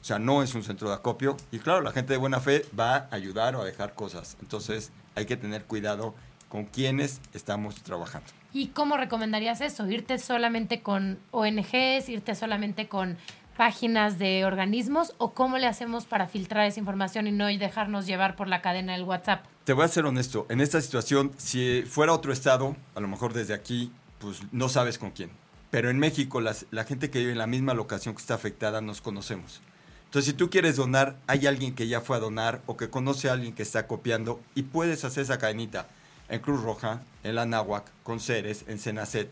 O 0.00 0.04
sea, 0.04 0.18
no 0.18 0.42
es 0.42 0.54
un 0.54 0.62
centro 0.62 0.88
de 0.88 0.94
acopio. 0.94 1.36
Y 1.50 1.58
claro, 1.58 1.80
la 1.80 1.92
gente 1.92 2.12
de 2.12 2.18
buena 2.18 2.40
fe 2.40 2.64
va 2.78 2.96
a 2.96 3.08
ayudar 3.10 3.56
o 3.56 3.62
a 3.62 3.64
dejar 3.64 3.94
cosas. 3.94 4.36
Entonces 4.40 4.92
hay 5.14 5.26
que 5.26 5.36
tener 5.36 5.64
cuidado 5.64 6.14
con 6.48 6.64
quienes 6.64 7.20
estamos 7.34 7.82
trabajando. 7.82 8.28
¿Y 8.52 8.68
cómo 8.68 8.96
recomendarías 8.96 9.60
eso? 9.60 9.86
¿Irte 9.88 10.18
solamente 10.18 10.82
con 10.82 11.18
ONGs? 11.32 12.08
¿Irte 12.08 12.34
solamente 12.34 12.88
con 12.88 13.18
páginas 13.58 14.20
de 14.20 14.44
organismos? 14.44 15.14
¿O 15.18 15.34
cómo 15.34 15.58
le 15.58 15.66
hacemos 15.66 16.06
para 16.06 16.28
filtrar 16.28 16.64
esa 16.66 16.78
información 16.78 17.26
y 17.26 17.32
no 17.32 17.46
dejarnos 17.48 18.06
llevar 18.06 18.36
por 18.36 18.46
la 18.46 18.62
cadena 18.62 18.92
del 18.92 19.02
WhatsApp? 19.02 19.44
Te 19.64 19.72
voy 19.72 19.84
a 19.84 19.88
ser 19.88 20.06
honesto, 20.06 20.46
en 20.48 20.60
esta 20.60 20.80
situación, 20.80 21.32
si 21.36 21.82
fuera 21.82 22.12
otro 22.12 22.32
estado, 22.32 22.76
a 22.94 23.00
lo 23.00 23.08
mejor 23.08 23.32
desde 23.34 23.54
aquí, 23.54 23.90
pues 24.20 24.42
no 24.52 24.68
sabes 24.68 24.96
con 24.96 25.10
quién. 25.10 25.30
Pero 25.70 25.90
en 25.90 25.98
México, 25.98 26.40
las- 26.40 26.66
la 26.70 26.84
gente 26.84 27.10
que 27.10 27.18
vive 27.18 27.32
en 27.32 27.38
la 27.38 27.48
misma 27.48 27.74
locación 27.74 28.14
que 28.14 28.20
está 28.20 28.34
afectada, 28.34 28.80
nos 28.80 29.00
conocemos. 29.00 29.60
Entonces, 30.04 30.30
si 30.30 30.36
tú 30.36 30.48
quieres 30.50 30.76
donar, 30.76 31.16
hay 31.26 31.48
alguien 31.48 31.74
que 31.74 31.88
ya 31.88 32.00
fue 32.00 32.16
a 32.16 32.20
donar 32.20 32.62
o 32.66 32.76
que 32.76 32.88
conoce 32.90 33.28
a 33.28 33.32
alguien 33.32 33.52
que 33.54 33.64
está 33.64 33.88
copiando 33.88 34.40
y 34.54 34.62
puedes 34.62 35.04
hacer 35.04 35.24
esa 35.24 35.38
cadenita 35.38 35.88
en 36.28 36.40
Cruz 36.40 36.62
Roja, 36.62 37.02
en 37.24 37.34
la 37.34 37.44
Náhuac, 37.44 37.90
con 38.04 38.20
Ceres, 38.20 38.64
en 38.68 38.78
Senacet. 38.78 39.30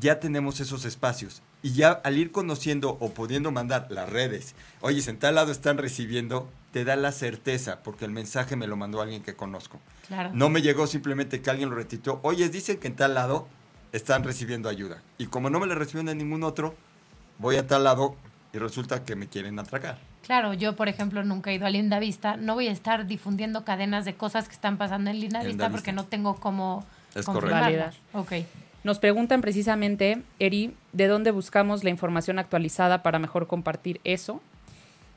Ya 0.00 0.20
tenemos 0.20 0.60
esos 0.60 0.84
espacios. 0.84 1.42
Y 1.64 1.72
ya 1.72 1.92
al 1.92 2.18
ir 2.18 2.30
conociendo 2.30 2.98
o 3.00 3.14
pudiendo 3.14 3.50
mandar 3.50 3.86
las 3.88 4.10
redes, 4.10 4.54
oye, 4.82 5.02
en 5.08 5.18
tal 5.18 5.36
lado 5.36 5.50
están 5.50 5.78
recibiendo, 5.78 6.46
te 6.72 6.84
da 6.84 6.94
la 6.94 7.10
certeza, 7.10 7.82
porque 7.82 8.04
el 8.04 8.10
mensaje 8.10 8.54
me 8.54 8.66
lo 8.66 8.76
mandó 8.76 9.00
alguien 9.00 9.22
que 9.22 9.34
conozco. 9.34 9.80
Claro. 10.06 10.28
No 10.34 10.50
me 10.50 10.60
llegó 10.60 10.86
simplemente 10.86 11.40
que 11.40 11.48
alguien 11.48 11.70
lo 11.70 11.76
retitó. 11.76 12.20
Oye, 12.22 12.50
dicen 12.50 12.76
que 12.76 12.88
en 12.88 12.96
tal 12.96 13.14
lado 13.14 13.48
están 13.92 14.24
recibiendo 14.24 14.68
ayuda. 14.68 15.00
Y 15.16 15.28
como 15.28 15.48
no 15.48 15.58
me 15.58 15.66
la 15.66 15.74
reciben 15.74 16.10
en 16.10 16.18
ningún 16.18 16.42
otro, 16.42 16.74
voy 17.38 17.56
a 17.56 17.66
tal 17.66 17.84
lado 17.84 18.14
y 18.52 18.58
resulta 18.58 19.02
que 19.06 19.16
me 19.16 19.28
quieren 19.28 19.58
atracar. 19.58 19.96
Claro, 20.22 20.52
yo 20.52 20.76
por 20.76 20.88
ejemplo 20.88 21.24
nunca 21.24 21.50
he 21.50 21.54
ido 21.54 21.64
a 21.64 21.70
Linda 21.70 21.98
Vista. 21.98 22.36
No 22.36 22.52
voy 22.52 22.68
a 22.68 22.72
estar 22.72 23.06
difundiendo 23.06 23.64
cadenas 23.64 24.04
de 24.04 24.16
cosas 24.16 24.48
que 24.48 24.54
están 24.54 24.76
pasando 24.76 25.10
en 25.10 25.18
Linda 25.18 25.42
Vista 25.42 25.70
porque 25.70 25.92
no 25.92 26.04
tengo 26.04 26.36
cómo 26.36 26.84
Es 27.14 27.24
confirmarlas. 27.24 27.96
Ok. 28.12 28.32
Nos 28.84 28.98
preguntan 28.98 29.40
precisamente, 29.40 30.22
Eri, 30.38 30.74
¿de 30.92 31.06
dónde 31.06 31.30
buscamos 31.30 31.84
la 31.84 31.90
información 31.90 32.38
actualizada 32.38 33.02
para 33.02 33.18
mejor 33.18 33.46
compartir 33.46 33.98
eso? 34.04 34.42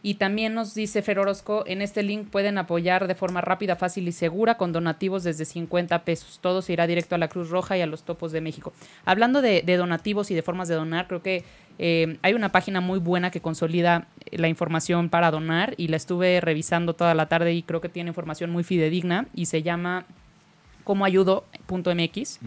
Y 0.01 0.13
también 0.13 0.53
nos 0.53 0.73
dice 0.73 1.01
Fer 1.01 1.19
Orozco, 1.19 1.65
en 1.67 1.81
este 1.81 2.01
link 2.01 2.29
pueden 2.29 2.57
apoyar 2.57 3.07
de 3.07 3.15
forma 3.15 3.41
rápida, 3.41 3.75
fácil 3.75 4.07
y 4.07 4.13
segura 4.13 4.55
con 4.55 4.71
donativos 4.71 5.25
desde 5.25 5.43
50 5.43 6.05
pesos. 6.05 6.39
Todo 6.41 6.61
se 6.61 6.71
irá 6.71 6.87
directo 6.87 7.15
a 7.15 7.17
la 7.17 7.27
Cruz 7.27 7.49
Roja 7.49 7.77
y 7.77 7.81
a 7.81 7.87
los 7.87 8.03
Topos 8.03 8.31
de 8.31 8.39
México. 8.39 8.71
Hablando 9.03 9.41
de, 9.41 9.63
donativos 9.63 10.31
y 10.31 10.35
de 10.35 10.43
formas 10.43 10.69
de 10.69 10.75
donar, 10.75 11.07
creo 11.07 11.21
que 11.21 11.43
eh, 11.77 12.19
hay 12.21 12.35
una 12.35 12.53
página 12.53 12.79
muy 12.79 12.99
buena 12.99 13.31
que 13.31 13.41
consolida 13.41 14.07
la 14.31 14.47
información 14.47 15.09
para 15.09 15.29
donar 15.29 15.73
y 15.75 15.89
la 15.89 15.97
estuve 15.97 16.39
revisando 16.39 16.93
toda 16.93 17.13
la 17.15 17.25
tarde 17.25 17.53
y 17.53 17.63
creo 17.63 17.81
que 17.81 17.89
tiene 17.89 18.11
información 18.11 18.49
muy 18.49 18.63
fidedigna 18.63 19.27
y 19.33 19.47
se 19.47 19.61
llama 19.61 20.05
comoayudo.mx. 20.87 22.39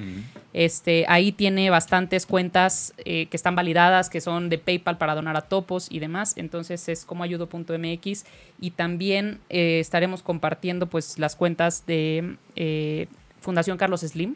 Este, 0.52 1.04
ahí 1.08 1.30
tiene 1.32 1.70
bastantes 1.70 2.26
cuentas 2.26 2.92
eh, 3.04 3.26
que 3.26 3.36
están 3.36 3.54
validadas, 3.54 4.08
que 4.10 4.20
son 4.20 4.48
de 4.48 4.58
PayPal 4.58 4.96
para 4.98 5.14
donar 5.14 5.36
a 5.36 5.42
topos 5.42 5.88
y 5.90 5.98
demás. 6.00 6.32
Entonces 6.36 6.88
es 6.88 7.04
comoayudo.mx 7.04 8.24
y 8.60 8.70
también 8.72 9.38
eh, 9.50 9.78
estaremos 9.80 10.22
compartiendo 10.22 10.86
pues 10.86 11.18
las 11.18 11.36
cuentas 11.36 11.84
de 11.86 12.36
eh, 12.56 13.06
Fundación 13.40 13.76
Carlos 13.78 14.00
Slim, 14.00 14.34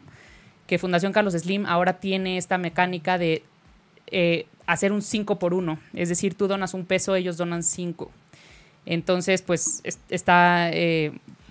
que 0.67 0.77
Fundación 0.79 1.11
Carlos 1.11 1.33
Slim 1.33 1.65
ahora 1.65 1.93
tiene 1.99 2.37
esta 2.37 2.57
mecánica 2.57 3.17
de 3.17 3.43
hacer 4.67 4.91
un 4.91 5.01
5 5.01 5.39
por 5.39 5.53
1. 5.53 5.79
Es 5.93 6.09
decir, 6.09 6.35
tú 6.35 6.47
donas 6.47 6.73
un 6.73 6.85
peso, 6.85 7.15
ellos 7.15 7.37
donan 7.37 7.63
5. 7.63 8.11
Entonces, 8.85 9.41
pues 9.41 9.81
es- 9.83 9.99
está 10.09 10.69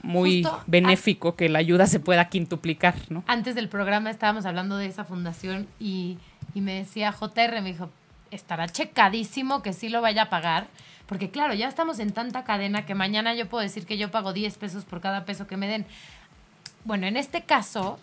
muy 0.04 0.42
Justo, 0.42 0.62
benéfico 0.66 1.34
que 1.34 1.48
la 1.48 1.58
ayuda 1.58 1.86
se 1.86 1.98
pueda 1.98 2.28
quintuplicar, 2.28 2.94
¿no? 3.08 3.24
Antes 3.26 3.54
del 3.54 3.68
programa 3.68 4.10
estábamos 4.10 4.46
hablando 4.46 4.76
de 4.76 4.86
esa 4.86 5.04
fundación 5.04 5.66
y, 5.80 6.18
y 6.54 6.60
me 6.60 6.74
decía 6.74 7.12
JR, 7.12 7.60
me 7.62 7.72
dijo, 7.72 7.90
estará 8.30 8.68
checadísimo 8.68 9.62
que 9.62 9.72
sí 9.72 9.88
lo 9.88 10.00
vaya 10.02 10.22
a 10.22 10.30
pagar. 10.30 10.66
Porque 11.06 11.30
claro, 11.30 11.54
ya 11.54 11.68
estamos 11.68 11.98
en 11.98 12.12
tanta 12.12 12.44
cadena 12.44 12.86
que 12.86 12.94
mañana 12.94 13.34
yo 13.34 13.48
puedo 13.48 13.62
decir 13.62 13.84
que 13.86 13.98
yo 13.98 14.10
pago 14.10 14.32
10 14.32 14.56
pesos 14.56 14.84
por 14.84 15.00
cada 15.00 15.24
peso 15.24 15.46
que 15.46 15.56
me 15.56 15.68
den. 15.68 15.86
Bueno, 16.84 17.06
en 17.06 17.16
este 17.16 17.42
caso, 17.42 17.98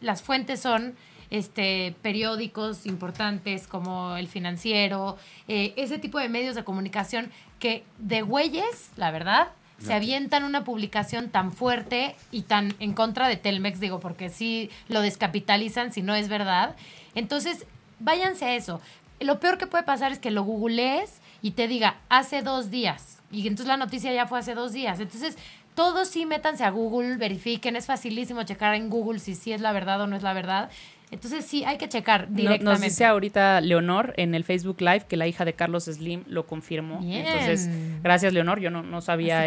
las 0.00 0.22
fuentes 0.22 0.60
son 0.60 0.94
este, 1.30 1.94
periódicos 2.02 2.84
importantes 2.84 3.66
como 3.66 4.16
El 4.16 4.28
Financiero, 4.28 5.16
eh, 5.48 5.72
ese 5.76 5.98
tipo 5.98 6.18
de 6.18 6.28
medios 6.28 6.54
de 6.54 6.64
comunicación 6.64 7.30
que 7.58 7.84
de 7.98 8.20
güeyes, 8.20 8.90
la 8.96 9.10
verdad, 9.10 9.48
se 9.84 9.94
avientan 9.94 10.44
una 10.44 10.64
publicación 10.64 11.28
tan 11.30 11.52
fuerte 11.52 12.14
y 12.30 12.42
tan 12.42 12.74
en 12.78 12.92
contra 12.92 13.28
de 13.28 13.36
Telmex, 13.36 13.80
digo, 13.80 14.00
porque 14.00 14.28
sí 14.28 14.70
lo 14.88 15.00
descapitalizan 15.00 15.92
si 15.92 16.02
no 16.02 16.14
es 16.14 16.28
verdad. 16.28 16.76
Entonces, 17.14 17.66
váyanse 17.98 18.44
a 18.44 18.54
eso. 18.54 18.80
Lo 19.20 19.40
peor 19.40 19.58
que 19.58 19.66
puede 19.66 19.84
pasar 19.84 20.12
es 20.12 20.18
que 20.18 20.30
lo 20.30 20.42
googlees 20.44 21.20
y 21.42 21.52
te 21.52 21.68
diga 21.68 21.96
hace 22.08 22.42
dos 22.42 22.70
días. 22.70 23.20
Y 23.30 23.46
entonces 23.46 23.66
la 23.66 23.76
noticia 23.76 24.12
ya 24.12 24.26
fue 24.26 24.38
hace 24.38 24.54
dos 24.54 24.72
días. 24.72 25.00
Entonces, 25.00 25.36
todos 25.74 26.08
sí 26.08 26.26
métanse 26.26 26.64
a 26.64 26.70
Google, 26.70 27.16
verifiquen. 27.16 27.76
Es 27.76 27.86
facilísimo 27.86 28.42
checar 28.42 28.74
en 28.74 28.90
Google 28.90 29.18
si 29.18 29.34
sí 29.34 29.52
es 29.52 29.60
la 29.60 29.72
verdad 29.72 30.02
o 30.02 30.06
no 30.06 30.16
es 30.16 30.22
la 30.22 30.34
verdad. 30.34 30.70
Entonces, 31.12 31.44
sí, 31.44 31.62
hay 31.62 31.76
que 31.76 31.90
checar 31.90 32.30
No- 32.30 32.36
directamente. 32.36 32.64
Nos 32.64 32.80
dice 32.80 33.04
ahorita 33.04 33.60
Leonor 33.60 34.14
en 34.16 34.34
el 34.34 34.44
Facebook 34.44 34.80
Live 34.80 35.04
que 35.06 35.18
la 35.18 35.26
hija 35.26 35.44
de 35.44 35.52
Carlos 35.52 35.84
Slim 35.84 36.24
lo 36.26 36.46
confirmó. 36.46 37.00
Bien. 37.00 37.26
Entonces, 37.26 37.68
gracias 38.02 38.32
Leonor, 38.32 38.60
yo 38.60 38.70
no, 38.70 38.82
no 38.82 39.02
sabía 39.02 39.46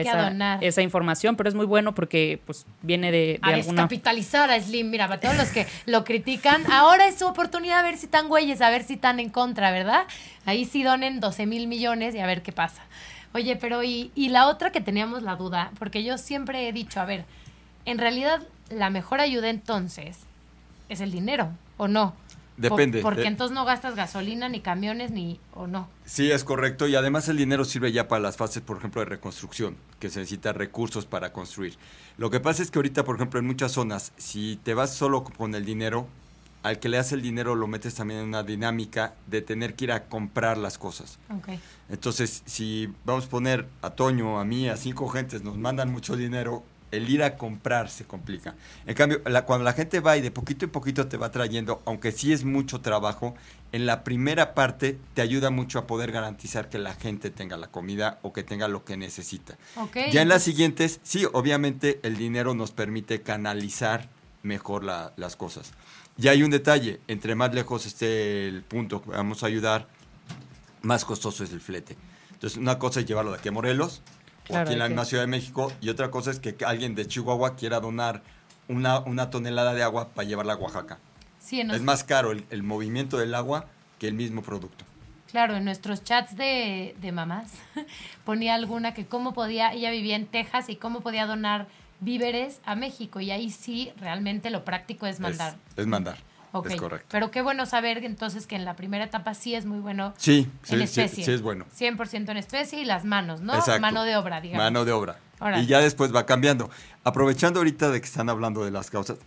esa 0.61 0.81
información, 0.83 1.35
pero 1.35 1.49
es 1.49 1.55
muy 1.55 1.65
bueno 1.65 1.95
porque 1.95 2.39
pues 2.45 2.67
viene 2.83 3.11
de, 3.11 3.17
de 3.17 3.39
a 3.41 3.47
alguna... 3.47 3.81
descapitalizar 3.81 4.51
a 4.51 4.59
Slim. 4.61 4.91
Mira, 4.91 5.07
para 5.07 5.19
todos 5.19 5.35
los 5.35 5.49
que 5.49 5.65
lo 5.87 6.03
critican, 6.03 6.71
ahora 6.71 7.07
es 7.07 7.17
su 7.17 7.25
oportunidad 7.25 7.79
a 7.79 7.83
ver 7.83 7.97
si 7.97 8.05
están 8.05 8.27
güeyes, 8.29 8.61
a 8.61 8.69
ver 8.69 8.83
si 8.83 8.93
están 8.93 9.19
en 9.19 9.29
contra, 9.29 9.71
¿verdad? 9.71 10.03
Ahí 10.45 10.65
sí 10.65 10.83
donen 10.83 11.19
12 11.19 11.47
mil 11.47 11.67
millones 11.67 12.13
y 12.13 12.19
a 12.19 12.27
ver 12.27 12.43
qué 12.43 12.51
pasa. 12.51 12.83
Oye, 13.33 13.55
pero 13.55 13.83
y, 13.83 14.11
y 14.13 14.29
la 14.29 14.47
otra 14.47 14.71
que 14.71 14.81
teníamos 14.81 15.23
la 15.23 15.35
duda, 15.35 15.71
porque 15.79 16.03
yo 16.03 16.19
siempre 16.19 16.69
he 16.69 16.73
dicho, 16.73 17.01
a 17.01 17.05
ver, 17.05 17.25
en 17.85 17.97
realidad 17.97 18.43
la 18.69 18.91
mejor 18.91 19.19
ayuda 19.19 19.49
entonces 19.49 20.19
es 20.89 21.01
el 21.01 21.11
dinero, 21.11 21.49
¿o 21.77 21.87
no? 21.87 22.13
Depende. 22.57 23.01
Porque 23.01 23.21
de- 23.21 23.27
entonces 23.27 23.53
no 23.53 23.65
gastas 23.65 23.95
gasolina, 23.95 24.47
ni 24.47 24.61
camiones, 24.61 25.11
ni... 25.11 25.39
o 25.53 25.67
no. 25.67 25.89
Sí, 26.05 26.31
es 26.31 26.45
correcto. 26.45 26.87
Y 26.87 26.95
además 26.95 27.27
el 27.27 27.35
dinero 27.35 27.65
sirve 27.65 27.91
ya 27.91 28.07
para 28.07 28.21
las 28.21 28.37
fases, 28.37 28.61
por 28.61 28.77
ejemplo, 28.77 29.01
de 29.01 29.05
reconstrucción, 29.05 29.75
que 29.99 30.09
se 30.09 30.19
necesita 30.19 30.53
recursos 30.53 31.05
para 31.05 31.33
construir. 31.33 31.75
Lo 32.17 32.29
que 32.29 32.39
pasa 32.39 32.63
es 32.63 32.71
que 32.71 32.79
ahorita, 32.79 33.03
por 33.03 33.17
ejemplo, 33.17 33.41
en 33.41 33.45
muchas 33.45 33.73
zonas, 33.73 34.13
si 34.15 34.57
te 34.63 34.73
vas 34.73 34.93
solo 34.93 35.25
con 35.25 35.53
el 35.53 35.65
dinero, 35.65 36.07
al 36.63 36.79
que 36.79 36.87
le 36.87 36.95
das 36.97 37.11
el 37.11 37.21
dinero 37.21 37.55
lo 37.55 37.67
metes 37.67 37.93
también 37.93 38.21
en 38.21 38.27
una 38.27 38.41
dinámica 38.43 39.13
de 39.27 39.41
tener 39.41 39.75
que 39.75 39.83
ir 39.83 39.91
a 39.91 40.05
comprar 40.05 40.57
las 40.57 40.77
cosas. 40.77 41.19
Entonces, 41.89 42.41
si 42.45 42.89
vamos 43.03 43.25
a 43.25 43.29
poner 43.29 43.67
a 43.81 43.91
Toño, 43.91 44.39
a 44.39 44.45
mí, 44.45 44.69
a 44.69 44.77
cinco 44.77 45.07
gentes, 45.09 45.43
nos 45.43 45.57
mandan 45.57 45.91
mucho 45.91 46.15
dinero, 46.15 46.63
el 46.91 47.09
ir 47.09 47.23
a 47.23 47.35
comprar 47.37 47.89
se 47.89 48.05
complica. 48.05 48.55
En 48.85 48.93
cambio, 48.95 49.21
la- 49.25 49.45
cuando 49.45 49.63
la 49.65 49.73
gente 49.73 49.99
va 49.99 50.15
y 50.17 50.21
de 50.21 50.31
poquito 50.31 50.65
en 50.65 50.71
poquito 50.71 51.07
te 51.07 51.17
va 51.17 51.31
trayendo, 51.31 51.81
aunque 51.85 52.11
sí 52.11 52.31
es 52.31 52.43
mucho 52.45 52.81
trabajo, 52.81 53.35
en 53.71 53.85
la 53.85 54.03
primera 54.03 54.53
parte 54.53 54.97
te 55.13 55.21
ayuda 55.21 55.49
mucho 55.49 55.79
a 55.79 55.87
poder 55.87 56.11
garantizar 56.11 56.69
que 56.69 56.77
la 56.77 56.93
gente 56.93 57.29
tenga 57.31 57.57
la 57.57 57.67
comida 57.67 58.19
o 58.21 58.31
que 58.31 58.43
tenga 58.43 58.67
lo 58.67 58.85
que 58.85 58.95
necesita. 58.97 59.57
Ok. 59.75 59.97
Ya 60.11 60.21
en 60.21 60.29
las 60.29 60.43
siguientes, 60.43 60.99
sí, 61.03 61.25
obviamente 61.33 61.99
el 62.03 62.15
dinero 62.17 62.53
nos 62.53 62.71
permite 62.71 63.21
canalizar 63.21 64.07
mejor 64.43 64.83
la- 64.83 65.11
las 65.17 65.35
cosas. 65.35 65.71
Y 66.17 66.29
hay 66.29 66.43
un 66.43 66.51
detalle, 66.51 67.01
entre 67.07 67.35
más 67.35 67.53
lejos 67.53 67.85
esté 67.85 68.47
el 68.47 68.61
punto 68.61 69.01
que 69.01 69.09
vamos 69.09 69.43
a 69.43 69.47
ayudar, 69.47 69.87
más 70.81 71.03
costoso 71.03 71.43
es 71.43 71.51
el 71.51 71.59
flete. 71.61 71.97
Entonces, 72.31 72.57
una 72.57 72.77
cosa 72.79 72.99
es 72.99 73.05
llevarlo 73.05 73.31
de 73.31 73.39
aquí 73.39 73.49
a 73.49 73.51
Morelos, 73.51 74.01
Claro, 74.45 74.63
aquí 74.63 74.73
en 74.73 74.79
la 74.79 74.85
hay 74.85 74.89
que- 74.89 74.93
misma 74.93 75.05
Ciudad 75.05 75.23
de 75.23 75.27
México, 75.27 75.71
y 75.81 75.89
otra 75.89 76.09
cosa 76.11 76.31
es 76.31 76.39
que 76.39 76.55
alguien 76.65 76.95
de 76.95 77.07
Chihuahua 77.07 77.55
quiera 77.55 77.79
donar 77.79 78.21
una, 78.67 78.99
una 78.99 79.29
tonelada 79.29 79.73
de 79.73 79.83
agua 79.83 80.09
para 80.09 80.27
llevarla 80.27 80.53
a 80.53 80.57
Oaxaca. 80.57 80.99
Sí, 81.39 81.59
en 81.61 81.69
Es 81.71 81.77
nos- 81.77 81.81
más 81.85 82.03
caro 82.03 82.31
el, 82.31 82.45
el 82.49 82.63
movimiento 82.63 83.17
del 83.17 83.35
agua 83.35 83.65
que 83.99 84.07
el 84.07 84.13
mismo 84.13 84.41
producto. 84.41 84.85
Claro, 85.31 85.55
en 85.55 85.65
nuestros 85.65 86.03
chats 86.03 86.35
de, 86.37 86.95
de 87.01 87.11
mamás 87.11 87.51
ponía 88.25 88.55
alguna 88.55 88.93
que 88.93 89.05
cómo 89.05 89.33
podía, 89.33 89.73
ella 89.73 89.91
vivía 89.91 90.15
en 90.15 90.27
Texas 90.27 90.69
y 90.69 90.75
cómo 90.77 91.01
podía 91.01 91.25
donar 91.25 91.67
víveres 91.99 92.61
a 92.65 92.75
México. 92.75 93.19
Y 93.19 93.31
ahí 93.31 93.49
sí, 93.51 93.91
realmente 93.97 94.49
lo 94.49 94.63
práctico 94.65 95.07
es 95.07 95.19
mandar. 95.19 95.55
Es, 95.73 95.79
es 95.79 95.87
mandar. 95.87 96.17
Ok, 96.57 96.69
Es 96.71 96.75
correcto. 96.79 97.07
Pero 97.11 97.31
qué 97.31 97.41
bueno 97.41 97.65
saber 97.65 98.03
entonces 98.05 98.47
que 98.47 98.55
en 98.55 98.63
la 98.65 98.75
primera 98.75 99.03
etapa 99.05 99.33
sí 99.33 99.55
es 99.55 99.65
muy 99.65 99.79
bueno 99.79 100.13
Sí, 100.17 100.47
en 100.69 100.77
sí, 100.77 100.83
especie. 100.83 101.25
sí 101.25 101.31
es 101.31 101.41
bueno. 101.41 101.65
100% 101.77 102.29
en 102.29 102.37
especie 102.37 102.81
y 102.81 102.85
las 102.85 103.03
manos, 103.03 103.41
¿no? 103.41 103.53
Exacto. 103.55 103.81
Mano 103.81 104.03
de 104.03 104.15
obra, 104.15 104.39
digamos. 104.41 104.63
Mano 104.63 104.85
de 104.85 104.91
obra. 104.93 105.19
Y 105.61 105.65
ya 105.65 105.79
después 105.79 106.15
va 106.15 106.25
cambiando. 106.25 106.69
Aprovechando 107.03 107.59
ahorita 107.59 107.91
de 107.91 107.99
que 107.99 108.05
están 108.07 108.29
hablando 108.29 108.63
de 108.63 108.71
las 108.71 108.89
causas, 108.89 109.17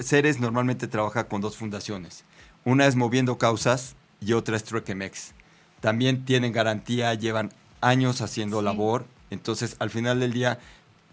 Ceres 0.00 0.40
normalmente 0.40 0.86
trabaja 0.88 1.24
con 1.24 1.40
dos 1.40 1.56
fundaciones. 1.56 2.24
Una 2.64 2.86
es 2.86 2.96
Moviendo 2.96 3.38
Causas 3.38 3.94
y 4.20 4.34
otra 4.34 4.56
es 4.56 4.64
Truequemex. 4.64 5.32
También 5.80 6.24
tienen 6.24 6.52
garantía, 6.52 7.12
llevan 7.14 7.50
años 7.80 8.20
haciendo 8.20 8.58
Sí. 8.60 8.64
labor. 8.64 9.06
Entonces, 9.30 9.76
al 9.78 9.90
final 9.90 10.20
del 10.20 10.32
día, 10.32 10.58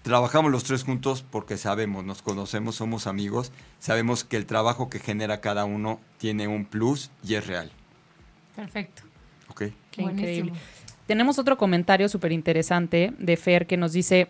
trabajamos 0.04 0.52
los 0.52 0.64
tres 0.64 0.84
juntos 0.84 1.24
porque 1.30 1.58
sabemos, 1.58 2.04
nos 2.04 2.22
conocemos, 2.22 2.76
somos 2.76 3.08
amigos, 3.08 3.52
sabemos 3.80 4.24
que 4.24 4.38
el 4.38 4.46
trabajo 4.46 4.90
que 4.90 5.00
genera 5.00 5.42
cada 5.42 5.66
uno 5.66 6.00
tiene 6.18 6.48
un 6.48 6.66
plus 6.66 7.12
y 7.24 7.36
es 7.36 7.48
real. 7.48 7.72
Perfecto. 8.56 9.04
¿Ok? 9.50 9.64
Qué 9.92 10.02
Buenísimo. 10.02 10.12
increíble. 10.12 10.54
Tenemos 11.08 11.40
otro 11.40 11.58
comentario 11.58 12.08
súper 12.10 12.32
interesante 12.32 13.14
de 13.18 13.38
Fer 13.38 13.68
que 13.68 13.78
nos 13.78 13.92
dice, 13.94 14.28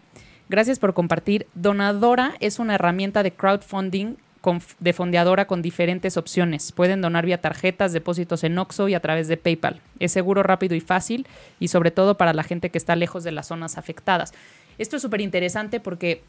gracias 0.50 0.80
por 0.80 0.94
compartir, 0.94 1.48
Donadora 1.54 2.34
es 2.40 2.60
una 2.60 2.76
herramienta 2.76 3.24
de 3.24 3.32
crowdfunding 3.32 4.16
con- 4.42 4.62
de 4.80 4.94
fondeadora 4.94 5.46
con 5.46 5.62
diferentes 5.62 6.18
opciones. 6.18 6.72
Pueden 6.72 7.02
donar 7.02 7.28
vía 7.28 7.40
tarjetas, 7.40 7.94
depósitos 7.94 8.44
en 8.44 8.58
Oxxo 8.58 8.88
y 8.88 8.96
a 8.96 9.00
través 9.00 9.28
de 9.28 9.38
PayPal. 9.38 9.82
Es 10.00 10.12
seguro, 10.12 10.42
rápido 10.42 10.74
y 10.74 10.80
fácil 10.82 11.28
y 11.60 11.68
sobre 11.68 11.92
todo 11.92 12.18
para 12.18 12.34
la 12.34 12.42
gente 12.42 12.72
que 12.72 12.80
está 12.80 12.96
lejos 12.96 13.24
de 13.24 13.32
las 13.32 13.48
zonas 13.50 13.78
afectadas. 13.78 14.34
Esto 14.82 14.96
es 14.96 15.04
súper 15.04 15.22
interesante 15.22 15.80
porque 15.80 16.24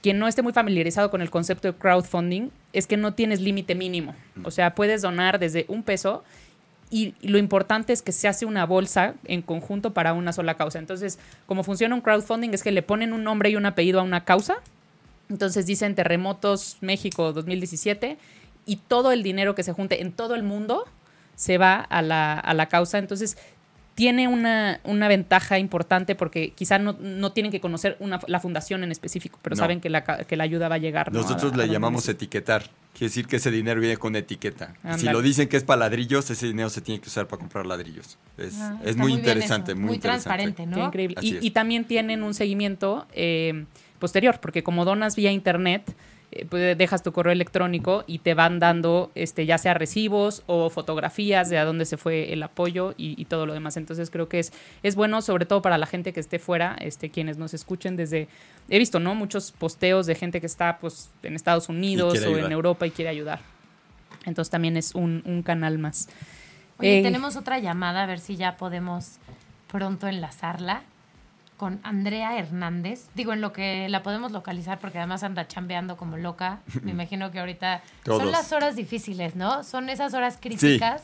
quien 0.00 0.18
no 0.18 0.28
esté 0.28 0.40
muy 0.40 0.54
familiarizado 0.54 1.10
con 1.10 1.20
el 1.20 1.28
concepto 1.28 1.70
de 1.70 1.76
crowdfunding 1.76 2.48
es 2.72 2.86
que 2.86 2.96
no 2.96 3.12
tienes 3.12 3.42
límite 3.42 3.74
mínimo. 3.74 4.14
O 4.44 4.50
sea, 4.50 4.74
puedes 4.74 5.02
donar 5.02 5.38
desde 5.38 5.66
un 5.68 5.82
peso 5.82 6.24
y 6.90 7.14
lo 7.20 7.36
importante 7.36 7.92
es 7.92 8.00
que 8.00 8.12
se 8.12 8.28
hace 8.28 8.46
una 8.46 8.64
bolsa 8.64 9.12
en 9.24 9.42
conjunto 9.42 9.92
para 9.92 10.14
una 10.14 10.32
sola 10.32 10.54
causa. 10.54 10.78
Entonces, 10.78 11.18
como 11.44 11.64
funciona 11.64 11.94
un 11.94 12.00
crowdfunding 12.00 12.54
es 12.54 12.62
que 12.62 12.72
le 12.72 12.80
ponen 12.80 13.12
un 13.12 13.24
nombre 13.24 13.50
y 13.50 13.56
un 13.56 13.66
apellido 13.66 14.00
a 14.00 14.04
una 14.04 14.24
causa. 14.24 14.56
Entonces 15.28 15.66
dicen 15.66 15.94
Terremotos 15.94 16.78
México 16.80 17.34
2017 17.34 18.16
y 18.64 18.76
todo 18.76 19.12
el 19.12 19.22
dinero 19.22 19.54
que 19.54 19.62
se 19.62 19.74
junte 19.74 20.00
en 20.00 20.12
todo 20.12 20.34
el 20.34 20.44
mundo 20.44 20.86
se 21.34 21.58
va 21.58 21.76
a 21.76 22.00
la, 22.00 22.40
a 22.40 22.54
la 22.54 22.70
causa. 22.70 22.96
Entonces, 22.96 23.36
tiene 23.96 24.28
una, 24.28 24.78
una 24.84 25.08
ventaja 25.08 25.58
importante 25.58 26.14
porque 26.14 26.52
quizá 26.52 26.78
no, 26.78 26.96
no 27.00 27.32
tienen 27.32 27.50
que 27.50 27.60
conocer 27.60 27.96
una, 27.98 28.20
la 28.28 28.38
fundación 28.38 28.84
en 28.84 28.92
específico, 28.92 29.38
pero 29.42 29.56
No. 29.56 29.60
saben 29.62 29.80
que 29.80 29.90
la, 29.90 30.04
que 30.04 30.36
la 30.36 30.44
ayuda 30.44 30.68
va 30.68 30.76
a 30.76 30.78
llegar. 30.78 31.12
¿no? 31.12 31.20
Nosotros 31.22 31.44
a- 31.44 31.46
a 31.54 31.56
le 31.56 31.62
donde 31.62 31.72
llamamos 31.72 32.08
etiquetar. 32.08 32.62
Quiere 32.92 33.08
decir 33.08 33.26
que 33.26 33.36
ese 33.36 33.50
dinero 33.50 33.80
viene 33.80 33.96
con 33.96 34.14
etiqueta. 34.14 34.74
Si 34.96 35.06
lo 35.06 35.20
dicen 35.22 35.48
que 35.48 35.56
es 35.56 35.64
para 35.64 35.80
ladrillos, 35.80 36.30
ese 36.30 36.46
dinero 36.46 36.70
se 36.70 36.80
tiene 36.82 37.00
que 37.00 37.08
usar 37.08 37.26
para 37.26 37.40
comprar 37.40 37.66
ladrillos. 37.66 38.16
Es, 38.38 38.54
Ah, 38.60 38.78
es 38.84 38.96
muy 38.96 39.12
interesante, 39.12 39.74
muy, 39.74 39.94
interesante. 39.96 40.24
transparente, 40.24 40.62
Qué 40.64 40.66
¿no? 40.80 40.86
increíble. 40.86 41.16
Y, 41.22 41.44
y 41.46 41.50
también 41.50 41.84
tienen 41.84 42.22
un 42.22 42.32
seguimiento 42.32 43.06
eh, 43.12 43.64
posterior, 43.98 44.38
porque 44.40 44.62
como 44.62 44.84
donas 44.84 45.16
vía 45.16 45.30
internet, 45.32 45.94
pues 46.48 46.76
dejas 46.76 47.02
tu 47.02 47.12
correo 47.12 47.32
electrónico 47.32 48.04
y 48.06 48.18
te 48.18 48.34
van 48.34 48.58
dando 48.58 49.10
este, 49.14 49.46
ya 49.46 49.58
sea 49.58 49.74
recibos 49.74 50.42
o 50.46 50.70
fotografías 50.70 51.48
de 51.48 51.58
a 51.58 51.64
dónde 51.64 51.84
se 51.84 51.96
fue 51.96 52.32
el 52.32 52.42
apoyo 52.42 52.94
y, 52.96 53.20
y 53.20 53.24
todo 53.26 53.46
lo 53.46 53.54
demás. 53.54 53.76
Entonces 53.76 54.10
creo 54.10 54.28
que 54.28 54.40
es, 54.40 54.52
es 54.82 54.96
bueno, 54.96 55.22
sobre 55.22 55.46
todo 55.46 55.62
para 55.62 55.78
la 55.78 55.86
gente 55.86 56.12
que 56.12 56.20
esté 56.20 56.38
fuera, 56.38 56.76
este, 56.80 57.10
quienes 57.10 57.38
nos 57.38 57.54
escuchen 57.54 57.96
desde... 57.96 58.28
He 58.68 58.78
visto, 58.78 58.98
¿no? 58.98 59.14
Muchos 59.14 59.52
posteos 59.52 60.06
de 60.06 60.14
gente 60.14 60.40
que 60.40 60.46
está 60.46 60.78
pues, 60.78 61.10
en 61.22 61.34
Estados 61.36 61.68
Unidos 61.68 62.14
o 62.18 62.28
en 62.28 62.34
ayudar. 62.34 62.52
Europa 62.52 62.86
y 62.86 62.90
quiere 62.90 63.10
ayudar. 63.10 63.40
Entonces 64.24 64.50
también 64.50 64.76
es 64.76 64.94
un, 64.94 65.22
un 65.24 65.42
canal 65.42 65.78
más. 65.78 66.08
Oye, 66.78 66.98
Eh, 66.98 67.02
tenemos 67.02 67.36
otra 67.36 67.58
llamada, 67.60 68.02
a 68.02 68.06
ver 68.06 68.18
si 68.18 68.36
ya 68.36 68.56
podemos 68.56 69.18
pronto 69.68 70.08
enlazarla 70.08 70.82
con 71.56 71.80
Andrea 71.82 72.38
Hernández. 72.38 73.06
Digo, 73.14 73.32
en 73.32 73.40
lo 73.40 73.52
que 73.52 73.88
la 73.88 74.02
podemos 74.02 74.32
localizar, 74.32 74.78
porque 74.78 74.98
además 74.98 75.22
anda 75.22 75.48
chambeando 75.48 75.96
como 75.96 76.16
loca. 76.16 76.60
Me 76.82 76.90
imagino 76.92 77.30
que 77.30 77.40
ahorita 77.40 77.82
son 78.04 78.30
las 78.30 78.52
horas 78.52 78.76
difíciles, 78.76 79.36
¿no? 79.36 79.64
Son 79.64 79.88
esas 79.88 80.14
horas 80.14 80.38
críticas. 80.40 81.02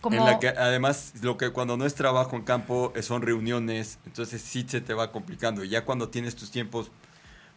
Como, 0.00 0.18
En 0.18 0.24
la 0.24 0.38
que 0.38 0.48
además 0.48 1.14
lo 1.22 1.36
que 1.36 1.50
cuando 1.50 1.76
no 1.76 1.86
es 1.86 1.94
trabajo 1.94 2.36
en 2.36 2.42
campo 2.42 2.92
eh, 2.94 3.02
son 3.02 3.22
reuniones, 3.22 3.98
entonces 4.06 4.42
sí 4.42 4.64
se 4.68 4.80
te 4.80 4.94
va 4.94 5.10
complicando. 5.10 5.64
Y 5.64 5.68
ya 5.68 5.84
cuando 5.84 6.08
tienes 6.10 6.36
tus 6.36 6.50
tiempos 6.50 6.90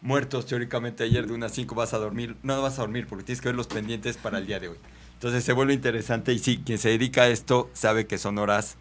muertos, 0.00 0.46
teóricamente 0.46 1.04
ayer 1.04 1.26
de 1.26 1.34
unas 1.34 1.52
5 1.52 1.74
vas 1.74 1.92
a 1.92 1.98
dormir, 1.98 2.36
no 2.42 2.60
vas 2.62 2.78
a 2.78 2.82
dormir 2.82 3.06
porque 3.06 3.24
tienes 3.24 3.40
que 3.40 3.48
ver 3.48 3.56
los 3.56 3.66
pendientes 3.66 4.16
para 4.16 4.38
el 4.38 4.46
día 4.46 4.58
de 4.58 4.68
hoy. 4.68 4.78
Entonces 5.14 5.44
se 5.44 5.52
vuelve 5.52 5.74
interesante 5.74 6.32
y 6.32 6.38
sí, 6.38 6.62
quien 6.64 6.78
se 6.78 6.88
dedica 6.88 7.22
a 7.22 7.28
esto 7.28 7.70
sabe 7.74 8.06
que 8.06 8.16
son 8.16 8.38
horas 8.38 8.78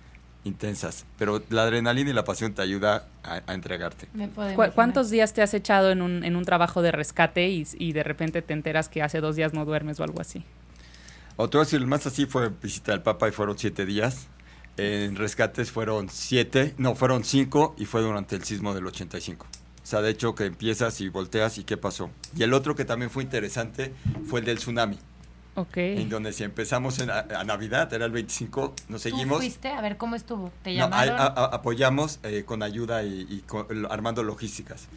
intensas, 0.50 1.06
pero 1.18 1.42
la 1.50 1.64
adrenalina 1.64 2.10
y 2.10 2.14
la 2.14 2.26
pasión 2.26 2.54
te 2.54 2.62
ayuda 2.62 3.08
a, 3.24 3.42
a 3.48 3.54
entregarte. 3.54 4.08
me 4.14 4.28
puedo 4.28 4.48
¿Cu- 4.50 4.54
imaginar. 4.56 4.76
¿Cuántos 4.76 5.10
días 5.10 5.34
te 5.34 5.42
has 5.42 5.54
echado 5.54 5.92
en 5.92 6.02
un, 6.02 6.24
en 6.26 6.36
un 6.36 6.44
trabajo 6.44 6.82
de 6.82 6.92
rescate 6.92 7.48
y, 7.48 7.66
y 7.78 7.94
de 7.94 8.04
repente 8.04 8.42
te 8.42 8.54
enteras 8.54 8.90
que 8.90 9.02
hace 9.02 9.22
dos 9.22 9.36
días 9.38 9.54
no 9.54 9.64
duermes 9.66 10.00
o 10.00 10.04
algo 10.04 10.20
así? 10.20 10.44
Otro 11.38 11.62
el 11.62 11.88
más 11.88 12.06
así 12.06 12.26
fue 12.26 12.50
visita 12.50 12.92
del 12.92 13.02
Papa 13.02 13.30
y 13.30 13.32
fueron 13.32 13.58
siete 13.58 13.86
días. 13.86 14.28
En 14.76 15.16
rescates 15.16 15.72
fueron 15.72 16.10
siete, 16.10 16.74
no, 16.78 16.96
fueron 16.96 17.24
cinco 17.24 17.76
y 17.78 17.86
fue 17.86 18.02
durante 18.02 18.36
el 18.36 18.44
sismo 18.44 18.74
del 18.74 18.88
85. 18.88 19.46
O 19.82 19.86
sea, 19.90 20.02
de 20.02 20.10
hecho 20.12 20.36
que 20.36 20.46
empiezas 20.46 21.02
y 21.02 21.10
volteas 21.10 21.58
y 21.58 21.64
qué 21.64 21.78
pasó. 21.78 22.10
Y 22.36 22.44
el 22.44 22.54
otro 22.54 22.76
que 22.76 22.86
también 22.86 23.10
fue 23.10 23.24
interesante 23.24 23.94
fue 24.26 24.42
el 24.42 24.46
del 24.46 24.58
tsunami. 24.58 24.98
Ok. 25.60 25.78
En 25.78 26.02
Indonesia. 26.02 26.46
Empezamos 26.46 27.00
en, 27.00 27.10
a, 27.10 27.20
a 27.38 27.44
Navidad, 27.44 27.92
era 27.94 28.06
el 28.06 28.12
25, 28.12 28.74
nos 28.90 29.02
¿Tú 29.04 29.10
seguimos. 29.10 29.38
fuiste? 29.40 29.70
A 29.70 29.82
ver, 29.82 29.98
¿cómo 29.98 30.16
estuvo? 30.16 30.52
¿Te 30.64 30.74
No, 30.76 30.86
a- 30.86 30.90
llamaron? 30.90 31.20
a- 31.20 31.24
a- 31.26 31.46
apoyamos 31.56 32.20
eh, 32.24 32.44
con 32.46 32.64
ayuda 32.64 33.04
y, 33.04 33.28
y 33.30 33.44
con- 33.48 33.68
lo- 33.70 33.92
armando 33.92 34.24
logísticas. 34.24 34.88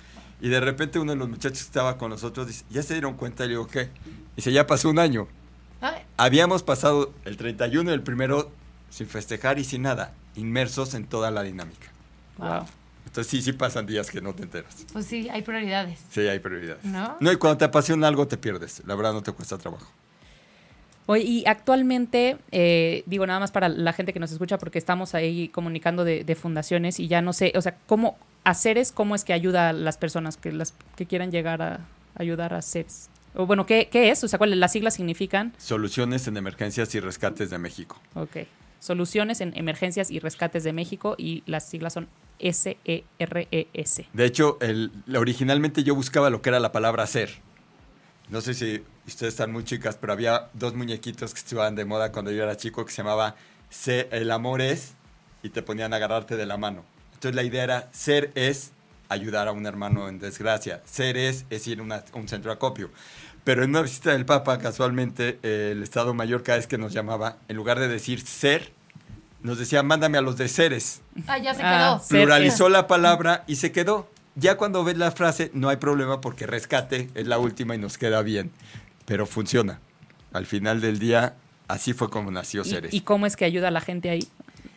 Y 0.41 0.49
de 0.49 0.61
repente 0.61 0.99
uno 0.99 1.13
de 1.13 1.19
los 1.19 1.29
muchachos 1.29 1.59
que 1.59 1.65
estaba 1.67 1.99
con 1.99 2.11
nosotros 2.11 2.47
dice, 2.49 2.65
¿ya 2.71 2.83
se 2.83 2.95
dieron 2.95 3.15
cuenta? 3.15 3.45
Y 3.45 3.49
le 3.49 3.53
digo, 3.55 3.67
¿qué? 3.67 3.91
Dice, 4.37 4.53
ya 4.53 4.67
pasó 4.67 4.91
un 4.91 4.99
año. 4.99 5.29
Ay, 5.81 6.03
Habíamos 6.17 6.63
pasado 6.63 7.13
el 7.25 7.37
31 7.37 7.91
y 7.91 7.95
el 7.95 8.03
primero 8.03 8.51
sin 8.91 9.07
festejar 9.09 9.59
y 9.59 9.65
sin 9.65 9.83
nada, 9.83 10.15
inmersos 10.37 10.95
en 10.95 11.07
toda 11.07 11.31
la 11.31 11.43
dinámica. 11.43 11.89
Wow. 12.39 12.67
Entonces 13.07 13.31
sí, 13.31 13.43
sí 13.43 13.53
pasan 13.53 13.85
días 13.87 14.11
que 14.11 14.21
no 14.21 14.35
te 14.35 14.43
enteras. 14.45 14.87
pues 14.93 15.07
sí, 15.07 15.29
hay 15.29 15.43
prioridades. 15.43 15.99
Sí, 16.11 16.21
hay 16.23 16.39
prioridades. 16.39 16.85
¿No? 16.85 17.17
No, 17.21 17.33
y 17.33 17.37
cuando 17.37 17.59
te 17.59 17.65
apasiona 17.65 18.07
algo 18.09 18.27
te 18.29 18.37
pierdes. 18.39 18.83
La 18.87 18.95
verdad 18.95 19.13
no 19.13 19.23
te 19.23 19.33
cuesta 19.33 19.59
trabajo. 19.59 19.87
Oye, 21.07 21.22
y 21.22 21.44
actualmente, 21.46 22.38
eh, 22.53 23.03
digo 23.07 23.26
nada 23.26 23.40
más 23.40 23.50
para 23.50 23.68
la 23.68 23.92
gente 23.92 24.12
que 24.12 24.20
nos 24.20 24.32
escucha, 24.32 24.59
porque 24.59 24.78
estamos 24.78 25.14
ahí 25.14 25.48
comunicando 25.48 26.05
de, 26.05 26.24
de 26.24 26.34
fundaciones 26.34 27.00
y 27.00 27.09
ya 27.09 27.22
no 27.22 27.32
sé, 27.32 27.53
o 27.57 27.61
sea, 27.61 27.76
cómo 27.86 28.16
hacer 28.44 28.78
es 28.78 28.92
cómo 28.92 29.14
es 29.14 29.24
que 29.24 29.32
ayuda 29.32 29.70
a 29.70 29.72
las 29.72 29.98
personas 29.98 30.36
que 30.36 30.53
las 30.53 30.74
que 30.96 31.07
quieran 31.07 31.30
llegar 31.30 31.62
a 31.62 31.80
ayudar 32.14 32.55
a 32.55 32.62
CEPS. 32.62 33.09
O 33.34 33.46
bueno, 33.46 33.64
¿qué, 33.66 33.88
qué 33.90 34.11
es? 34.11 34.22
O 34.24 34.28
sea, 34.28 34.38
¿cuáles 34.38 34.59
las 34.59 34.72
siglas 34.72 34.94
significan? 34.94 35.55
Soluciones 35.59 36.26
en 36.26 36.36
Emergencias 36.36 36.94
y 36.94 37.00
Rescates 37.00 37.50
de 37.50 37.59
México. 37.59 38.00
Ok. 38.14 38.38
Soluciones 38.78 39.40
en 39.40 39.57
Emergencias 39.57 40.11
y 40.11 40.18
Rescates 40.18 40.64
de 40.64 40.72
México 40.72 41.14
y 41.16 41.42
las 41.46 41.68
siglas 41.68 41.94
son 41.94 42.09
S-E-R-E-S. 42.40 44.07
De 44.12 44.24
hecho, 44.24 44.59
el, 44.61 44.90
originalmente 45.16 45.84
yo 45.84 45.94
buscaba 45.94 46.30
lo 46.30 46.42
que 46.42 46.50
era 46.50 46.61
la 46.61 46.72
palabra 46.72 47.07
ser. 47.07 47.30
No 48.28 48.40
sé 48.40 48.55
si 48.55 48.82
ustedes 49.07 49.34
están 49.34 49.53
muy 49.53 49.64
chicas, 49.64 49.96
pero 50.00 50.12
había 50.12 50.48
dos 50.55 50.74
muñequitos 50.74 51.32
que 51.34 51.40
estaban 51.40 51.74
de 51.74 51.84
moda 51.84 52.12
cuando 52.12 52.30
yo 52.30 52.42
era 52.42 52.57
chico 52.57 52.84
que 52.84 52.92
se 52.92 52.98
llamaba 53.03 53.34
Se- 53.70 54.09
El 54.12 54.30
amor 54.30 54.61
es 54.61 54.92
y 55.42 55.48
te 55.50 55.62
ponían 55.62 55.92
a 55.92 55.96
agarrarte 55.96 56.36
de 56.36 56.46
la 56.46 56.57
mano. 56.57 56.84
Entonces 57.14 57.34
la 57.34 57.42
idea 57.42 57.64
era 57.64 57.88
ser 57.92 58.30
es 58.34 58.72
ayudar 59.09 59.48
a 59.48 59.53
un 59.53 59.66
hermano 59.66 60.09
en 60.09 60.18
desgracia. 60.18 60.82
Ser 60.86 61.16
es 61.16 61.44
es 61.50 61.66
ir 61.66 61.80
a 61.80 61.82
un 62.16 62.28
centro 62.28 62.50
de 62.50 62.55
acopio. 62.55 62.90
Pero 63.44 63.64
en 63.64 63.70
una 63.70 63.82
visita 63.82 64.12
del 64.12 64.24
Papa, 64.24 64.59
casualmente, 64.59 65.38
eh, 65.42 65.70
el 65.72 65.82
Estado 65.82 66.14
Mayor 66.14 66.42
cada 66.44 66.59
vez 66.59 66.68
que 66.68 66.78
nos 66.78 66.92
llamaba, 66.92 67.38
en 67.48 67.57
lugar 67.57 67.80
de 67.80 67.88
decir 67.88 68.20
ser, 68.24 68.72
nos 69.42 69.59
decía, 69.59 69.82
mándame 69.82 70.16
a 70.18 70.20
los 70.20 70.36
de 70.38 70.46
seres 70.48 71.00
Ah, 71.26 71.38
ya 71.38 71.53
se 71.53 71.62
Ah, 71.64 71.96
quedó. 71.96 71.98
Ser 71.98 72.18
pluralizó 72.20 72.68
la 72.68 72.86
palabra 72.86 73.42
y 73.48 73.57
se 73.57 73.72
quedó. 73.72 74.09
Ya 74.36 74.57
cuando 74.57 74.82
ves 74.84 74.96
la 74.96 75.11
frase, 75.11 75.50
no 75.55 75.68
hay 75.68 75.76
problema 75.76 76.20
porque 76.20 76.46
rescate 76.46 77.11
es 77.14 77.26
la 77.26 77.38
última 77.38 77.74
y 77.74 77.78
nos 77.78 77.98
queda 77.98 78.22
bien. 78.22 78.50
Pero 79.07 79.26
funciona. 79.26 79.80
Al 80.32 80.46
final 80.46 80.80
del 80.80 80.98
día, 80.98 81.34
así 81.68 81.92
fue 81.92 82.09
como 82.11 82.30
nació 82.30 82.64
Ceres. 82.64 82.92
¿Y, 82.92 82.98
y 82.98 83.00
cómo 83.00 83.26
es 83.26 83.36
que 83.36 83.44
ayuda 83.44 83.68
a 83.68 83.70
la 83.70 83.80
gente 83.80 84.11
ahí? 84.11 84.26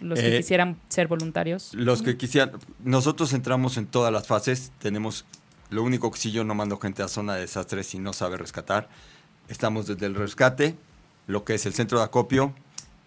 Los 0.02 0.20
que 0.20 0.36
Eh, 0.36 0.38
quisieran 0.38 0.78
ser 0.90 1.08
voluntarios. 1.08 1.74
Los 1.74 2.02
que 2.02 2.18
quisieran, 2.18 2.52
nosotros 2.84 3.34
entramos 3.34 3.78
en 3.78 3.88
todas 3.88 4.12
las 4.12 4.28
fases. 4.28 4.72
Tenemos, 4.80 5.26
lo 5.70 5.84
único 5.84 6.12
que 6.12 6.20
si 6.20 6.32
yo 6.32 6.44
no 6.44 6.54
mando 6.56 6.78
gente 6.78 7.02
a 7.04 7.08
zona 7.08 7.36
de 7.36 7.42
desastres 7.42 7.88
si 7.88 8.00
no 8.00 8.14
sabe 8.14 8.38
rescatar. 8.38 8.90
Estamos 9.48 9.88
desde 9.88 10.06
el 10.08 10.16
rescate, 10.16 10.76
lo 11.28 11.44
que 11.44 11.54
es 11.54 11.66
el 11.66 11.74
centro 11.74 12.00
de 12.00 12.06
acopio, 12.06 12.54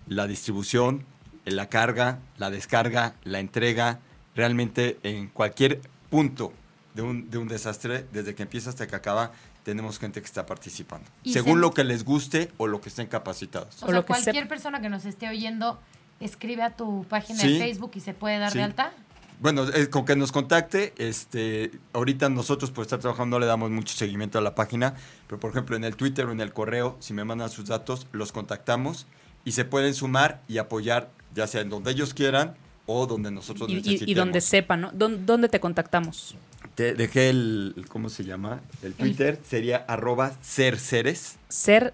la 0.06 0.26
distribución, 0.26 1.04
la 1.44 1.68
carga, 1.68 2.20
la 2.38 2.50
descarga, 2.50 3.14
la 3.24 3.40
entrega. 3.40 4.00
Realmente 4.34 4.98
en 5.02 5.28
cualquier 5.28 5.80
punto 6.10 6.52
de 6.94 7.02
un, 7.02 7.28
de 7.28 7.38
un 7.38 7.48
desastre, 7.48 8.06
desde 8.12 8.34
que 8.34 8.44
empieza 8.44 8.70
hasta 8.70 8.86
que 8.86 8.94
acaba, 8.96 9.32
tenemos 9.68 9.98
gente 9.98 10.20
que 10.22 10.26
está 10.26 10.46
participando. 10.46 11.06
Y 11.22 11.34
Según 11.34 11.56
se- 11.56 11.60
lo 11.60 11.74
que 11.74 11.84
les 11.84 12.02
guste 12.02 12.50
o 12.56 12.66
lo 12.66 12.80
que 12.80 12.88
estén 12.88 13.06
capacitados. 13.06 13.74
O 13.82 13.84
O 13.84 13.88
sea, 13.88 13.94
lo 13.96 14.00
que 14.02 14.06
cualquier 14.06 14.34
sepa. 14.36 14.48
persona 14.48 14.80
que 14.80 14.88
nos 14.88 15.04
esté 15.04 15.28
oyendo, 15.28 15.78
escribe 16.20 16.62
a 16.62 16.74
tu 16.74 17.04
página 17.06 17.38
Sí. 17.38 17.52
de 17.52 17.58
Facebook 17.58 17.90
y 17.96 18.00
se 18.00 18.14
puede 18.14 18.38
dar 18.38 18.50
Sí. 18.50 18.56
de 18.58 18.64
alta. 18.64 18.92
Bueno, 19.40 19.64
eh, 19.74 19.90
con 19.90 20.06
que 20.06 20.16
nos 20.16 20.32
contacte, 20.32 20.94
este, 20.96 21.70
ahorita 21.92 22.30
nosotros 22.30 22.70
por 22.70 22.80
estar 22.82 22.98
trabajando 22.98 23.36
no 23.36 23.40
le 23.40 23.46
damos 23.46 23.70
mucho 23.70 23.94
seguimiento 23.94 24.38
a 24.38 24.40
la 24.40 24.54
página, 24.54 24.94
pero 25.26 25.38
por 25.38 25.50
ejemplo 25.50 25.76
en 25.76 25.84
el 25.84 25.96
Twitter 25.96 26.24
o 26.24 26.32
en 26.32 26.40
el 26.40 26.54
correo, 26.54 26.96
si 27.00 27.12
me 27.12 27.24
mandan 27.24 27.50
sus 27.50 27.66
datos, 27.66 28.06
los 28.12 28.32
contactamos 28.32 29.06
y 29.44 29.52
se 29.52 29.66
pueden 29.66 29.92
sumar 29.92 30.40
y 30.48 30.56
apoyar, 30.56 31.10
ya 31.34 31.46
sea 31.46 31.60
en 31.60 31.68
donde 31.68 31.90
ellos 31.90 32.14
quieran 32.14 32.56
o 32.86 33.06
donde 33.06 33.30
nosotros 33.30 33.68
Y, 33.68 33.72
y- 33.72 33.76
necesitemos. 33.76 34.08
y 34.10 34.14
donde 34.14 34.40
sepan, 34.40 34.80
¿no? 34.80 34.90
¿Dónde, 34.94 35.22
dónde 35.26 35.48
te 35.50 35.60
contactamos? 35.60 36.34
Te 36.78 36.94
dejé 36.94 37.28
el, 37.30 37.84
¿cómo 37.88 38.08
se 38.08 38.22
llama? 38.22 38.60
El 38.84 38.94
Twitter 38.94 39.40
sería 39.44 39.78
arroba 39.88 40.30
Seres 40.42 41.36
Ajá. 41.48 41.90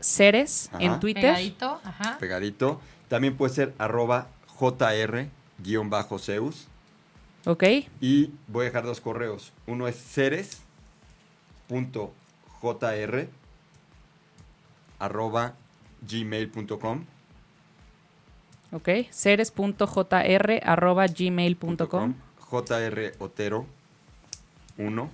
en 0.78 1.00
Twitter. 1.00 1.22
Pegadito, 1.22 1.80
ajá. 1.82 2.18
pegadito. 2.18 2.82
También 3.08 3.34
puede 3.34 3.54
ser 3.54 3.72
arroba 3.78 4.26
jr-zeus. 4.58 6.68
Ok. 7.46 7.64
Y 8.02 8.32
voy 8.46 8.64
a 8.64 8.66
dejar 8.66 8.84
dos 8.84 9.00
correos. 9.00 9.54
Uno 9.66 9.88
es 9.88 9.96
ceres.jr 9.96 10.58
arroba 14.98 15.54
gmail.com 16.02 17.04
Ok. 18.70 18.88
Ceres.jr 19.10 20.60
arroba 20.62 21.06
gmail.com. 21.06 22.14
jr 22.38 23.12
otero 23.18 23.66
1 24.78 25.10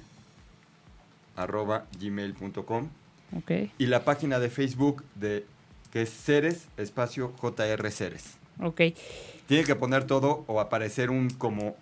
arroba 1.36 1.86
gmail.com 1.98 2.88
Ok. 3.36 3.50
y 3.78 3.86
la 3.86 4.04
página 4.04 4.38
de 4.38 4.50
Facebook 4.50 5.04
de 5.14 5.46
que 5.92 6.02
es 6.02 6.11
Ceres 6.11 6.66
espacio 6.76 7.32
JR 7.40 7.90
Ceres. 7.90 8.38
Ok. 8.61 8.80
Tiene 9.46 9.64
que 9.64 9.74
poner 9.74 10.04
todo 10.04 10.44
o 10.46 10.61
aparecer 10.61 11.11
un 11.11 11.30
como 11.30 11.76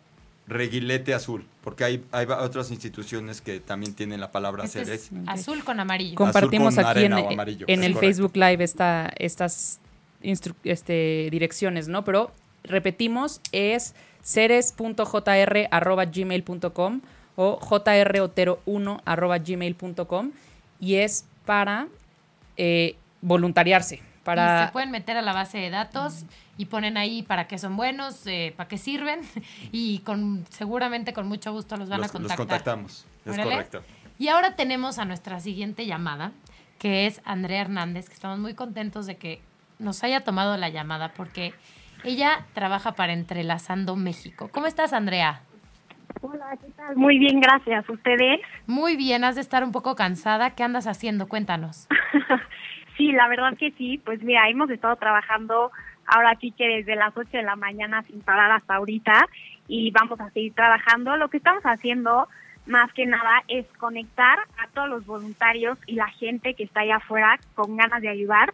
reguilete 0.46 1.12
azul, 1.12 1.44
porque 1.62 1.84
hay, 1.84 2.04
hay 2.10 2.26
otras 2.26 2.70
instituciones 2.70 3.42
que 3.42 3.60
también 3.60 3.94
tienen 3.94 4.20
la 4.20 4.32
palabra 4.32 4.64
Este 4.64 4.84
Ceres. 4.84 5.02
es 5.04 5.10
azul 5.26 5.62
con 5.62 5.78
amarillo. 5.78 6.14
Compartimos 6.14 6.76
con 6.76 6.84
aquí 6.86 7.04
en, 7.04 7.12
arena 7.12 7.28
o 7.28 7.32
amarillo, 7.32 7.66
en 7.68 7.80
es 7.80 7.86
el 7.86 7.92
correcto. 7.92 8.06
Facebook 8.24 8.36
Live 8.36 8.64
esta, 8.64 9.12
estas 9.18 9.80
este, 10.22 11.28
direcciones, 11.30 11.88
¿no? 11.88 12.04
Pero 12.04 12.32
repetimos, 12.64 13.40
es 13.52 13.94
ceres.jr 14.22 15.68
arroba 15.70 16.06
gmail.com 16.06 17.02
o 17.41 17.61
jrotero1 17.61 19.01
arroba 19.05 19.39
gmail.com 19.39 20.32
y 20.80 20.97
es 20.97 21.24
para 21.45 21.86
eh, 22.57 22.97
voluntariarse. 23.20 23.95
Y 23.97 24.01
Para, 24.24 24.66
se 24.66 24.72
pueden 24.72 24.91
meter 24.91 25.16
a 25.16 25.22
la 25.22 25.32
base 25.32 25.57
de 25.59 25.70
datos 25.70 26.24
y 26.57 26.66
ponen 26.66 26.97
ahí 26.97 27.22
para 27.22 27.47
qué 27.47 27.57
son 27.57 27.76
buenos, 27.76 28.26
eh, 28.26 28.53
para 28.57 28.68
qué 28.68 28.76
sirven 28.76 29.20
y 29.72 30.01
con 30.01 30.45
seguramente 30.51 31.12
con 31.12 31.28
mucho 31.28 31.53
gusto 31.53 31.76
los 31.76 31.89
van 31.89 32.01
los, 32.01 32.11
a 32.11 32.18
los 32.18 32.22
contactar. 32.22 32.36
contactamos. 32.36 33.07
Es 33.24 33.34
Órale. 33.34 33.51
correcto. 33.53 33.82
Y 34.18 34.28
ahora 34.28 34.57
tenemos 34.57 34.99
a 34.99 35.05
nuestra 35.05 35.39
siguiente 35.39 35.86
llamada, 35.86 36.32
que 36.80 37.07
es 37.07 37.20
Andrea 37.24 37.61
Hernández, 37.61 38.09
que 38.09 38.14
estamos 38.14 38.41
muy 38.41 38.55
contentos 38.55 39.07
de 39.07 39.16
que 39.16 39.41
nos 39.78 40.03
haya 40.03 40.24
tomado 40.24 40.57
la 40.57 40.70
llamada 40.70 41.12
porque 41.14 41.55
ella 42.03 42.47
trabaja 42.53 42.93
para 42.97 43.12
Entrelazando 43.12 43.95
México. 43.95 44.51
¿Cómo 44.53 44.66
estás, 44.66 44.93
Andrea? 44.93 45.43
Hola, 46.20 46.56
¿qué 46.60 46.70
tal? 46.72 46.96
Muy 46.96 47.18
bien, 47.18 47.40
gracias. 47.40 47.88
¿Ustedes? 47.88 48.40
Muy 48.66 48.96
bien, 48.96 49.24
has 49.24 49.36
de 49.36 49.40
estar 49.40 49.62
un 49.62 49.72
poco 49.72 49.94
cansada. 49.94 50.54
¿Qué 50.54 50.64
andas 50.64 50.86
haciendo? 50.86 51.28
Cuéntanos. 51.28 51.86
sí, 52.96 53.12
la 53.12 53.28
verdad 53.28 53.56
que 53.56 53.70
sí. 53.72 54.00
Pues 54.04 54.22
mira, 54.22 54.48
hemos 54.48 54.70
estado 54.70 54.96
trabajando 54.96 55.70
ahora 56.06 56.30
aquí 56.30 56.50
que 56.52 56.66
desde 56.66 56.96
las 56.96 57.16
8 57.16 57.28
de 57.32 57.42
la 57.42 57.56
mañana 57.56 58.02
sin 58.02 58.20
parar 58.20 58.50
hasta 58.50 58.76
ahorita 58.76 59.28
y 59.68 59.90
vamos 59.92 60.20
a 60.20 60.30
seguir 60.30 60.54
trabajando. 60.54 61.16
Lo 61.16 61.28
que 61.28 61.36
estamos 61.36 61.62
haciendo 61.62 62.28
más 62.66 62.92
que 62.92 63.06
nada 63.06 63.44
es 63.46 63.66
conectar 63.78 64.38
a 64.58 64.68
todos 64.74 64.88
los 64.88 65.06
voluntarios 65.06 65.78
y 65.86 65.94
la 65.94 66.08
gente 66.08 66.54
que 66.54 66.64
está 66.64 66.80
allá 66.80 66.96
afuera 66.96 67.38
con 67.54 67.76
ganas 67.76 68.02
de 68.02 68.08
ayudar, 68.08 68.52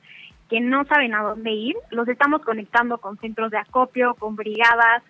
que 0.51 0.61
no 0.61 0.85
saben 0.85 1.15
a 1.15 1.23
dónde 1.23 1.51
ir. 1.51 1.77
Los 1.91 2.09
estamos 2.09 2.43
conectando 2.43 2.99
con 2.99 3.17
centros 3.19 3.51
de 3.51 3.59
acopio, 3.59 4.15
con 4.15 4.37
brigadas. 4.37 5.03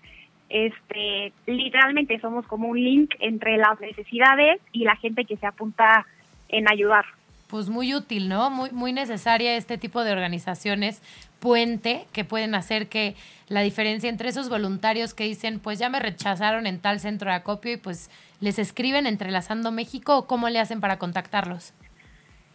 Este, 0.55 1.33
literalmente 1.47 2.21
somos 2.21 2.47
como 2.47 2.69
un 2.69 2.79
link 2.81 3.13
entre 3.19 3.57
las 3.57 3.81
necesidades 3.81 4.61
y 4.71 4.85
la 4.85 4.95
gente 4.95 5.25
que 5.25 5.37
se 5.37 5.47
apunta 5.47 6.07
en 6.49 6.71
ayudar. 6.71 7.05
Pues 7.49 7.69
muy 7.69 7.93
útil, 7.93 8.29
¿no? 8.29 8.51
Muy, 8.51 8.71
muy 8.71 8.93
necesaria 8.93 9.57
este 9.57 9.79
tipo 9.79 10.05
de 10.05 10.13
organizaciones 10.13 11.03
puente 11.41 12.07
que 12.13 12.25
pueden 12.25 12.55
hacer 12.55 12.89
que 12.89 13.17
la 13.49 13.63
diferencia 13.63 14.09
entre 14.09 14.29
esos 14.29 14.49
voluntarios 14.49 15.13
que 15.13 15.25
dicen, 15.25 15.59
pues 15.59 15.81
ya 15.81 15.89
me 15.89 15.99
rechazaron 15.99 16.69
en 16.69 16.81
tal 16.81 17.01
centro 17.01 17.31
de 17.31 17.37
acopio 17.37 17.73
y 17.73 17.77
pues 17.77 18.09
les 18.41 18.61
escriben 18.61 19.09
entrelazando 19.09 19.73
México 19.73 20.17
o 20.17 20.27
cómo 20.29 20.49
le 20.51 20.61
hacen 20.61 20.81
para 20.81 20.99
contactarlos. 20.99 21.75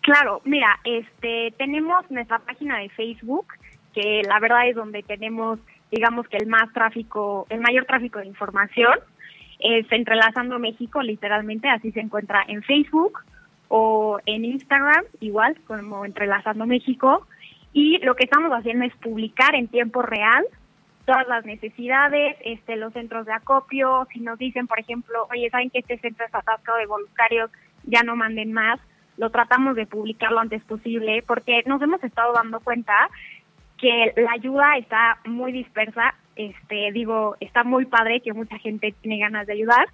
Claro, 0.02 0.42
mira, 0.46 0.80
este, 0.86 1.54
tenemos 1.58 2.10
nuestra 2.10 2.40
página 2.40 2.78
de 2.78 2.88
Facebook, 2.90 3.48
que 3.94 4.22
la 4.26 4.40
verdad 4.40 4.70
es 4.70 4.76
donde 4.76 5.04
tenemos, 5.04 5.60
digamos 5.92 6.28
que 6.28 6.38
el 6.38 6.48
más 6.48 6.72
tráfico, 6.74 7.48
el 7.50 7.62
mayor 7.62 7.86
tráfico 7.86 8.20
de 8.20 8.28
información, 8.28 9.00
es 9.60 9.92
Entrelazando 9.92 10.58
México, 10.58 11.02
literalmente, 11.02 11.70
así 11.70 11.92
se 11.92 12.00
encuentra 12.00 12.44
en 12.48 12.64
Facebook 12.64 13.20
o 13.68 14.20
en 14.26 14.46
Instagram, 14.46 15.04
igual, 15.20 15.58
como 15.68 16.06
Entrelazando 16.06 16.66
México. 16.66 17.28
Y 17.74 18.00
lo 18.00 18.16
que 18.16 18.24
estamos 18.24 18.52
haciendo 18.52 18.86
es 18.86 18.96
publicar 18.96 19.56
en 19.56 19.68
tiempo 19.68 20.02
real 20.02 20.46
todas 21.06 21.28
las 21.28 21.46
necesidades, 21.46 22.38
este, 22.46 22.76
los 22.76 22.94
centros 22.94 23.26
de 23.26 23.34
acopio, 23.34 24.08
si 24.14 24.20
nos 24.20 24.38
dicen, 24.38 24.68
por 24.68 24.80
ejemplo, 24.80 25.28
oye, 25.32 25.50
¿saben 25.50 25.72
que 25.72 25.80
este 25.80 25.98
centro 25.98 26.26
está 26.26 26.40
atascado 26.40 26.78
de 26.78 26.86
voluntarios? 26.86 27.52
Ya 27.84 28.04
no 28.04 28.16
manden 28.16 28.54
más. 28.54 28.80
Lo 29.18 29.32
tratamos 29.32 29.76
de 29.76 29.88
publicar 29.88 30.32
lo 30.32 30.40
antes 30.40 30.64
posible 30.64 31.24
porque 31.26 31.64
nos 31.66 31.82
hemos 31.82 32.04
estado 32.04 32.34
dando 32.34 32.60
cuenta 32.60 33.10
que 33.80 34.14
la 34.18 34.32
ayuda 34.32 34.78
está 34.78 35.20
muy 35.26 35.52
dispersa. 35.52 36.16
Este, 36.36 36.92
digo, 36.94 37.36
está 37.40 37.64
muy 37.64 37.86
padre 37.86 38.22
que 38.22 38.34
mucha 38.34 38.58
gente 38.60 38.94
tiene 39.02 39.20
ganas 39.20 39.48
de 39.48 39.54
ayudar. 39.54 39.88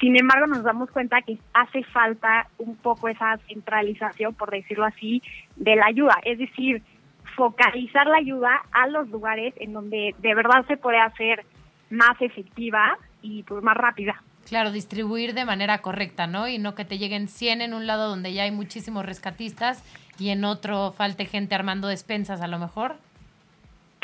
Sin 0.00 0.16
embargo, 0.18 0.46
nos 0.46 0.62
damos 0.62 0.90
cuenta 0.90 1.22
que 1.22 1.38
hace 1.52 1.82
falta 1.84 2.48
un 2.58 2.76
poco 2.76 3.08
esa 3.08 3.36
centralización, 3.48 4.34
por 4.34 4.50
decirlo 4.50 4.84
así, 4.84 5.22
de 5.56 5.74
la 5.74 5.86
ayuda. 5.86 6.16
Es 6.24 6.38
decir, 6.38 6.82
focalizar 7.36 8.06
la 8.06 8.18
ayuda 8.18 8.62
a 8.70 8.86
los 8.86 9.08
lugares 9.08 9.54
en 9.58 9.72
donde 9.72 10.14
de 10.18 10.34
verdad 10.34 10.64
se 10.66 10.76
puede 10.76 11.00
hacer 11.00 11.44
más 11.90 12.20
efectiva 12.20 12.96
y 13.22 13.42
pues 13.42 13.62
más 13.62 13.76
rápida. 13.76 14.22
Claro, 14.48 14.70
distribuir 14.70 15.34
de 15.34 15.44
manera 15.44 15.78
correcta, 15.78 16.26
¿no? 16.26 16.48
Y 16.48 16.58
no 16.58 16.74
que 16.74 16.84
te 16.84 16.98
lleguen 16.98 17.28
100 17.28 17.60
en 17.60 17.74
un 17.74 17.86
lado 17.86 18.08
donde 18.08 18.32
ya 18.32 18.44
hay 18.44 18.50
muchísimos 18.50 19.04
rescatistas 19.04 19.84
y 20.18 20.30
en 20.30 20.44
otro 20.44 20.92
falte 20.92 21.26
gente 21.26 21.54
armando 21.54 21.88
despensas 21.88 22.40
a 22.40 22.46
lo 22.46 22.58
mejor. 22.58 22.96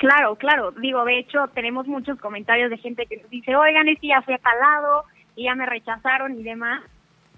Claro, 0.04 0.36
claro. 0.36 0.70
Digo, 0.72 1.02
de 1.06 1.18
hecho, 1.18 1.48
tenemos 1.54 1.86
muchos 1.86 2.20
comentarios 2.20 2.68
de 2.68 2.76
gente 2.76 3.06
que 3.06 3.16
nos 3.16 3.30
dice, 3.30 3.56
oigan, 3.56 3.88
es 3.88 3.98
que 3.98 4.08
ya 4.08 4.20
fui 4.20 4.34
a 4.34 4.38
tal 4.38 4.58
lado 4.60 5.04
y 5.34 5.44
ya 5.44 5.54
me 5.54 5.64
rechazaron 5.64 6.38
y 6.38 6.42
demás. 6.42 6.82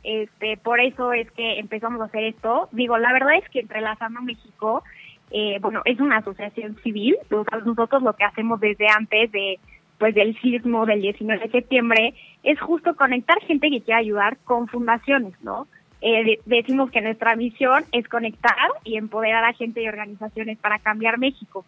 Este, 0.03 0.57
por 0.57 0.81
eso 0.81 1.13
es 1.13 1.31
que 1.31 1.61
empezamos 1.61 2.01
a 2.01 2.07
hacer 2.07 2.25
esto. 2.25 2.69
Digo, 2.73 2.99
la 2.99 3.13
verdad 3.13 3.37
es 3.37 3.49
que 3.51 3.61
Entrelazando 3.61 4.21
México, 4.21 4.83
eh, 5.31 5.61
bueno, 5.61 5.83
es 5.85 6.01
una 6.01 6.17
asociación 6.17 6.75
civil. 6.83 7.17
Nosotros 7.31 8.03
lo 8.03 8.15
que 8.15 8.25
hacemos 8.25 8.59
desde 8.59 8.89
antes 8.89 9.31
de 9.31 9.61
pues 9.99 10.17
del 10.17 10.37
sismo 10.41 10.87
del 10.87 11.03
19 11.03 11.45
de 11.45 11.51
septiembre 11.53 12.15
es 12.43 12.59
justo 12.59 12.97
conectar 12.97 13.39
gente 13.43 13.71
que 13.71 13.83
quiera 13.83 14.01
ayudar 14.01 14.39
con 14.39 14.67
fundaciones, 14.67 15.35
¿no? 15.41 15.69
Eh, 16.01 16.41
decimos 16.45 16.91
que 16.91 17.01
nuestra 17.01 17.37
misión 17.37 17.85
es 17.93 18.09
conectar 18.09 18.71
y 18.83 18.97
empoderar 18.97 19.45
a 19.45 19.53
gente 19.53 19.83
y 19.83 19.89
organizaciones 19.89 20.59
para 20.59 20.81
cambiar 20.81 21.17
México. 21.19 21.65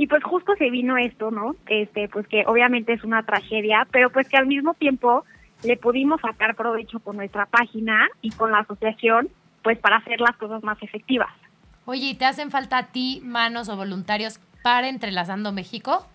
Y 0.00 0.06
pues 0.06 0.22
justo 0.22 0.54
se 0.54 0.70
vino 0.70 0.96
esto, 0.96 1.32
¿no? 1.32 1.56
Este, 1.66 2.08
pues 2.08 2.24
que 2.28 2.44
obviamente 2.46 2.92
es 2.92 3.02
una 3.02 3.24
tragedia, 3.24 3.84
pero 3.90 4.10
pues 4.10 4.28
que 4.28 4.36
al 4.36 4.46
mismo 4.46 4.74
tiempo 4.74 5.24
le 5.64 5.76
pudimos 5.76 6.20
sacar 6.20 6.54
provecho 6.54 7.00
con 7.00 7.16
nuestra 7.16 7.46
página 7.46 8.06
y 8.22 8.30
con 8.30 8.52
la 8.52 8.60
asociación, 8.60 9.28
pues 9.64 9.76
para 9.80 9.96
hacer 9.96 10.20
las 10.20 10.36
cosas 10.36 10.62
más 10.62 10.80
efectivas. 10.84 11.30
Oye, 11.84 12.10
¿y 12.10 12.14
te 12.14 12.26
hacen 12.26 12.52
falta 12.52 12.78
a 12.78 12.86
ti 12.92 13.20
manos 13.24 13.68
o 13.68 13.76
voluntarios 13.76 14.38
para 14.62 14.88
Entrelazando 14.88 15.50
México? 15.50 16.06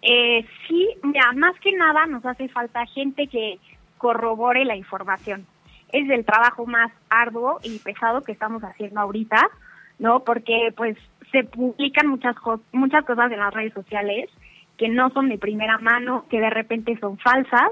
Eh, 0.00 0.46
sí, 0.66 0.88
mira, 1.02 1.32
más 1.34 1.60
que 1.60 1.72
nada 1.72 2.06
nos 2.06 2.24
hace 2.24 2.48
falta 2.48 2.86
gente 2.86 3.26
que 3.26 3.58
corrobore 3.98 4.64
la 4.64 4.76
información. 4.76 5.46
Es 5.92 6.08
el 6.08 6.24
trabajo 6.24 6.64
más 6.64 6.90
arduo 7.10 7.60
y 7.62 7.78
pesado 7.80 8.22
que 8.22 8.32
estamos 8.32 8.62
haciendo 8.64 8.98
ahorita, 8.98 9.46
¿no? 9.98 10.20
Porque 10.20 10.72
pues 10.74 10.96
se 11.30 11.44
publican 11.44 12.08
muchas, 12.08 12.36
muchas 12.72 13.04
cosas 13.04 13.30
en 13.32 13.38
las 13.38 13.54
redes 13.54 13.72
sociales 13.72 14.30
que 14.76 14.88
no 14.88 15.10
son 15.10 15.28
de 15.28 15.38
primera 15.38 15.78
mano, 15.78 16.24
que 16.30 16.40
de 16.40 16.50
repente 16.50 16.98
son 16.98 17.18
falsas, 17.18 17.70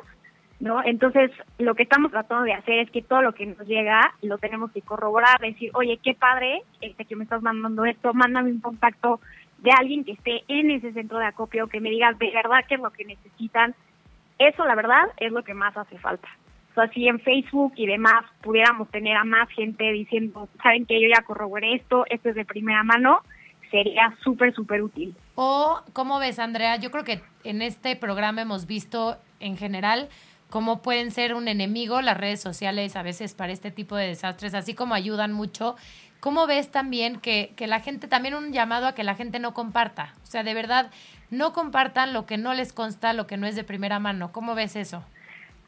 ¿no? 0.61 0.82
Entonces, 0.84 1.30
lo 1.59 1.74
que 1.74 1.84
estamos 1.84 2.11
tratando 2.11 2.44
de 2.44 2.52
hacer 2.52 2.80
es 2.80 2.90
que 2.90 3.02
todo 3.02 3.22
lo 3.22 3.32
que 3.32 3.46
nos 3.46 3.66
llega 3.66 4.12
lo 4.22 4.38
tenemos 4.38 4.72
que 4.72 4.82
corroborar, 4.82 5.40
decir, 5.40 5.70
oye, 5.74 5.98
qué 6.02 6.14
padre 6.14 6.62
este 6.80 7.04
que 7.04 7.16
me 7.16 7.24
estás 7.24 7.42
mandando 7.42 7.84
esto, 7.84 8.12
mándame 8.12 8.50
un 8.50 8.61
contacto 8.61 9.20
de 9.59 9.70
alguien 9.70 10.04
que 10.04 10.12
esté 10.12 10.42
en 10.48 10.70
ese 10.70 10.92
centro 10.92 11.18
de 11.18 11.26
acopio, 11.26 11.68
que 11.68 11.80
me 11.80 11.90
digas 11.90 12.18
de 12.18 12.30
verdad 12.30 12.64
qué 12.68 12.74
es 12.74 12.80
lo 12.80 12.90
que 12.90 13.04
necesitan. 13.04 13.74
Eso, 14.38 14.64
la 14.64 14.74
verdad, 14.74 15.09
es 15.16 15.32
lo 15.32 15.42
que 15.42 15.54
más 15.54 15.76
hace 15.76 15.98
falta. 15.98 16.28
O 16.76 16.86
si 16.92 17.09
en 17.09 17.18
Facebook 17.18 17.72
y 17.74 17.86
demás 17.86 18.24
pudiéramos 18.40 18.88
tener 18.90 19.16
a 19.16 19.24
más 19.24 19.48
gente 19.48 19.90
diciendo, 19.90 20.48
saben 20.62 20.86
que 20.86 21.00
yo 21.00 21.09
ya 21.09 21.22
corroboré 21.22 21.74
esto, 21.74 22.04
esto 22.09 22.28
es 22.28 22.36
de 22.36 22.44
primera 22.44 22.84
mano, 22.84 23.22
sería 23.70 24.14
súper, 24.22 24.54
súper 24.54 24.82
útil. 24.82 25.14
O, 25.34 25.80
¿cómo 25.92 26.18
ves, 26.18 26.38
Andrea? 26.38 26.76
Yo 26.76 26.90
creo 26.90 27.04
que 27.04 27.20
en 27.44 27.62
este 27.62 27.96
programa 27.96 28.42
hemos 28.42 28.66
visto 28.66 29.16
en 29.40 29.56
general 29.56 30.08
cómo 30.50 30.82
pueden 30.82 31.10
ser 31.10 31.34
un 31.34 31.48
enemigo 31.48 32.00
las 32.00 32.16
redes 32.16 32.40
sociales 32.40 32.96
a 32.96 33.02
veces 33.02 33.34
para 33.34 33.52
este 33.52 33.70
tipo 33.70 33.96
de 33.96 34.06
desastres, 34.06 34.54
así 34.54 34.74
como 34.74 34.94
ayudan 34.94 35.32
mucho. 35.32 35.76
¿Cómo 36.20 36.46
ves 36.46 36.70
también 36.70 37.20
que, 37.20 37.52
que 37.56 37.66
la 37.66 37.80
gente, 37.80 38.08
también 38.08 38.34
un 38.34 38.52
llamado 38.52 38.86
a 38.86 38.94
que 38.94 39.04
la 39.04 39.14
gente 39.14 39.38
no 39.38 39.54
comparta? 39.54 40.14
O 40.22 40.26
sea, 40.26 40.42
de 40.42 40.54
verdad, 40.54 40.90
no 41.30 41.52
compartan 41.52 42.12
lo 42.12 42.26
que 42.26 42.38
no 42.38 42.54
les 42.54 42.72
consta, 42.72 43.12
lo 43.12 43.26
que 43.26 43.36
no 43.36 43.46
es 43.46 43.54
de 43.54 43.62
primera 43.62 44.00
mano. 44.00 44.32
¿Cómo 44.32 44.54
ves 44.54 44.74
eso? 44.74 45.04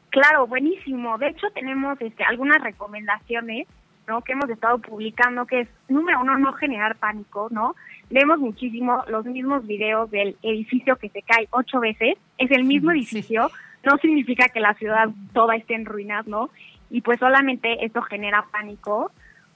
Claro, 0.09 0.45
buenísimo. 0.47 1.17
De 1.17 1.29
hecho, 1.29 1.47
tenemos 1.53 1.99
este, 2.01 2.23
algunas 2.25 2.61
recomendaciones 2.61 3.67
¿no? 4.07 4.21
que 4.21 4.33
hemos 4.33 4.49
estado 4.49 4.79
publicando, 4.79 5.45
que 5.45 5.61
es, 5.61 5.69
número 5.87 6.21
uno, 6.21 6.37
no 6.37 6.53
generar 6.53 6.97
pánico, 6.97 7.47
¿no? 7.51 7.75
Vemos 8.09 8.39
muchísimo 8.39 9.03
los 9.07 9.25
mismos 9.25 9.65
videos 9.65 10.11
del 10.11 10.35
edificio 10.41 10.97
que 10.97 11.09
se 11.09 11.21
cae 11.21 11.47
ocho 11.51 11.79
veces, 11.79 12.17
es 12.37 12.51
el 12.51 12.65
mismo 12.65 12.91
edificio, 12.91 13.49
no 13.83 13.97
significa 13.97 14.49
que 14.49 14.59
la 14.59 14.73
ciudad 14.75 15.09
toda 15.33 15.55
esté 15.55 15.75
en 15.75 15.85
ruinas, 15.85 16.27
¿no? 16.27 16.49
Y 16.89 17.01
pues 17.01 17.19
solamente 17.19 17.85
esto 17.85 18.01
genera 18.01 18.45
pánico. 18.51 19.11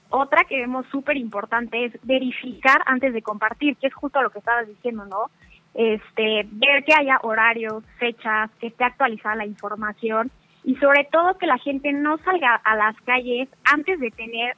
Otra 0.08 0.44
que 0.44 0.60
vemos 0.60 0.86
súper 0.90 1.16
importante 1.16 1.84
es 1.84 1.92
verificar 2.02 2.82
antes 2.86 3.12
de 3.12 3.22
compartir, 3.22 3.76
que 3.76 3.88
es 3.88 3.94
justo 3.94 4.22
lo 4.22 4.30
que 4.30 4.38
estabas 4.38 4.66
diciendo, 4.66 5.04
¿no? 5.04 5.30
Este, 5.74 6.46
ver 6.52 6.84
que 6.84 6.94
haya 6.94 7.18
horarios, 7.22 7.84
fechas, 7.98 8.50
que 8.58 8.68
esté 8.68 8.84
actualizada 8.84 9.36
la 9.36 9.46
información 9.46 10.30
y 10.66 10.74
sobre 10.76 11.04
todo 11.04 11.38
que 11.38 11.46
la 11.46 11.58
gente 11.58 11.92
no 11.92 12.18
salga 12.18 12.56
a 12.56 12.74
las 12.74 13.00
calles 13.02 13.48
antes 13.62 14.00
de 14.00 14.10
tener 14.10 14.56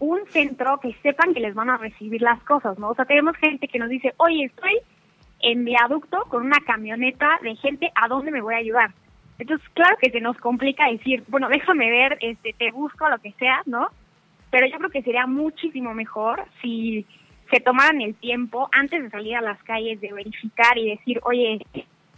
un 0.00 0.26
centro 0.26 0.80
que 0.80 0.92
sepan 1.04 1.32
que 1.32 1.40
les 1.40 1.54
van 1.54 1.70
a 1.70 1.78
recibir 1.78 2.20
las 2.20 2.42
cosas, 2.42 2.76
¿no? 2.80 2.90
O 2.90 2.94
sea, 2.96 3.04
tenemos 3.04 3.36
gente 3.36 3.68
que 3.68 3.78
nos 3.78 3.88
dice, 3.88 4.12
oye, 4.16 4.46
estoy 4.46 4.76
en 5.40 5.64
viaducto 5.64 6.24
con 6.28 6.44
una 6.44 6.58
camioneta 6.66 7.38
de 7.42 7.54
gente, 7.54 7.92
¿a 7.94 8.08
dónde 8.08 8.32
me 8.32 8.42
voy 8.42 8.54
a 8.54 8.58
ayudar? 8.58 8.90
Entonces, 9.38 9.66
claro 9.72 9.96
que 10.00 10.10
se 10.10 10.20
nos 10.20 10.36
complica 10.38 10.90
decir, 10.90 11.22
bueno, 11.28 11.48
déjame 11.48 11.90
ver, 11.90 12.18
este, 12.22 12.52
te 12.52 12.72
busco, 12.72 13.08
lo 13.08 13.18
que 13.18 13.30
sea, 13.38 13.62
¿no? 13.66 13.86
Pero 14.50 14.66
yo 14.66 14.78
creo 14.78 14.90
que 14.90 15.02
sería 15.02 15.28
muchísimo 15.28 15.94
mejor 15.94 16.44
si 16.60 17.06
se 17.52 17.60
tomaran 17.60 18.00
el 18.00 18.16
tiempo 18.16 18.68
antes 18.72 19.00
de 19.00 19.10
salir 19.10 19.36
a 19.36 19.42
las 19.42 19.62
calles 19.62 20.00
de 20.00 20.12
verificar 20.12 20.76
y 20.76 20.90
decir, 20.90 21.20
oye, 21.22 21.64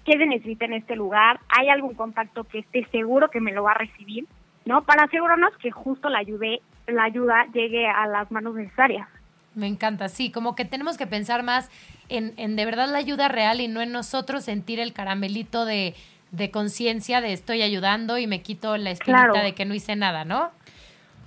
qué 0.09 0.17
se 0.19 0.27
necesita 0.27 0.65
en 0.65 0.73
este 0.73 0.97
lugar, 0.97 1.39
hay 1.49 1.69
algún 1.69 1.95
contacto 1.95 2.45
que 2.45 2.61
esté 2.61 2.87
seguro 2.91 3.31
que 3.31 3.41
me 3.41 3.53
lo 3.53 3.63
va 3.65 3.73
a 3.73 3.79
recibir, 3.79 4.27
¿no? 4.65 4.83
Para 4.85 5.05
asegurarnos 5.05 5.55
que 5.59 5.71
justo 5.71 6.09
la, 6.09 6.19
ayude, 6.19 6.63
la 6.87 7.05
ayuda 7.05 7.47
llegue 7.53 7.87
a 7.87 8.07
las 8.07 8.31
manos 8.31 8.55
necesarias. 8.55 9.07
Me 9.55 9.67
encanta, 9.67 10.09
sí, 10.09 10.31
como 10.31 10.55
que 10.55 10.65
tenemos 10.65 10.97
que 10.97 11.07
pensar 11.07 11.43
más 11.43 11.71
en, 12.09 12.33
en 12.39 12.57
de 12.57 12.65
verdad 12.65 12.89
la 12.89 12.99
ayuda 12.99 13.29
real 13.29 13.61
y 13.61 13.69
no 13.69 13.83
en 13.83 13.93
nosotros 13.93 14.45
sentir 14.45 14.81
el 14.81 14.95
caramelito 14.95 15.67
de, 15.67 15.95
de 16.31 16.51
conciencia 16.51 17.21
de 17.21 17.35
estoy 17.35 17.61
ayudando 17.63 18.17
y 18.17 18.27
me 18.27 18.41
quito 18.41 18.77
la 18.79 18.91
espinita 18.91 19.43
de 19.43 19.55
que 19.55 19.67
no 19.67 19.75
hice 19.75 19.95
nada, 19.95 20.25
¿no? 20.25 20.51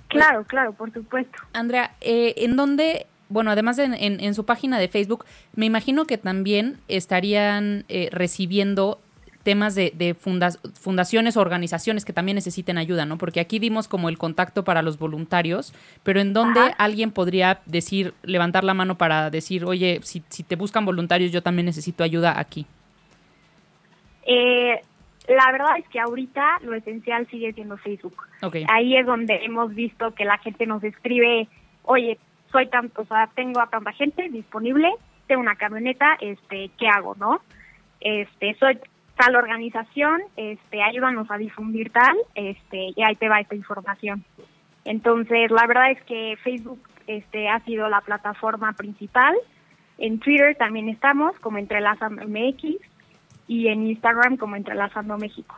Claro, 0.08 0.44
claro, 0.44 0.72
por 0.72 0.92
supuesto. 0.92 1.38
Andrea, 1.52 1.92
eh, 2.00 2.34
¿en 2.38 2.56
dónde 2.56 3.06
bueno, 3.32 3.50
además 3.50 3.78
en, 3.78 3.94
en, 3.94 4.34
su 4.34 4.44
página 4.44 4.78
de 4.78 4.88
Facebook, 4.88 5.24
me 5.54 5.66
imagino 5.66 6.04
que 6.04 6.18
también 6.18 6.78
estarían 6.88 7.84
eh, 7.88 8.08
recibiendo 8.12 9.00
temas 9.42 9.74
de, 9.74 9.92
de 9.94 10.14
fundaciones 10.14 11.36
o 11.36 11.40
organizaciones 11.40 12.04
que 12.04 12.12
también 12.12 12.36
necesiten 12.36 12.78
ayuda, 12.78 13.06
¿no? 13.06 13.18
Porque 13.18 13.40
aquí 13.40 13.58
dimos 13.58 13.88
como 13.88 14.08
el 14.08 14.18
contacto 14.18 14.62
para 14.62 14.82
los 14.82 14.98
voluntarios, 14.98 15.74
pero 16.02 16.20
¿en 16.20 16.32
dónde 16.32 16.60
alguien 16.78 17.10
podría 17.10 17.60
decir, 17.66 18.14
levantar 18.22 18.62
la 18.62 18.74
mano 18.74 18.96
para 18.96 19.30
decir, 19.30 19.64
oye, 19.64 20.00
si, 20.02 20.22
si 20.28 20.44
te 20.44 20.54
buscan 20.54 20.84
voluntarios, 20.84 21.32
yo 21.32 21.42
también 21.42 21.66
necesito 21.66 22.04
ayuda 22.04 22.38
aquí? 22.38 22.66
Eh, 24.24 24.80
la 25.28 25.52
verdad 25.52 25.78
es 25.78 25.88
que 25.88 26.00
ahorita 26.00 26.60
lo 26.62 26.74
esencial 26.74 27.26
sigue 27.28 27.52
siendo 27.52 27.76
Facebook. 27.76 28.16
Ahí 28.68 28.96
es 28.96 29.06
donde 29.06 29.44
hemos 29.44 29.74
visto 29.74 30.14
que 30.14 30.24
la 30.24 30.38
gente 30.38 30.66
nos 30.66 30.82
escribe, 30.82 31.48
oye, 31.84 32.18
soy 32.52 32.68
tanto, 32.68 33.02
o 33.02 33.04
sea, 33.06 33.28
tengo 33.34 33.60
a 33.60 33.66
tanta 33.68 33.92
gente 33.92 34.28
disponible, 34.28 34.92
tengo 35.26 35.40
una 35.40 35.56
camioneta, 35.56 36.16
este, 36.20 36.70
¿qué 36.78 36.86
hago, 36.88 37.16
no? 37.18 37.40
Este, 38.00 38.54
soy 38.60 38.78
tal 39.16 39.36
organización, 39.36 40.22
este, 40.36 40.82
ayúdanos 40.82 41.30
a 41.30 41.38
difundir 41.38 41.90
tal, 41.90 42.16
este, 42.34 42.92
y 42.94 43.02
ahí 43.02 43.16
te 43.16 43.28
va 43.28 43.40
esta 43.40 43.54
información. 43.54 44.24
Entonces, 44.84 45.50
la 45.50 45.66
verdad 45.66 45.90
es 45.90 46.02
que 46.02 46.36
Facebook 46.42 46.80
este, 47.06 47.48
ha 47.48 47.60
sido 47.60 47.88
la 47.88 48.00
plataforma 48.00 48.72
principal. 48.72 49.34
En 49.98 50.18
Twitter 50.18 50.56
también 50.56 50.88
estamos, 50.88 51.38
como 51.40 51.58
Entrelazando 51.58 52.26
MX, 52.26 52.76
y 53.48 53.68
en 53.68 53.86
Instagram 53.86 54.36
como 54.36 54.56
Entrelazando 54.56 55.16
México. 55.18 55.54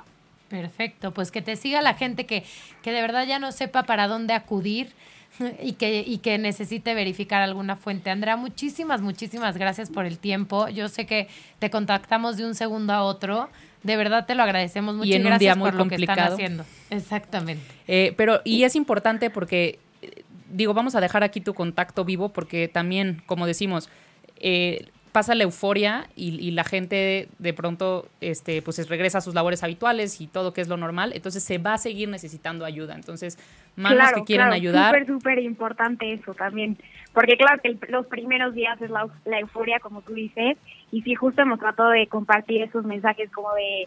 Perfecto, 0.48 1.12
pues 1.12 1.30
que 1.30 1.42
te 1.42 1.56
siga 1.56 1.80
la 1.80 1.94
gente 1.94 2.26
que, 2.26 2.44
que 2.82 2.92
de 2.92 3.00
verdad 3.00 3.26
ya 3.26 3.38
no 3.38 3.50
sepa 3.50 3.84
para 3.84 4.08
dónde 4.08 4.34
acudir 4.34 4.92
y 5.62 5.72
que, 5.72 6.00
y 6.06 6.18
que 6.18 6.38
necesite 6.38 6.94
verificar 6.94 7.42
alguna 7.42 7.76
fuente. 7.76 8.10
Andrea, 8.10 8.36
muchísimas, 8.36 9.00
muchísimas 9.00 9.56
gracias 9.56 9.90
por 9.90 10.06
el 10.06 10.18
tiempo. 10.18 10.68
Yo 10.68 10.88
sé 10.88 11.06
que 11.06 11.28
te 11.58 11.70
contactamos 11.70 12.36
de 12.36 12.46
un 12.46 12.54
segundo 12.54 12.92
a 12.92 13.02
otro. 13.02 13.48
De 13.82 13.96
verdad 13.96 14.26
te 14.26 14.34
lo 14.34 14.42
agradecemos 14.42 14.94
mucho. 14.94 15.08
Y 15.08 15.14
en 15.14 15.26
un 15.26 15.38
día 15.38 15.54
muy 15.54 15.70
complicado. 15.72 16.34
haciendo. 16.34 16.64
Exactamente. 16.90 17.64
Eh, 17.86 18.14
pero, 18.16 18.40
y 18.44 18.64
es 18.64 18.76
importante 18.76 19.30
porque, 19.30 19.78
digo, 20.50 20.72
vamos 20.72 20.94
a 20.94 21.00
dejar 21.00 21.22
aquí 21.22 21.40
tu 21.40 21.54
contacto 21.54 22.04
vivo 22.04 22.30
porque 22.30 22.68
también, 22.68 23.22
como 23.26 23.46
decimos, 23.46 23.90
eh, 24.36 24.86
pasa 25.14 25.36
la 25.36 25.44
euforia 25.44 26.08
y, 26.16 26.50
la 26.50 26.64
gente 26.64 27.28
de 27.38 27.52
pronto 27.54 28.08
este, 28.20 28.62
pues 28.62 28.88
regresa 28.88 29.18
a 29.18 29.20
sus 29.20 29.32
labores 29.32 29.62
habituales 29.62 30.20
y 30.20 30.26
todo 30.26 30.52
que 30.52 30.60
es 30.60 30.66
lo 30.66 30.76
normal, 30.76 31.12
entonces 31.14 31.44
se 31.44 31.58
va 31.58 31.74
a 31.74 31.78
seguir 31.78 32.08
necesitando 32.08 32.64
ayuda. 32.64 32.96
Entonces, 32.96 33.38
manos 33.76 34.10
que 34.12 34.24
quieran 34.24 34.52
ayudar. 34.52 34.92
Súper, 34.92 35.06
súper 35.06 35.38
importante 35.38 36.12
eso 36.12 36.34
también, 36.34 36.76
porque 37.12 37.36
claro 37.36 37.62
que 37.62 37.78
los 37.90 38.06
primeros 38.06 38.56
días 38.56 38.76
es 38.82 38.90
la, 38.90 39.38
euforia, 39.38 39.78
como 39.78 40.02
tú 40.02 40.14
dices, 40.14 40.58
y 40.90 41.02
sí, 41.02 41.14
justo 41.14 41.42
hemos 41.42 41.60
tratado 41.60 41.90
de 41.90 42.08
compartir 42.08 42.62
esos 42.62 42.84
mensajes 42.84 43.30
como 43.30 43.54
de 43.54 43.86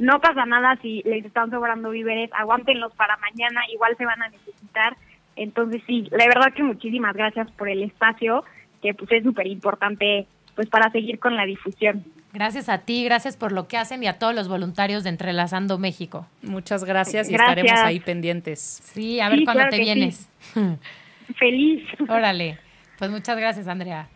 no 0.00 0.20
pasa 0.20 0.46
nada 0.46 0.76
si 0.82 1.00
les 1.04 1.24
están 1.24 1.48
sobrando 1.52 1.90
víveres, 1.90 2.28
aguántenlos 2.32 2.92
para 2.96 3.16
mañana, 3.18 3.60
igual 3.72 3.96
se 3.96 4.04
van 4.04 4.20
a 4.20 4.30
necesitar. 4.30 4.96
Entonces 5.36 5.80
sí, 5.86 6.08
la 6.10 6.26
verdad 6.26 6.52
que 6.52 6.64
muchísimas 6.64 7.14
gracias 7.14 7.48
por 7.52 7.68
el 7.68 7.84
espacio, 7.84 8.42
que 8.82 8.94
pues 8.94 9.12
es 9.12 9.22
súper 9.22 9.46
importante 9.46 10.26
pues 10.56 10.68
para 10.68 10.90
seguir 10.90 11.18
con 11.20 11.36
la 11.36 11.44
difusión. 11.46 12.04
Gracias 12.32 12.68
a 12.68 12.78
ti, 12.78 13.04
gracias 13.04 13.36
por 13.36 13.52
lo 13.52 13.68
que 13.68 13.76
hacen 13.78 14.02
y 14.02 14.08
a 14.08 14.18
todos 14.18 14.34
los 14.34 14.48
voluntarios 14.48 15.04
de 15.04 15.10
Entrelazando 15.10 15.78
México. 15.78 16.26
Muchas 16.42 16.84
gracias 16.84 17.28
y 17.30 17.32
Gracias. 17.32 17.56
estaremos 17.58 17.80
ahí 17.86 18.00
pendientes. 18.00 18.60
Sí, 18.92 19.20
a 19.20 19.28
ver 19.28 19.38
Sí, 19.38 19.44
cuándo 19.44 19.60
claro 19.60 19.70
te 19.70 19.80
vienes. 19.80 20.28
Feliz. 21.38 21.82
Órale. 22.08 22.58
Pues 22.98 23.10
muchas 23.10 23.36
gracias, 23.38 23.68
Andrea. 23.68 24.08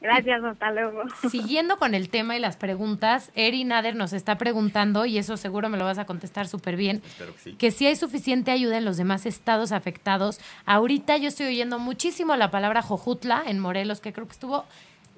Gracias, 0.00 0.42
hasta 0.42 0.72
luego. 0.72 1.02
Siguiendo 1.28 1.76
con 1.76 1.94
el 1.94 2.08
tema 2.08 2.34
y 2.34 2.40
las 2.40 2.56
preguntas, 2.56 3.30
Eri 3.34 3.64
Nader 3.64 3.94
nos 3.96 4.14
está 4.14 4.38
preguntando, 4.38 5.04
y 5.04 5.18
eso 5.18 5.36
seguro 5.36 5.68
me 5.68 5.76
lo 5.76 5.84
vas 5.84 5.98
a 5.98 6.06
contestar 6.06 6.48
súper 6.48 6.76
bien, 6.76 7.02
Espero 7.04 7.34
que 7.34 7.38
sí. 7.40 7.52
que 7.56 7.70
si 7.70 7.86
hay 7.86 7.96
suficiente 7.96 8.50
ayuda 8.50 8.78
en 8.78 8.86
los 8.86 8.96
demás 8.96 9.26
estados 9.26 9.72
afectados. 9.72 10.40
Ahorita 10.64 11.18
yo 11.18 11.28
estoy 11.28 11.48
oyendo 11.48 11.78
muchísimo 11.78 12.34
la 12.36 12.50
palabra 12.50 12.80
Jojutla 12.80 13.42
en 13.46 13.58
Morelos, 13.58 14.00
que 14.00 14.14
creo 14.14 14.26
que 14.26 14.32
estuvo 14.32 14.64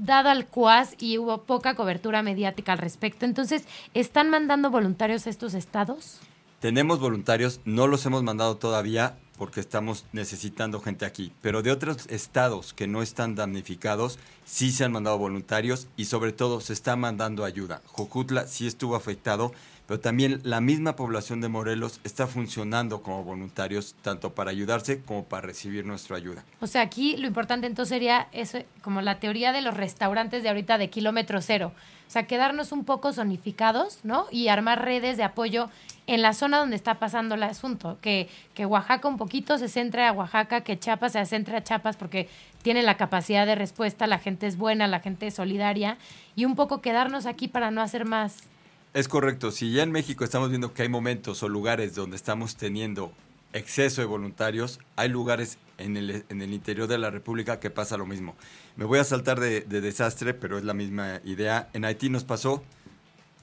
dado 0.04 0.28
al 0.28 0.46
CUAS 0.46 0.94
y 0.98 1.18
hubo 1.18 1.44
poca 1.44 1.74
cobertura 1.74 2.22
mediática 2.22 2.72
al 2.72 2.78
respecto. 2.78 3.24
Entonces, 3.24 3.64
¿están 3.94 4.30
mandando 4.30 4.70
voluntarios 4.70 5.26
a 5.26 5.30
estos 5.30 5.54
estados? 5.54 6.18
Tenemos 6.60 7.00
voluntarios, 7.00 7.60
no 7.64 7.86
los 7.86 8.04
hemos 8.06 8.22
mandado 8.22 8.56
todavía 8.56 9.16
porque 9.36 9.60
estamos 9.60 10.04
necesitando 10.12 10.80
gente 10.80 11.04
aquí, 11.04 11.32
pero 11.40 11.62
de 11.62 11.72
otros 11.72 12.06
estados 12.08 12.72
que 12.74 12.86
no 12.86 13.02
están 13.02 13.34
damnificados, 13.34 14.18
sí 14.44 14.70
se 14.70 14.84
han 14.84 14.92
mandado 14.92 15.18
voluntarios 15.18 15.88
y 15.96 16.04
sobre 16.04 16.32
todo 16.32 16.60
se 16.60 16.72
está 16.72 16.94
mandando 16.94 17.44
ayuda. 17.44 17.82
Jocutla 17.86 18.46
sí 18.46 18.66
estuvo 18.66 18.94
afectado, 18.94 19.52
pero 19.92 20.00
también 20.00 20.40
la 20.42 20.62
misma 20.62 20.96
población 20.96 21.42
de 21.42 21.50
Morelos 21.50 22.00
está 22.02 22.26
funcionando 22.26 23.02
como 23.02 23.24
voluntarios, 23.24 23.94
tanto 24.00 24.34
para 24.34 24.50
ayudarse 24.50 25.02
como 25.02 25.24
para 25.24 25.42
recibir 25.42 25.84
nuestra 25.84 26.16
ayuda. 26.16 26.46
O 26.62 26.66
sea, 26.66 26.80
aquí 26.80 27.18
lo 27.18 27.26
importante 27.26 27.66
entonces 27.66 27.90
sería 27.90 28.26
eso, 28.32 28.60
como 28.80 29.02
la 29.02 29.20
teoría 29.20 29.52
de 29.52 29.60
los 29.60 29.76
restaurantes 29.76 30.42
de 30.42 30.48
ahorita 30.48 30.78
de 30.78 30.88
kilómetro 30.88 31.42
cero. 31.42 31.72
O 32.08 32.10
sea, 32.10 32.26
quedarnos 32.26 32.72
un 32.72 32.86
poco 32.86 33.12
zonificados, 33.12 33.98
¿no? 34.02 34.28
Y 34.30 34.48
armar 34.48 34.82
redes 34.82 35.18
de 35.18 35.24
apoyo 35.24 35.68
en 36.06 36.22
la 36.22 36.32
zona 36.32 36.56
donde 36.56 36.76
está 36.76 36.94
pasando 36.98 37.34
el 37.34 37.42
asunto. 37.42 37.98
Que, 38.00 38.30
que 38.54 38.64
Oaxaca 38.64 39.06
un 39.08 39.18
poquito 39.18 39.58
se 39.58 39.68
centre 39.68 40.06
a 40.06 40.12
Oaxaca, 40.12 40.62
que 40.62 40.78
Chiapas 40.78 41.12
se 41.12 41.26
centre 41.26 41.54
a 41.54 41.62
Chiapas 41.62 41.98
porque 41.98 42.30
tiene 42.62 42.82
la 42.82 42.96
capacidad 42.96 43.44
de 43.44 43.56
respuesta, 43.56 44.06
la 44.06 44.18
gente 44.18 44.46
es 44.46 44.56
buena, 44.56 44.86
la 44.88 45.00
gente 45.00 45.26
es 45.26 45.34
solidaria. 45.34 45.98
Y 46.34 46.46
un 46.46 46.54
poco 46.54 46.80
quedarnos 46.80 47.26
aquí 47.26 47.46
para 47.46 47.70
no 47.70 47.82
hacer 47.82 48.06
más. 48.06 48.48
Es 48.94 49.08
correcto, 49.08 49.52
si 49.52 49.72
ya 49.72 49.84
en 49.84 49.90
México 49.90 50.22
estamos 50.22 50.50
viendo 50.50 50.74
que 50.74 50.82
hay 50.82 50.90
momentos 50.90 51.42
o 51.42 51.48
lugares 51.48 51.94
donde 51.94 52.14
estamos 52.14 52.56
teniendo 52.56 53.10
exceso 53.54 54.02
de 54.02 54.06
voluntarios, 54.06 54.80
hay 54.96 55.08
lugares 55.08 55.56
en 55.78 55.96
el, 55.96 56.26
en 56.28 56.42
el 56.42 56.52
interior 56.52 56.86
de 56.88 56.98
la 56.98 57.08
República 57.08 57.58
que 57.58 57.70
pasa 57.70 57.96
lo 57.96 58.04
mismo. 58.04 58.36
Me 58.76 58.84
voy 58.84 58.98
a 58.98 59.04
saltar 59.04 59.40
de, 59.40 59.62
de 59.62 59.80
desastre, 59.80 60.34
pero 60.34 60.58
es 60.58 60.64
la 60.64 60.74
misma 60.74 61.22
idea. 61.24 61.70
En 61.72 61.86
Haití 61.86 62.10
nos 62.10 62.24
pasó, 62.24 62.62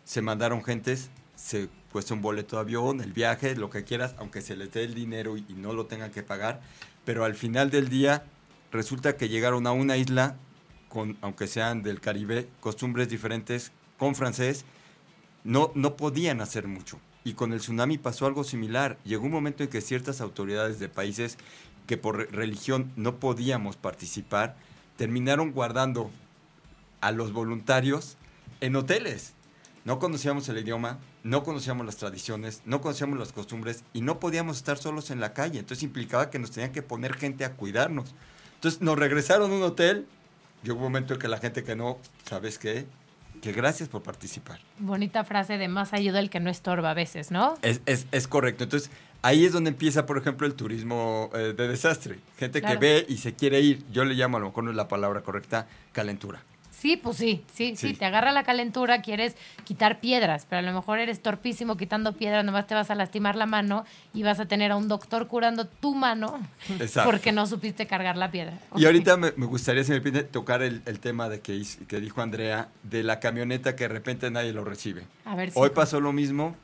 se 0.04 0.22
mandaron 0.22 0.64
gentes, 0.64 1.10
se 1.36 1.68
cuesta 1.92 2.14
un 2.14 2.22
boleto 2.22 2.58
de 2.58 2.62
avión, 2.62 3.02
el 3.02 3.14
viaje, 3.14 3.56
lo 3.56 3.72
que 3.72 3.84
quieras, 3.84 4.14
aunque 4.20 4.42
se 4.42 4.56
les 4.56 4.72
dé 4.72 4.84
el 4.84 4.94
dinero 4.94 5.36
y, 5.36 5.46
y 5.50 5.54
no 5.54 5.74
lo 5.74 5.88
tengan 5.88 6.12
que 6.12 6.22
pagar, 6.22 6.62
pero 7.06 7.26
al 7.26 7.34
final 7.34 7.72
del 7.72 7.90
día 7.90 8.24
resulta 8.72 9.18
que 9.18 9.30
llegaron 9.30 9.66
a 9.66 9.72
una 9.72 9.98
isla, 9.98 10.36
con, 10.90 11.18
aunque 11.22 11.48
sean 11.48 11.82
del 11.82 12.02
Caribe, 12.02 12.48
costumbres 12.60 13.10
diferentes, 13.10 13.72
con 13.98 14.14
francés, 14.14 14.64
no, 15.44 15.72
no 15.76 15.96
podían 15.96 16.42
hacer 16.42 16.68
mucho. 16.68 17.00
Y 17.24 17.34
con 17.34 17.54
el 17.54 17.60
tsunami 17.60 17.98
pasó 17.98 18.26
algo 18.26 18.44
similar. 18.44 18.98
Llegó 19.04 19.26
un 19.26 19.32
momento 19.32 19.64
en 19.64 19.70
que 19.70 19.82
ciertas 19.82 20.22
autoridades 20.22 20.80
de 20.80 20.90
países 20.90 21.38
que 21.86 21.98
por 21.98 22.18
re- 22.18 22.26
religión 22.28 22.92
no 22.96 23.16
podíamos 23.20 23.76
participar, 23.76 24.56
terminaron 24.96 25.52
guardando 25.52 26.12
a 27.02 27.12
los 27.12 27.34
voluntarios 27.34 28.18
en 28.62 28.76
hoteles. 28.76 29.34
No 29.86 30.00
conocíamos 30.00 30.48
el 30.50 30.58
idioma, 30.60 31.00
no 31.24 31.44
conocíamos 31.44 31.86
las 31.86 31.98
tradiciones, 31.98 32.62
no 32.66 32.82
conocíamos 32.82 33.18
las 33.18 33.32
costumbres 33.32 33.84
y 33.94 34.02
no 34.02 34.20
podíamos 34.20 34.58
estar 34.58 34.78
solos 34.78 35.10
en 35.10 35.20
la 35.20 35.34
calle. 35.34 35.60
Entonces 35.60 35.84
implicaba 35.84 36.30
que 36.30 36.40
nos 36.40 36.52
tenían 36.52 36.72
que 36.72 36.82
poner 36.82 37.16
gente 37.16 37.46
a 37.46 37.54
cuidarnos. 37.54 38.14
Entonces 38.56 38.82
nos 38.82 39.00
regresaron 39.00 39.52
a 39.52 39.56
un 39.56 39.64
hotel. 39.64 40.06
Llegó 40.64 40.78
un 40.78 40.84
momento 40.84 41.14
en 41.14 41.20
que 41.20 41.28
la 41.30 41.38
gente 41.38 41.64
que 41.64 41.76
no, 41.76 41.98
¿sabes 42.30 42.60
qué? 42.60 42.86
Que 43.42 43.52
gracias 43.52 43.90
por 43.90 44.04
participar. 44.04 44.60
Bonita 44.80 45.24
frase 45.24 45.58
de 45.58 45.68
más 45.68 45.94
ayuda 45.94 46.20
el 46.20 46.30
que 46.30 46.40
no 46.40 46.50
estorba 46.50 46.92
a 46.92 46.94
veces, 46.94 47.32
¿no? 47.32 47.58
Es, 47.62 47.82
es, 47.86 48.06
es 48.12 48.28
correcto. 48.28 48.64
Entonces, 48.66 48.90
ahí 49.22 49.46
es 49.46 49.54
donde 49.54 49.70
empieza, 49.70 50.06
por 50.06 50.18
ejemplo, 50.18 50.46
el 50.46 50.54
turismo 50.56 51.30
eh, 51.34 51.54
de 51.56 51.68
desastre. 51.68 52.20
Gente 52.38 52.60
Claro. 52.62 52.80
que 52.80 52.86
ve 52.86 53.06
y 53.08 53.18
se 53.18 53.34
quiere 53.34 53.62
ir. 53.62 53.84
Yo 53.92 54.04
le 54.06 54.16
llamo, 54.16 54.38
a 54.38 54.40
lo 54.42 54.48
mejor 54.48 54.64
no 54.66 54.72
es 54.72 54.76
la 54.78 54.88
palabra 54.88 55.22
correcta, 55.22 55.68
calentura. 55.94 56.42
Sí, 56.72 56.96
pues 56.98 57.18
sí, 57.18 57.44
sí, 57.54 57.76
sí, 57.76 57.90
Sí. 57.90 57.94
te 57.94 58.06
agarra 58.06 58.32
la 58.32 58.44
calentura, 58.44 59.02
quieres 59.02 59.36
quitar 59.66 60.00
piedras, 60.00 60.46
pero 60.50 60.60
a 60.60 60.62
lo 60.62 60.72
mejor 60.74 61.00
eres 61.00 61.22
torpísimo 61.22 61.76
quitando 61.76 62.14
piedras, 62.14 62.46
nomás 62.46 62.68
te 62.68 62.76
vas 62.76 62.90
a 62.90 62.96
lastimar 62.96 63.36
la 63.36 63.46
mano 63.46 63.86
y 64.14 64.24
vas 64.24 64.40
a 64.40 64.46
tener 64.46 64.72
a 64.72 64.78
un 64.78 64.88
doctor 64.88 65.28
curando 65.28 65.66
tu 65.68 65.94
mano 65.94 66.40
Exacto. 66.80 67.10
porque 67.10 67.32
no 67.34 67.48
supiste 67.48 67.86
cargar 67.86 68.16
la 68.16 68.32
piedra. 68.32 68.58
Y 68.78 68.86
ahorita 68.86 69.18
me, 69.18 69.34
me 69.36 69.46
gustaría, 69.46 69.84
si 69.84 69.92
me 69.92 70.00
pide, 70.00 70.24
tocar 70.24 70.62
el, 70.62 70.82
el 70.86 71.00
tema 71.00 71.28
de 71.28 71.42
que, 71.42 71.54
dijo 72.00 72.22
Andrea, 72.22 72.70
de 72.84 73.04
la 73.04 73.20
camioneta 73.20 73.76
que 73.76 73.84
de 73.86 73.90
repente 73.90 74.32
nadie 74.32 74.54
lo 74.54 74.64
recibe. 74.64 75.04
A 75.26 75.36
ver 75.36 75.52
Hoy 75.56 75.72
pasó 75.72 76.00
lo 76.00 76.14
mismo 76.14 76.56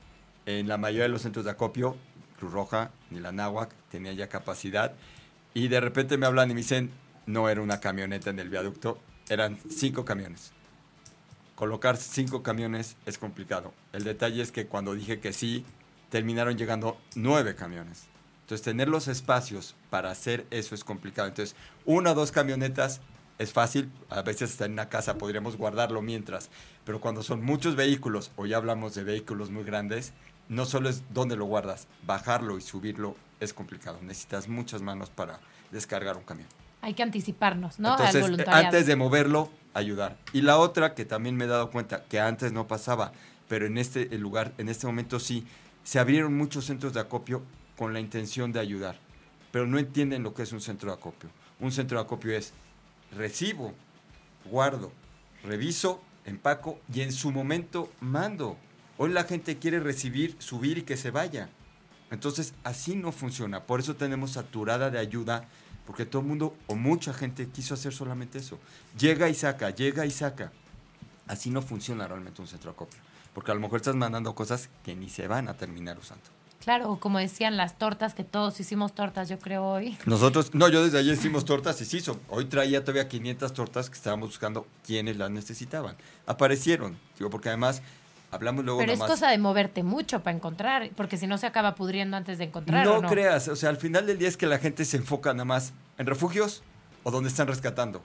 en 0.46 0.68
la 0.68 0.78
mayoría 0.78 1.04
de 1.04 1.10
los 1.10 1.24
centros 1.24 1.44
de 1.46 1.52
acopio. 1.52 1.98
Cruz 2.40 2.52
Roja 2.54 2.92
ni 3.12 3.20
la 3.20 3.32
Náhuac 3.32 3.74
tenía 3.90 4.14
ya 4.14 4.28
capacidad. 4.30 4.94
Y 5.54 5.68
de 5.70 5.80
repente 5.80 6.18
me 6.18 6.26
hablan 6.26 6.52
y 6.52 6.54
me 6.54 6.60
dicen, 6.62 6.92
no 7.26 7.50
era 7.50 7.62
una 7.62 7.80
camioneta 7.80 8.30
en 8.30 8.40
el 8.40 8.50
viaducto, 8.50 9.00
eran 9.30 9.58
cinco 9.70 10.06
camiones. 10.06 10.52
Colocar 11.56 11.98
cinco 11.98 12.44
camiones 12.44 12.98
es 13.06 13.18
complicado. 13.18 13.74
El 13.94 14.04
detalle 14.04 14.42
es 14.42 14.52
que 14.52 14.68
cuando 14.68 14.94
dije 14.94 15.20
que 15.20 15.34
sí, 15.34 15.66
terminaron 16.10 16.58
llegando 16.58 16.98
nueve 17.16 17.56
camiones. 17.56 18.04
Entonces, 18.42 18.64
tener 18.64 18.90
los 18.90 19.08
espacios 19.08 19.76
para 19.90 20.12
hacer 20.12 20.46
eso 20.52 20.76
es 20.76 20.84
complicado. 20.84 21.28
Entonces, 21.28 21.56
una 21.86 22.12
o 22.12 22.14
dos 22.14 22.32
camionetas 22.32 23.02
es 23.40 23.54
fácil. 23.54 23.92
A 24.10 24.22
veces 24.22 24.52
hasta 24.52 24.66
en 24.66 24.74
una 24.74 24.90
casa 24.90 25.18
podríamos 25.18 25.58
guardarlo 25.58 26.02
mientras. 26.02 26.50
Pero 26.86 27.02
cuando 27.02 27.24
son 27.24 27.44
muchos 27.44 27.76
vehículos, 27.76 28.32
o 28.36 28.46
ya 28.46 28.58
hablamos 28.58 28.94
de 28.94 29.04
vehículos 29.04 29.50
muy 29.50 29.64
grandes, 29.64 30.14
no 30.48 30.66
solo 30.66 30.90
es 30.90 31.04
dónde 31.12 31.38
lo 31.38 31.46
guardas, 31.46 31.88
bajarlo 32.06 32.58
y 32.58 32.62
subirlo 32.62 33.16
es 33.40 33.54
complicado. 33.54 33.98
Necesitas 34.02 34.48
muchas 34.48 34.82
manos 34.82 35.10
para 35.10 35.40
descargar 35.72 36.18
un 36.18 36.24
camión. 36.24 36.48
Hay 36.86 36.94
que 36.94 37.02
anticiparnos, 37.02 37.80
¿no? 37.80 37.94
Al 37.94 37.94
Entonces, 37.94 38.16
eh, 38.16 38.22
voluntariado. 38.22 38.66
antes 38.66 38.86
de 38.86 38.96
moverlo, 38.96 39.50
ayudar. 39.74 40.18
Y 40.34 40.44
la 40.44 40.60
otra 40.60 40.94
que 40.94 41.04
también 41.04 41.36
me 41.36 41.46
he 41.46 41.48
dado 41.48 41.72
cuenta, 41.72 42.04
que 42.04 42.20
antes 42.20 42.54
no 42.54 42.68
pasaba, 42.68 43.12
pero 43.48 43.66
en 43.66 43.80
este 43.80 44.06
lugar, 44.20 44.54
en 44.60 44.70
este 44.70 44.86
momento 44.86 45.20
sí, 45.20 45.48
se 45.84 45.98
abrieron 45.98 46.38
muchos 46.38 46.66
centros 46.66 46.94
de 46.94 47.00
acopio 47.00 47.42
con 47.76 47.92
la 47.92 48.00
intención 48.00 48.52
de 48.52 48.60
ayudar, 48.60 49.00
pero 49.52 49.66
no 49.66 49.80
entienden 49.80 50.22
lo 50.22 50.36
que 50.36 50.44
es 50.44 50.52
un 50.52 50.62
centro 50.62 50.92
de 50.92 50.98
acopio. 50.98 51.32
Un 51.60 51.72
centro 51.72 51.98
de 51.98 52.04
acopio 52.04 52.38
es 52.38 52.54
recibo, 53.18 53.74
guardo, 54.46 54.92
reviso, 55.44 56.04
empaco 56.24 56.80
y 56.94 57.02
en 57.02 57.12
su 57.12 57.32
momento 57.32 57.92
mando. 58.00 58.58
Hoy 58.98 59.12
la 59.12 59.24
gente 59.24 59.58
quiere 59.58 59.80
recibir, 59.80 60.36
subir 60.38 60.78
y 60.78 60.84
que 60.84 60.98
se 60.98 61.10
vaya. 61.10 61.50
Entonces, 62.12 62.54
así 62.64 62.96
no 62.96 63.12
funciona. 63.12 63.64
Por 63.64 63.80
eso 63.80 63.96
tenemos 63.96 64.34
saturada 64.34 64.92
de 64.92 65.00
ayuda, 65.00 65.48
porque 65.86 66.06
todo 66.06 66.22
el 66.22 66.28
mundo 66.28 66.56
o 66.68 66.76
mucha 66.76 67.14
gente 67.14 67.48
quiso 67.48 67.74
hacer 67.74 67.94
solamente 67.94 68.40
eso. 68.40 68.60
Llega 68.98 69.30
y 69.30 69.36
saca, 69.36 69.70
llega 69.70 70.06
y 70.06 70.12
saca. 70.12 70.52
Así 71.28 71.50
no 71.50 71.62
funciona 71.62 72.08
realmente 72.08 72.42
un 72.42 72.48
centro 72.48 72.72
de 72.72 72.76
acopio. 72.76 73.00
Porque 73.34 73.52
a 73.52 73.54
lo 73.56 73.62
mejor 73.62 73.78
estás 73.78 73.96
mandando 73.96 74.34
cosas 74.34 74.70
que 74.84 74.96
ni 74.96 75.10
se 75.10 75.28
van 75.28 75.48
a 75.48 75.56
terminar 75.56 75.98
usando. 75.98 76.24
Claro, 76.66 76.98
como 77.00 77.20
decían 77.20 77.58
las 77.58 77.78
tortas, 77.78 78.16
que 78.16 78.24
todos 78.24 78.60
hicimos 78.60 78.96
tortas, 78.96 79.30
yo 79.30 79.38
creo 79.38 79.64
hoy. 79.64 79.98
Nosotros, 80.08 80.56
no, 80.56 80.68
yo 80.68 80.84
desde 80.84 80.98
ayer 80.98 81.14
hicimos 81.14 81.46
tortas 81.46 81.80
y 81.82 81.86
se 81.86 81.98
hizo. 81.98 82.20
Hoy 82.30 82.46
traía 82.46 82.82
todavía 82.82 83.08
500 83.08 83.54
tortas 83.54 83.90
que 83.90 83.96
estábamos 83.96 84.30
buscando 84.30 84.66
quienes 84.84 85.18
las 85.18 85.30
necesitaban. 85.30 85.96
Aparecieron, 86.26 86.98
digo, 87.20 87.30
porque 87.30 87.50
además 87.50 87.84
hablamos 88.36 88.64
luego 88.64 88.80
Pero 88.80 88.92
es 88.94 89.00
nada 89.00 89.10
más- 89.10 89.20
cosa 89.20 89.32
de 89.32 89.38
moverte 89.38 89.84
mucho 89.84 90.22
para 90.22 90.36
encontrar, 90.36 90.90
porque 90.96 91.18
si 91.18 91.28
no 91.28 91.38
se 91.38 91.48
acaba 91.48 91.76
pudriendo 91.76 92.16
antes 92.18 92.38
de 92.38 92.46
encontrar. 92.46 92.86
No, 92.86 92.96
¿o 92.96 93.02
no 93.02 93.10
creas, 93.10 93.48
o 93.48 93.56
sea, 93.56 93.70
al 93.70 93.78
final 93.78 94.06
del 94.06 94.18
día 94.18 94.28
es 94.28 94.38
que 94.38 94.46
la 94.46 94.60
gente 94.60 94.86
se 94.86 94.98
enfoca 94.98 95.34
nada 95.34 95.46
más 95.46 95.74
en 95.98 96.06
refugios 96.06 96.62
o 97.04 97.12
donde 97.12 97.30
están 97.30 97.48
rescatando. 97.48 98.02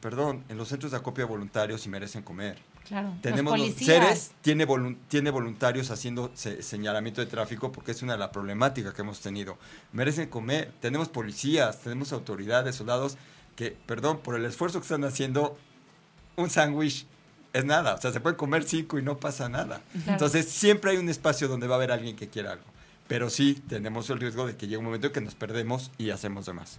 Perdón, 0.00 0.44
en 0.48 0.56
los 0.56 0.68
centros 0.68 0.92
de 0.92 0.98
acopio 0.98 1.24
de 1.26 1.30
voluntarios 1.30 1.84
y 1.84 1.88
merecen 1.88 2.22
comer. 2.22 2.56
Claro. 2.86 3.12
Tenemos 3.20 3.58
los 3.58 3.72
seres, 3.74 4.30
tiene, 4.42 4.66
volun- 4.66 4.96
tiene 5.08 5.30
voluntarios 5.30 5.90
haciendo 5.90 6.30
se- 6.34 6.62
señalamiento 6.62 7.20
de 7.20 7.26
tráfico 7.26 7.72
porque 7.72 7.90
es 7.90 8.02
una 8.02 8.12
de 8.12 8.18
las 8.20 8.28
problemáticas 8.28 8.94
que 8.94 9.02
hemos 9.02 9.20
tenido. 9.20 9.58
Merecen 9.92 10.28
comer, 10.28 10.70
tenemos 10.80 11.08
policías, 11.08 11.80
tenemos 11.80 12.12
autoridades, 12.12 12.76
soldados 12.76 13.18
que, 13.56 13.76
perdón, 13.86 14.20
por 14.20 14.36
el 14.36 14.44
esfuerzo 14.44 14.78
que 14.78 14.84
están 14.84 15.02
haciendo, 15.04 15.58
un 16.36 16.48
sándwich 16.48 17.04
es 17.52 17.64
nada. 17.64 17.94
O 17.94 18.00
sea, 18.00 18.12
se 18.12 18.20
pueden 18.20 18.36
comer 18.36 18.64
cinco 18.64 18.98
y 18.98 19.02
no 19.02 19.18
pasa 19.18 19.48
nada. 19.48 19.80
Entonces, 20.06 20.48
siempre 20.48 20.92
hay 20.92 20.96
un 20.96 21.08
espacio 21.08 21.48
donde 21.48 21.66
va 21.66 21.74
a 21.74 21.78
haber 21.78 21.92
alguien 21.92 22.16
que 22.16 22.28
quiera 22.28 22.52
algo. 22.52 22.64
Pero 23.06 23.30
sí 23.30 23.62
tenemos 23.68 24.10
el 24.10 24.20
riesgo 24.20 24.46
de 24.46 24.56
que 24.56 24.66
llegue 24.66 24.78
un 24.78 24.84
momento 24.84 25.06
en 25.08 25.12
que 25.12 25.20
nos 25.20 25.34
perdemos 25.34 25.90
y 25.96 26.10
hacemos 26.10 26.46
de 26.46 26.52
más. 26.52 26.78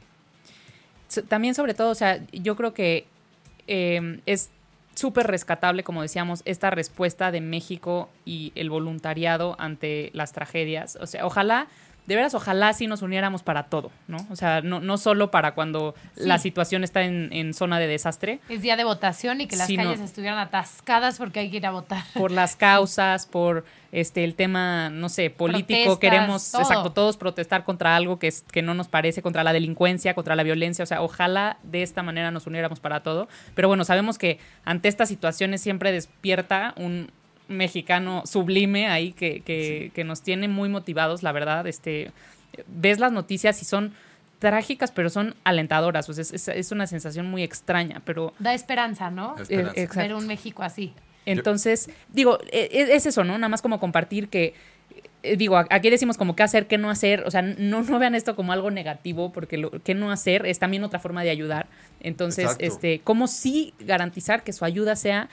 También, 1.28 1.56
sobre 1.56 1.74
todo, 1.74 1.90
o 1.90 1.96
sea, 1.96 2.24
yo 2.32 2.56
creo 2.56 2.74
que 2.74 3.08
eh, 3.68 4.22
es 4.26 4.52
súper 5.00 5.28
rescatable, 5.28 5.84
como 5.84 6.02
decíamos, 6.02 6.42
esta 6.46 6.70
respuesta 6.70 7.32
de 7.32 7.42
México 7.42 8.10
y 8.26 8.52
el 8.56 8.70
voluntariado 8.70 9.56
ante 9.58 10.12
las 10.14 10.34
tragedias. 10.34 10.98
O 11.02 11.08
sea, 11.08 11.26
ojalá, 11.26 11.68
de 12.10 12.16
veras, 12.16 12.34
ojalá 12.34 12.74
sí 12.74 12.88
nos 12.88 13.02
uniéramos 13.02 13.44
para 13.44 13.64
todo, 13.64 13.92
¿no? 14.08 14.18
O 14.30 14.36
sea, 14.36 14.60
no, 14.62 14.82
no 14.82 14.98
solo 14.98 15.32
para 15.32 15.54
cuando 15.54 15.96
Sí. 16.16 16.26
la 16.28 16.38
situación 16.40 16.84
está 16.84 17.04
en, 17.04 17.30
en 17.32 17.54
zona 17.54 17.80
de 17.80 17.88
desastre, 17.88 18.40
Es 18.50 18.62
día 18.62 18.76
de 18.76 18.84
votación 18.84 19.40
y 19.40 19.48
que 19.48 19.56
las 19.56 19.68
calles 19.68 20.00
estuvieran 20.02 20.40
atascadas 20.40 21.18
porque 21.18 21.40
hay 21.40 21.50
que 21.52 21.58
ir 21.58 21.66
a 21.66 21.72
votar. 21.72 22.04
por 22.16 22.32
las 22.32 22.56
causas, 22.58 23.26
por 23.28 23.64
este 23.92 24.24
el 24.24 24.36
tema, 24.36 24.90
no 24.90 25.08
sé, 25.10 25.30
político, 25.30 25.68
Protestas, 25.84 25.98
queremos, 26.00 26.52
todo. 26.52 26.62
exacto, 26.64 26.92
todos 26.92 27.18
protestar 27.18 27.64
contra 27.64 27.96
algo 27.96 28.20
que, 28.20 28.28
es, 28.28 28.44
que 28.52 28.62
no 28.62 28.74
nos 28.74 28.88
parece, 28.88 29.22
contra 29.22 29.44
la 29.44 29.54
delincuencia, 29.54 30.14
contra 30.14 30.36
la 30.36 30.44
violencia, 30.44 30.84
o 30.84 30.86
sea, 30.88 31.02
ojalá 31.02 31.58
de 31.64 31.82
esta 31.84 32.04
manera 32.04 32.32
nos 32.32 32.46
uniéramos 32.48 32.80
para 32.80 33.02
todo, 33.02 33.28
pero 33.56 33.68
bueno, 33.68 33.86
sabemos 33.86 34.18
que 34.18 34.40
ante 34.66 34.90
estas 34.90 35.10
situaciones 35.10 35.62
siempre 35.62 35.92
despierta 35.92 36.74
un 36.76 37.12
mexicano 37.50 38.24
sublime 38.26 38.88
ahí 38.88 39.12
que, 39.12 39.42
que, 39.42 39.92
que 39.94 40.04
nos 40.04 40.22
tiene 40.22 40.48
muy 40.48 40.70
motivados, 40.70 41.24
la 41.24 41.32
verdad, 41.32 41.68
este, 41.68 42.12
ves 42.68 43.00
las 43.00 43.12
noticias 43.12 43.62
y 43.62 43.66
son 43.66 43.94
trágicas, 44.40 44.92
pero 44.92 45.10
son 45.10 45.36
alentadoras, 45.44 46.10
o 46.10 46.14
sea, 46.14 46.54
es, 46.56 46.72
una 46.72 46.88
sensación 46.88 47.30
muy 47.30 47.44
extraña, 47.44 48.02
pero... 48.06 48.34
Da 48.40 48.54
esperanza, 48.54 49.12
¿no? 49.12 49.36
Esperanza. 49.38 49.74
eh, 49.76 49.84
exacto. 49.84 50.02
Ver 50.02 50.14
un 50.16 50.28
México 50.28 50.64
así. 50.64 50.94
Entonces, 51.26 51.90
digo, 52.08 52.40
e- 52.52 52.70
e- 52.72 52.96
es 52.96 53.06
eso, 53.06 53.24
¿no? 53.24 53.34
Nada 53.38 53.50
más 53.50 53.62
como 53.62 53.80
compartir 53.80 54.30
que, 54.30 54.54
eh, 55.24 55.36
digo, 55.36 55.58
aquí 55.58 55.90
decimos 55.90 56.18
como 56.18 56.36
qué 56.36 56.44
hacer, 56.44 56.68
qué 56.68 56.78
no 56.78 56.90
hacer, 56.90 57.24
o 57.28 57.32
sea, 57.32 57.42
no, 57.42 57.82
no 57.84 58.00
vean 58.00 58.16
esto 58.16 58.36
como 58.38 58.54
algo 58.54 58.72
negativo, 58.72 59.32
porque 59.34 59.58
lo 59.58 59.72
qué 59.84 59.94
no 59.94 60.12
hacer 60.12 60.46
es 60.46 60.58
también 60.60 60.84
otra 60.86 61.00
forma 61.00 61.24
de 61.24 61.30
ayudar. 61.32 61.68
Entonces, 62.00 62.46
Exacto. 62.46 62.66
este, 62.66 63.02
cómo 63.04 63.28
sí 63.28 63.74
garantizar 63.80 64.44
que 64.44 64.54
su 64.54 64.64
ayuda 64.64 64.96
sea 64.96 65.28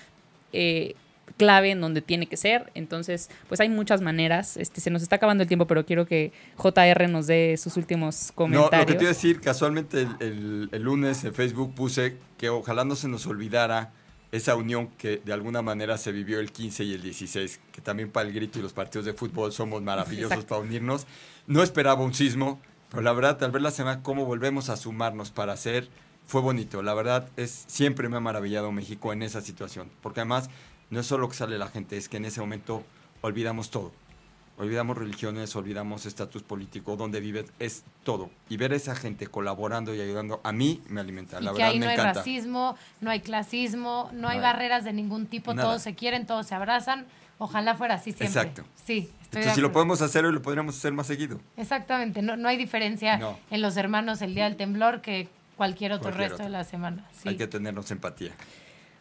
eh, 0.52 0.96
clave 1.36 1.70
en 1.70 1.80
donde 1.80 2.00
tiene 2.02 2.26
que 2.26 2.36
ser. 2.36 2.70
Entonces, 2.74 3.30
pues 3.48 3.60
hay 3.60 3.68
muchas 3.68 4.00
maneras. 4.00 4.56
Este, 4.56 4.80
se 4.80 4.90
nos 4.90 5.02
está 5.02 5.16
acabando 5.16 5.42
el 5.42 5.48
tiempo, 5.48 5.66
pero 5.66 5.84
quiero 5.84 6.06
que 6.06 6.32
JR 6.56 7.08
nos 7.08 7.26
dé 7.26 7.56
sus 7.56 7.76
últimos 7.76 8.28
No, 8.30 8.34
comentarios. 8.36 8.80
lo 8.80 8.86
que 8.86 8.94
te 8.94 9.04
iba 9.04 9.10
a 9.10 9.14
decir, 9.14 9.40
casualmente 9.40 10.02
el, 10.02 10.08
el- 10.20 10.68
el 10.72 10.82
lunes 10.82 11.24
en 11.24 11.34
Facebook 11.34 11.74
puse 11.74 12.16
que 12.38 12.48
ojalá 12.48 12.84
no 12.84 12.96
se 12.96 13.08
nos 13.08 13.26
olvidara 13.26 13.92
esa 14.32 14.56
unión 14.56 14.88
que 14.98 15.18
de 15.24 15.32
alguna 15.32 15.62
manera 15.62 15.96
se 15.98 16.10
vivió 16.12 16.40
el 16.40 16.50
15 16.52 16.84
y 16.84 16.94
el 16.94 17.02
16, 17.02 17.60
que 17.72 17.80
también 17.80 18.10
para 18.10 18.26
el 18.28 18.34
grito 18.34 18.58
y 18.58 18.62
los 18.62 18.72
partidos 18.72 19.04
de 19.06 19.12
fútbol 19.12 19.52
somos 19.52 19.82
maravillosos 19.82 20.32
Exacto. 20.32 20.48
para 20.56 20.60
unirnos. 20.62 21.06
No 21.46 21.62
esperaba 21.62 22.02
un 22.02 22.12
sismo, 22.12 22.60
pero 22.90 23.02
la 23.02 23.12
verdad, 23.12 23.36
tal 23.38 23.52
vez 23.52 23.62
la 23.62 23.70
semana 23.70 24.02
cómo 24.02 24.24
volvemos 24.26 24.68
a 24.68 24.76
sumarnos 24.76 25.30
para 25.30 25.52
hacer, 25.52 25.88
fue 26.26 26.40
bonito. 26.40 26.82
La 26.82 26.92
verdad, 26.92 27.28
es 27.36 27.64
siempre 27.68 28.08
me 28.08 28.16
ha 28.16 28.20
maravillado 28.20 28.72
México 28.72 29.12
en 29.12 29.22
esa 29.22 29.40
situación, 29.40 29.88
porque 30.02 30.20
además 30.20 30.50
no 30.90 31.00
es 31.00 31.06
solo 31.06 31.28
que 31.28 31.34
sale 31.34 31.58
la 31.58 31.68
gente, 31.68 31.96
es 31.96 32.08
que 32.08 32.16
en 32.16 32.24
ese 32.24 32.40
momento 32.40 32.84
olvidamos 33.22 33.70
todo. 33.70 33.92
Olvidamos 34.58 34.96
religiones, 34.96 35.54
olvidamos 35.54 36.06
estatus 36.06 36.42
político, 36.42 36.96
donde 36.96 37.20
vives, 37.20 37.44
es 37.58 37.84
todo. 38.04 38.30
Y 38.48 38.56
ver 38.56 38.72
a 38.72 38.76
esa 38.76 38.96
gente 38.96 39.26
colaborando 39.26 39.94
y 39.94 40.00
ayudando, 40.00 40.40
a 40.44 40.52
mí 40.52 40.80
me 40.88 41.02
alimenta. 41.02 41.40
La 41.42 41.50
y 41.50 41.54
que 41.54 41.58
verdad 41.58 41.68
ahí 41.72 41.78
me 41.78 41.84
no 41.84 41.90
hay 41.90 41.96
encanta. 41.98 42.18
racismo, 42.20 42.76
no 43.02 43.10
hay 43.10 43.20
clasismo, 43.20 44.08
no 44.14 44.28
hay 44.28 44.38
No 44.38 44.44
hay- 44.46 44.52
barreras 44.52 44.84
de 44.84 44.94
ningún 44.94 45.26
tipo, 45.26 45.52
Nada. 45.52 45.68
todos 45.68 45.82
se 45.82 45.94
quieren, 45.94 46.26
todos 46.26 46.46
se 46.46 46.54
abrazan. 46.54 47.04
Ojalá 47.38 47.74
fuera 47.74 47.96
así 47.96 48.12
siempre. 48.12 48.28
Exacto. 48.28 48.64
Sí, 48.82 48.98
estoy 49.02 49.10
de 49.10 49.24
Entonces, 49.26 49.54
si 49.56 49.60
lo 49.60 49.72
podemos 49.72 50.00
hacer 50.00 50.24
hoy, 50.24 50.32
lo 50.32 50.40
podríamos 50.40 50.74
hacer 50.74 50.90
más 50.94 51.06
seguido. 51.06 51.38
Exactamente, 51.58 52.22
no, 52.22 52.38
no 52.38 52.48
hay 52.48 52.56
diferencia 52.56 53.18
No. 53.18 53.38
en 53.50 53.60
los 53.60 53.76
hermanos 53.76 54.22
el 54.22 54.34
día 54.34 54.44
del 54.44 54.56
temblor 54.56 55.02
que 55.02 55.28
cualquier 55.58 55.92
otro 55.92 56.04
Cualquier 56.04 56.30
resto 56.30 56.34
otro. 56.36 56.46
de 56.46 56.50
la 56.52 56.64
semana. 56.64 57.04
Sí. 57.12 57.28
Hay 57.28 57.36
que 57.36 57.46
tenernos 57.46 57.90
empatía. 57.90 58.32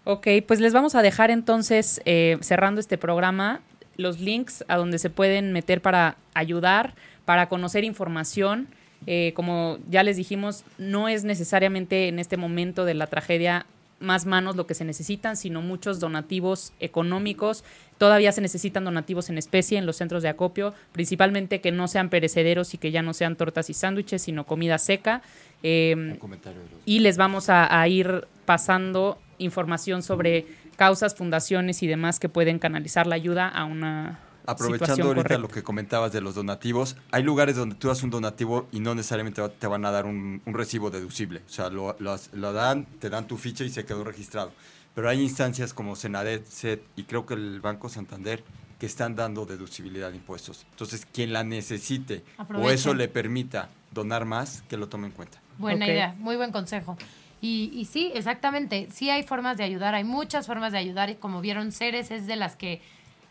Ok, 0.05 0.27
pues 0.47 0.59
les 0.59 0.71
vamos 0.71 0.95
a 0.95 1.01
dejar 1.01 1.31
entonces, 1.31 1.99
eh, 2.05 2.37
cerrando 2.41 2.79
este 2.79 2.97
programa, 2.97 3.61
los 3.97 4.19
links 4.19 4.63
a 4.67 4.77
donde 4.77 4.99
se 4.99 5.09
pueden 5.09 5.51
meter 5.51 5.81
para 5.81 6.15
ayudar, 6.33 6.93
para 7.25 7.49
conocer 7.49 7.83
información. 7.83 8.67
Eh, 9.07 9.33
como 9.35 9.77
ya 9.89 10.03
les 10.03 10.15
dijimos, 10.17 10.63
no 10.77 11.09
es 11.09 11.23
necesariamente 11.23 12.07
en 12.07 12.19
este 12.19 12.37
momento 12.37 12.85
de 12.85 12.93
la 12.93 13.07
tragedia 13.07 13.65
más 13.99 14.25
manos 14.25 14.55
lo 14.55 14.67
que 14.67 14.73
se 14.73 14.83
necesitan, 14.85 15.37
sino 15.37 15.61
muchos 15.61 15.99
donativos 15.99 16.73
económicos. 16.79 17.63
Todavía 17.97 18.31
se 18.31 18.41
necesitan 18.41 18.83
donativos 18.83 19.29
en 19.29 19.37
especie 19.37 19.77
en 19.79 19.85
los 19.85 19.95
centros 19.95 20.21
de 20.21 20.29
acopio, 20.29 20.73
principalmente 20.91 21.61
que 21.61 21.71
no 21.71 21.87
sean 21.87 22.09
perecederos 22.09 22.73
y 22.73 22.77
que 22.77 22.91
ya 22.91 23.01
no 23.01 23.13
sean 23.13 23.35
tortas 23.37 23.69
y 23.69 23.73
sándwiches, 23.73 24.21
sino 24.21 24.45
comida 24.45 24.77
seca. 24.77 25.21
Eh, 25.63 25.95
Un 25.97 26.17
comentario 26.17 26.59
de 26.61 26.69
los- 26.69 26.79
y 26.85 26.99
les 26.99 27.17
vamos 27.17 27.49
a, 27.49 27.79
a 27.81 27.87
ir 27.87 28.27
pasando 28.45 29.17
información 29.37 30.03
sobre 30.03 30.47
causas, 30.75 31.15
fundaciones 31.15 31.83
y 31.83 31.87
demás 31.87 32.19
que 32.19 32.29
pueden 32.29 32.59
canalizar 32.59 33.07
la 33.07 33.15
ayuda 33.15 33.47
a 33.47 33.65
una 33.65 34.19
Aprovechando 34.47 35.07
ahorita 35.07 35.23
correcta. 35.23 35.37
lo 35.39 35.47
que 35.47 35.63
comentabas 35.63 36.11
de 36.11 36.21
los 36.21 36.35
donativos, 36.35 36.97
hay 37.11 37.23
lugares 37.23 37.55
donde 37.55 37.75
tú 37.75 37.87
das 37.87 38.03
un 38.03 38.11
donativo 38.11 38.67
y 38.71 38.79
no 38.79 38.93
necesariamente 38.93 39.41
te 39.59 39.67
van 39.67 39.85
a 39.85 39.91
dar 39.91 40.05
un, 40.05 40.41
un 40.45 40.53
recibo 40.53 40.91
deducible. 40.91 41.41
O 41.47 41.49
sea, 41.49 41.69
lo, 41.69 41.95
lo 41.99 42.15
lo 42.33 42.53
dan, 42.53 42.85
te 42.99 43.09
dan 43.09 43.27
tu 43.27 43.37
ficha 43.37 43.63
y 43.63 43.69
se 43.69 43.85
quedó 43.85 44.03
registrado. 44.03 44.51
Pero 44.93 45.09
hay 45.09 45.21
instancias 45.21 45.73
como 45.73 45.95
Senadet, 45.95 46.45
SED 46.45 46.79
y 46.95 47.03
creo 47.03 47.25
que 47.25 47.33
el 47.33 47.59
Banco 47.59 47.89
Santander 47.89 48.43
que 48.79 48.85
están 48.85 49.15
dando 49.15 49.45
deducibilidad 49.45 50.11
de 50.11 50.17
impuestos. 50.17 50.65
Entonces, 50.71 51.05
quien 51.11 51.33
la 51.33 51.43
necesite 51.43 52.23
o 52.53 52.69
eso 52.69 52.93
le 52.93 53.07
permita 53.07 53.69
donar 53.91 54.25
más, 54.25 54.63
que 54.69 54.77
lo 54.77 54.89
tome 54.89 55.07
en 55.07 55.13
cuenta. 55.13 55.39
Buena 55.57 55.87
idea, 55.87 56.15
muy 56.19 56.35
buen 56.35 56.51
consejo. 56.51 56.97
Y, 57.41 57.71
y 57.73 57.85
sí, 57.85 58.11
exactamente, 58.15 58.87
sí 58.91 59.09
hay 59.09 59.23
formas 59.23 59.57
de 59.57 59.63
ayudar, 59.63 59.93
hay 59.93 60.03
muchas 60.03 60.47
formas 60.47 60.71
de 60.71 60.79
ayudar 60.79 61.09
y 61.09 61.15
como 61.15 61.41
vieron, 61.41 61.71
Ceres 61.71 62.09
es 62.09 62.25
de 62.27 62.35
las 62.35 62.55
que 62.55 62.81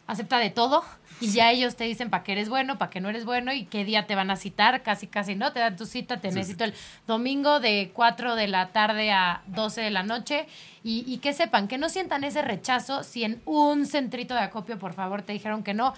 acepta 0.07 0.39
de 0.39 0.51
todo 0.51 0.85
y 1.21 1.31
ya 1.31 1.51
ellos 1.51 1.77
te 1.77 1.85
dicen 1.85 2.11
para 2.11 2.23
qué 2.25 2.33
eres 2.33 2.49
bueno, 2.49 2.77
para 2.77 2.91
qué 2.91 3.01
no 3.01 3.09
eres 3.09 3.25
bueno 3.25 3.53
y 3.53 3.65
qué 3.65 3.85
día 3.85 4.07
te 4.07 4.15
van 4.15 4.31
a 4.31 4.37
citar, 4.37 4.83
casi 4.83 5.07
casi 5.07 5.35
no, 5.35 5.53
te 5.53 5.61
dan 5.61 5.77
tu 5.77 5.87
cita, 5.87 6.21
te 6.21 6.31
Sí, 6.31 6.37
necesito 6.37 6.65
el 6.65 6.75
domingo 7.07 7.61
de 7.61 7.91
4 7.95 8.37
de 8.37 8.49
la 8.49 8.69
tarde 8.69 9.13
a 9.13 9.43
12 9.47 9.81
de 9.81 9.91
la 9.91 10.03
noche 10.03 10.47
y, 10.83 11.05
y 11.07 11.19
que 11.19 11.33
sepan, 11.33 11.69
que 11.69 11.79
no 11.79 11.89
sientan 11.89 12.25
ese 12.25 12.43
rechazo 12.43 13.03
si 13.03 13.25
en 13.25 13.41
un 13.47 13.87
centrito 13.87 14.35
de 14.35 14.41
acopio, 14.41 14.79
por 14.79 14.93
favor, 14.93 15.23
te 15.23 15.33
dijeron 15.33 15.63
que 15.63 15.75
no. 15.75 15.95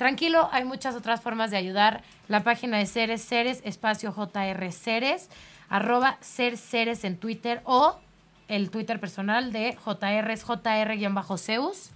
Tranquilo, 0.00 0.48
hay 0.50 0.64
muchas 0.64 0.94
otras 0.96 1.20
formas 1.20 1.50
de 1.50 1.58
ayudar. 1.58 2.02
La 2.26 2.42
página 2.42 2.78
de 2.78 2.86
Ceres, 2.86 3.22
Ceres, 3.22 3.60
espacio 3.66 4.14
JR 4.14 4.72
Ceres, 4.72 5.28
arroba 5.68 6.16
Ser 6.22 6.56
Ceres 6.56 7.04
en 7.04 7.18
Twitter 7.18 7.60
o 7.64 7.98
el 8.48 8.70
Twitter 8.70 8.98
personal 8.98 9.52
de 9.52 9.76
JR 9.84 10.30
es 10.30 10.42
JR-Zeus, 10.42 11.90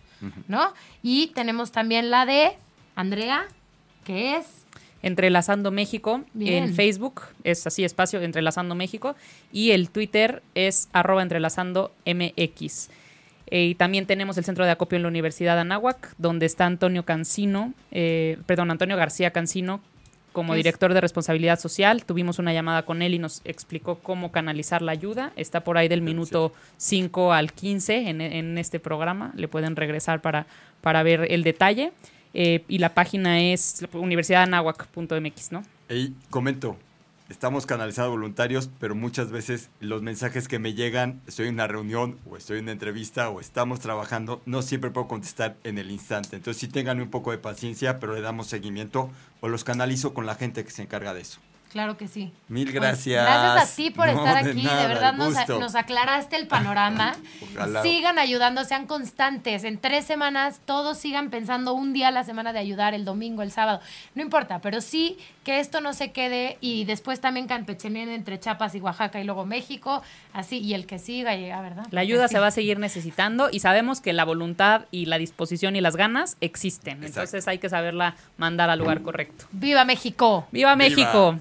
¿no? 0.48 0.74
Y 1.02 1.28
tenemos 1.28 1.72
también 1.72 2.10
la 2.10 2.26
de 2.26 2.58
Andrea, 2.94 3.46
que 4.04 4.36
es 4.36 4.66
Entrelazando 5.00 5.70
México 5.70 6.24
Bien. 6.34 6.64
en 6.64 6.74
Facebook, 6.74 7.22
es 7.42 7.66
así, 7.66 7.84
espacio 7.84 8.20
Entrelazando 8.20 8.74
México, 8.74 9.16
y 9.50 9.70
el 9.70 9.88
Twitter 9.88 10.42
es 10.54 10.90
arroba 10.92 11.22
entrelazando 11.22 11.90
MX. 12.04 12.90
Eh, 13.54 13.66
y 13.66 13.74
también 13.76 14.04
tenemos 14.04 14.36
el 14.36 14.42
centro 14.42 14.64
de 14.64 14.72
acopio 14.72 14.96
en 14.96 15.02
la 15.02 15.08
Universidad 15.08 15.54
de 15.54 15.60
Anáhuac, 15.60 16.12
donde 16.18 16.44
está 16.44 16.66
Antonio 16.66 17.04
Cancino, 17.04 17.72
eh, 17.92 18.36
perdón, 18.46 18.72
Antonio 18.72 18.96
García 18.96 19.30
Cancino, 19.30 19.80
como 20.32 20.56
director 20.56 20.92
de 20.92 21.00
responsabilidad 21.00 21.60
social. 21.60 22.04
Tuvimos 22.04 22.40
una 22.40 22.52
llamada 22.52 22.84
con 22.84 23.00
él 23.00 23.14
y 23.14 23.20
nos 23.20 23.42
explicó 23.44 24.00
cómo 24.00 24.32
canalizar 24.32 24.82
la 24.82 24.90
ayuda. 24.90 25.32
Está 25.36 25.62
por 25.62 25.78
ahí 25.78 25.86
del 25.86 26.02
minuto 26.02 26.52
5 26.78 27.32
al 27.32 27.52
15 27.52 28.10
en, 28.10 28.20
en 28.20 28.58
este 28.58 28.80
programa. 28.80 29.30
Le 29.36 29.46
pueden 29.46 29.76
regresar 29.76 30.20
para, 30.20 30.48
para 30.80 31.04
ver 31.04 31.28
el 31.30 31.44
detalle. 31.44 31.92
Eh, 32.34 32.64
y 32.66 32.78
la 32.78 32.92
página 32.92 33.40
es 33.40 33.86
universidadanahuac.mx, 33.92 35.52
¿no? 35.52 35.62
Y 35.88 36.12
comento, 36.28 36.76
estamos 37.28 37.66
canalizando 37.66 38.10
voluntarios, 38.10 38.70
pero 38.78 38.94
muchas 38.94 39.30
veces 39.30 39.70
los 39.80 40.02
mensajes 40.02 40.48
que 40.48 40.58
me 40.58 40.74
llegan, 40.74 41.22
estoy 41.26 41.48
en 41.48 41.54
una 41.54 41.66
reunión 41.66 42.18
o 42.28 42.36
estoy 42.36 42.58
en 42.58 42.64
una 42.64 42.72
entrevista 42.72 43.28
o 43.30 43.40
estamos 43.40 43.80
trabajando, 43.80 44.42
no 44.46 44.62
siempre 44.62 44.90
puedo 44.90 45.08
contestar 45.08 45.56
en 45.64 45.78
el 45.78 45.90
instante. 45.90 46.36
Entonces 46.36 46.60
sí 46.60 46.68
tengan 46.68 47.00
un 47.00 47.10
poco 47.10 47.30
de 47.30 47.38
paciencia, 47.38 47.98
pero 47.98 48.14
le 48.14 48.20
damos 48.20 48.48
seguimiento 48.48 49.10
o 49.40 49.48
los 49.48 49.64
canalizo 49.64 50.14
con 50.14 50.26
la 50.26 50.34
gente 50.34 50.64
que 50.64 50.70
se 50.70 50.82
encarga 50.82 51.14
de 51.14 51.22
eso. 51.22 51.40
Claro 51.74 51.96
que 51.96 52.06
sí. 52.06 52.30
Mil 52.46 52.66
Pues, 52.66 52.74
gracias. 52.76 53.24
gracias 53.26 53.72
a 53.72 53.76
ti 53.76 53.90
por 53.90 54.06
No, 54.06 54.24
estar 54.24 54.44
de 54.44 54.52
aquí. 54.52 54.62
nada, 54.62 54.82
de 54.82 54.86
verdad 54.86 55.12
nos, 55.58 55.74
aclaraste 55.74 56.36
el 56.36 56.46
panorama. 56.46 57.16
Ojalá. 57.52 57.82
Sigan 57.82 58.20
ayudando, 58.20 58.62
sean 58.62 58.86
constantes. 58.86 59.64
En 59.64 59.78
tres 59.78 60.04
semanas 60.04 60.60
todos 60.66 60.96
sigan 60.98 61.30
pensando 61.30 61.72
un 61.74 61.92
día 61.92 62.08
a 62.08 62.10
la 62.12 62.22
semana 62.22 62.52
de 62.52 62.60
ayudar, 62.60 62.94
el 62.94 63.04
domingo, 63.04 63.42
el 63.42 63.50
sábado. 63.50 63.80
No 64.14 64.22
importa, 64.22 64.60
pero 64.60 64.80
sí 64.80 65.18
que 65.42 65.58
esto 65.58 65.80
no 65.80 65.94
se 65.94 66.12
quede 66.12 66.58
y 66.60 66.84
después 66.84 67.20
también 67.20 67.48
campecheneen 67.48 68.08
entre 68.08 68.38
Chiapas 68.38 68.76
y 68.76 68.80
Oaxaca 68.80 69.20
y 69.20 69.24
luego 69.24 69.44
México. 69.44 70.00
Así, 70.32 70.58
y 70.60 70.74
el 70.74 70.86
que 70.86 71.00
siga 71.00 71.34
llega, 71.34 71.60
¿verdad? 71.60 71.86
La 71.90 72.02
ayuda 72.02 72.28
se 72.28 72.38
va 72.38 72.46
a 72.46 72.50
seguir 72.52 72.78
necesitando 72.78 73.48
y 73.50 73.58
sabemos 73.58 74.00
que 74.00 74.12
la 74.12 74.24
voluntad 74.24 74.82
y 74.92 75.06
la 75.06 75.18
disposición 75.18 75.74
y 75.74 75.80
las 75.80 75.96
ganas 75.96 76.36
existen. 76.40 76.98
Exacto. 76.98 77.06
Entonces 77.22 77.48
hay 77.48 77.58
que 77.58 77.68
saberla 77.68 78.14
mandar 78.36 78.70
al 78.70 78.78
lugar 78.78 79.02
correcto. 79.02 79.46
¡Viva 79.50 79.84
México! 79.84 80.46
¡Viva 80.52 80.76
Viva. 80.76 80.76
México! 80.76 81.36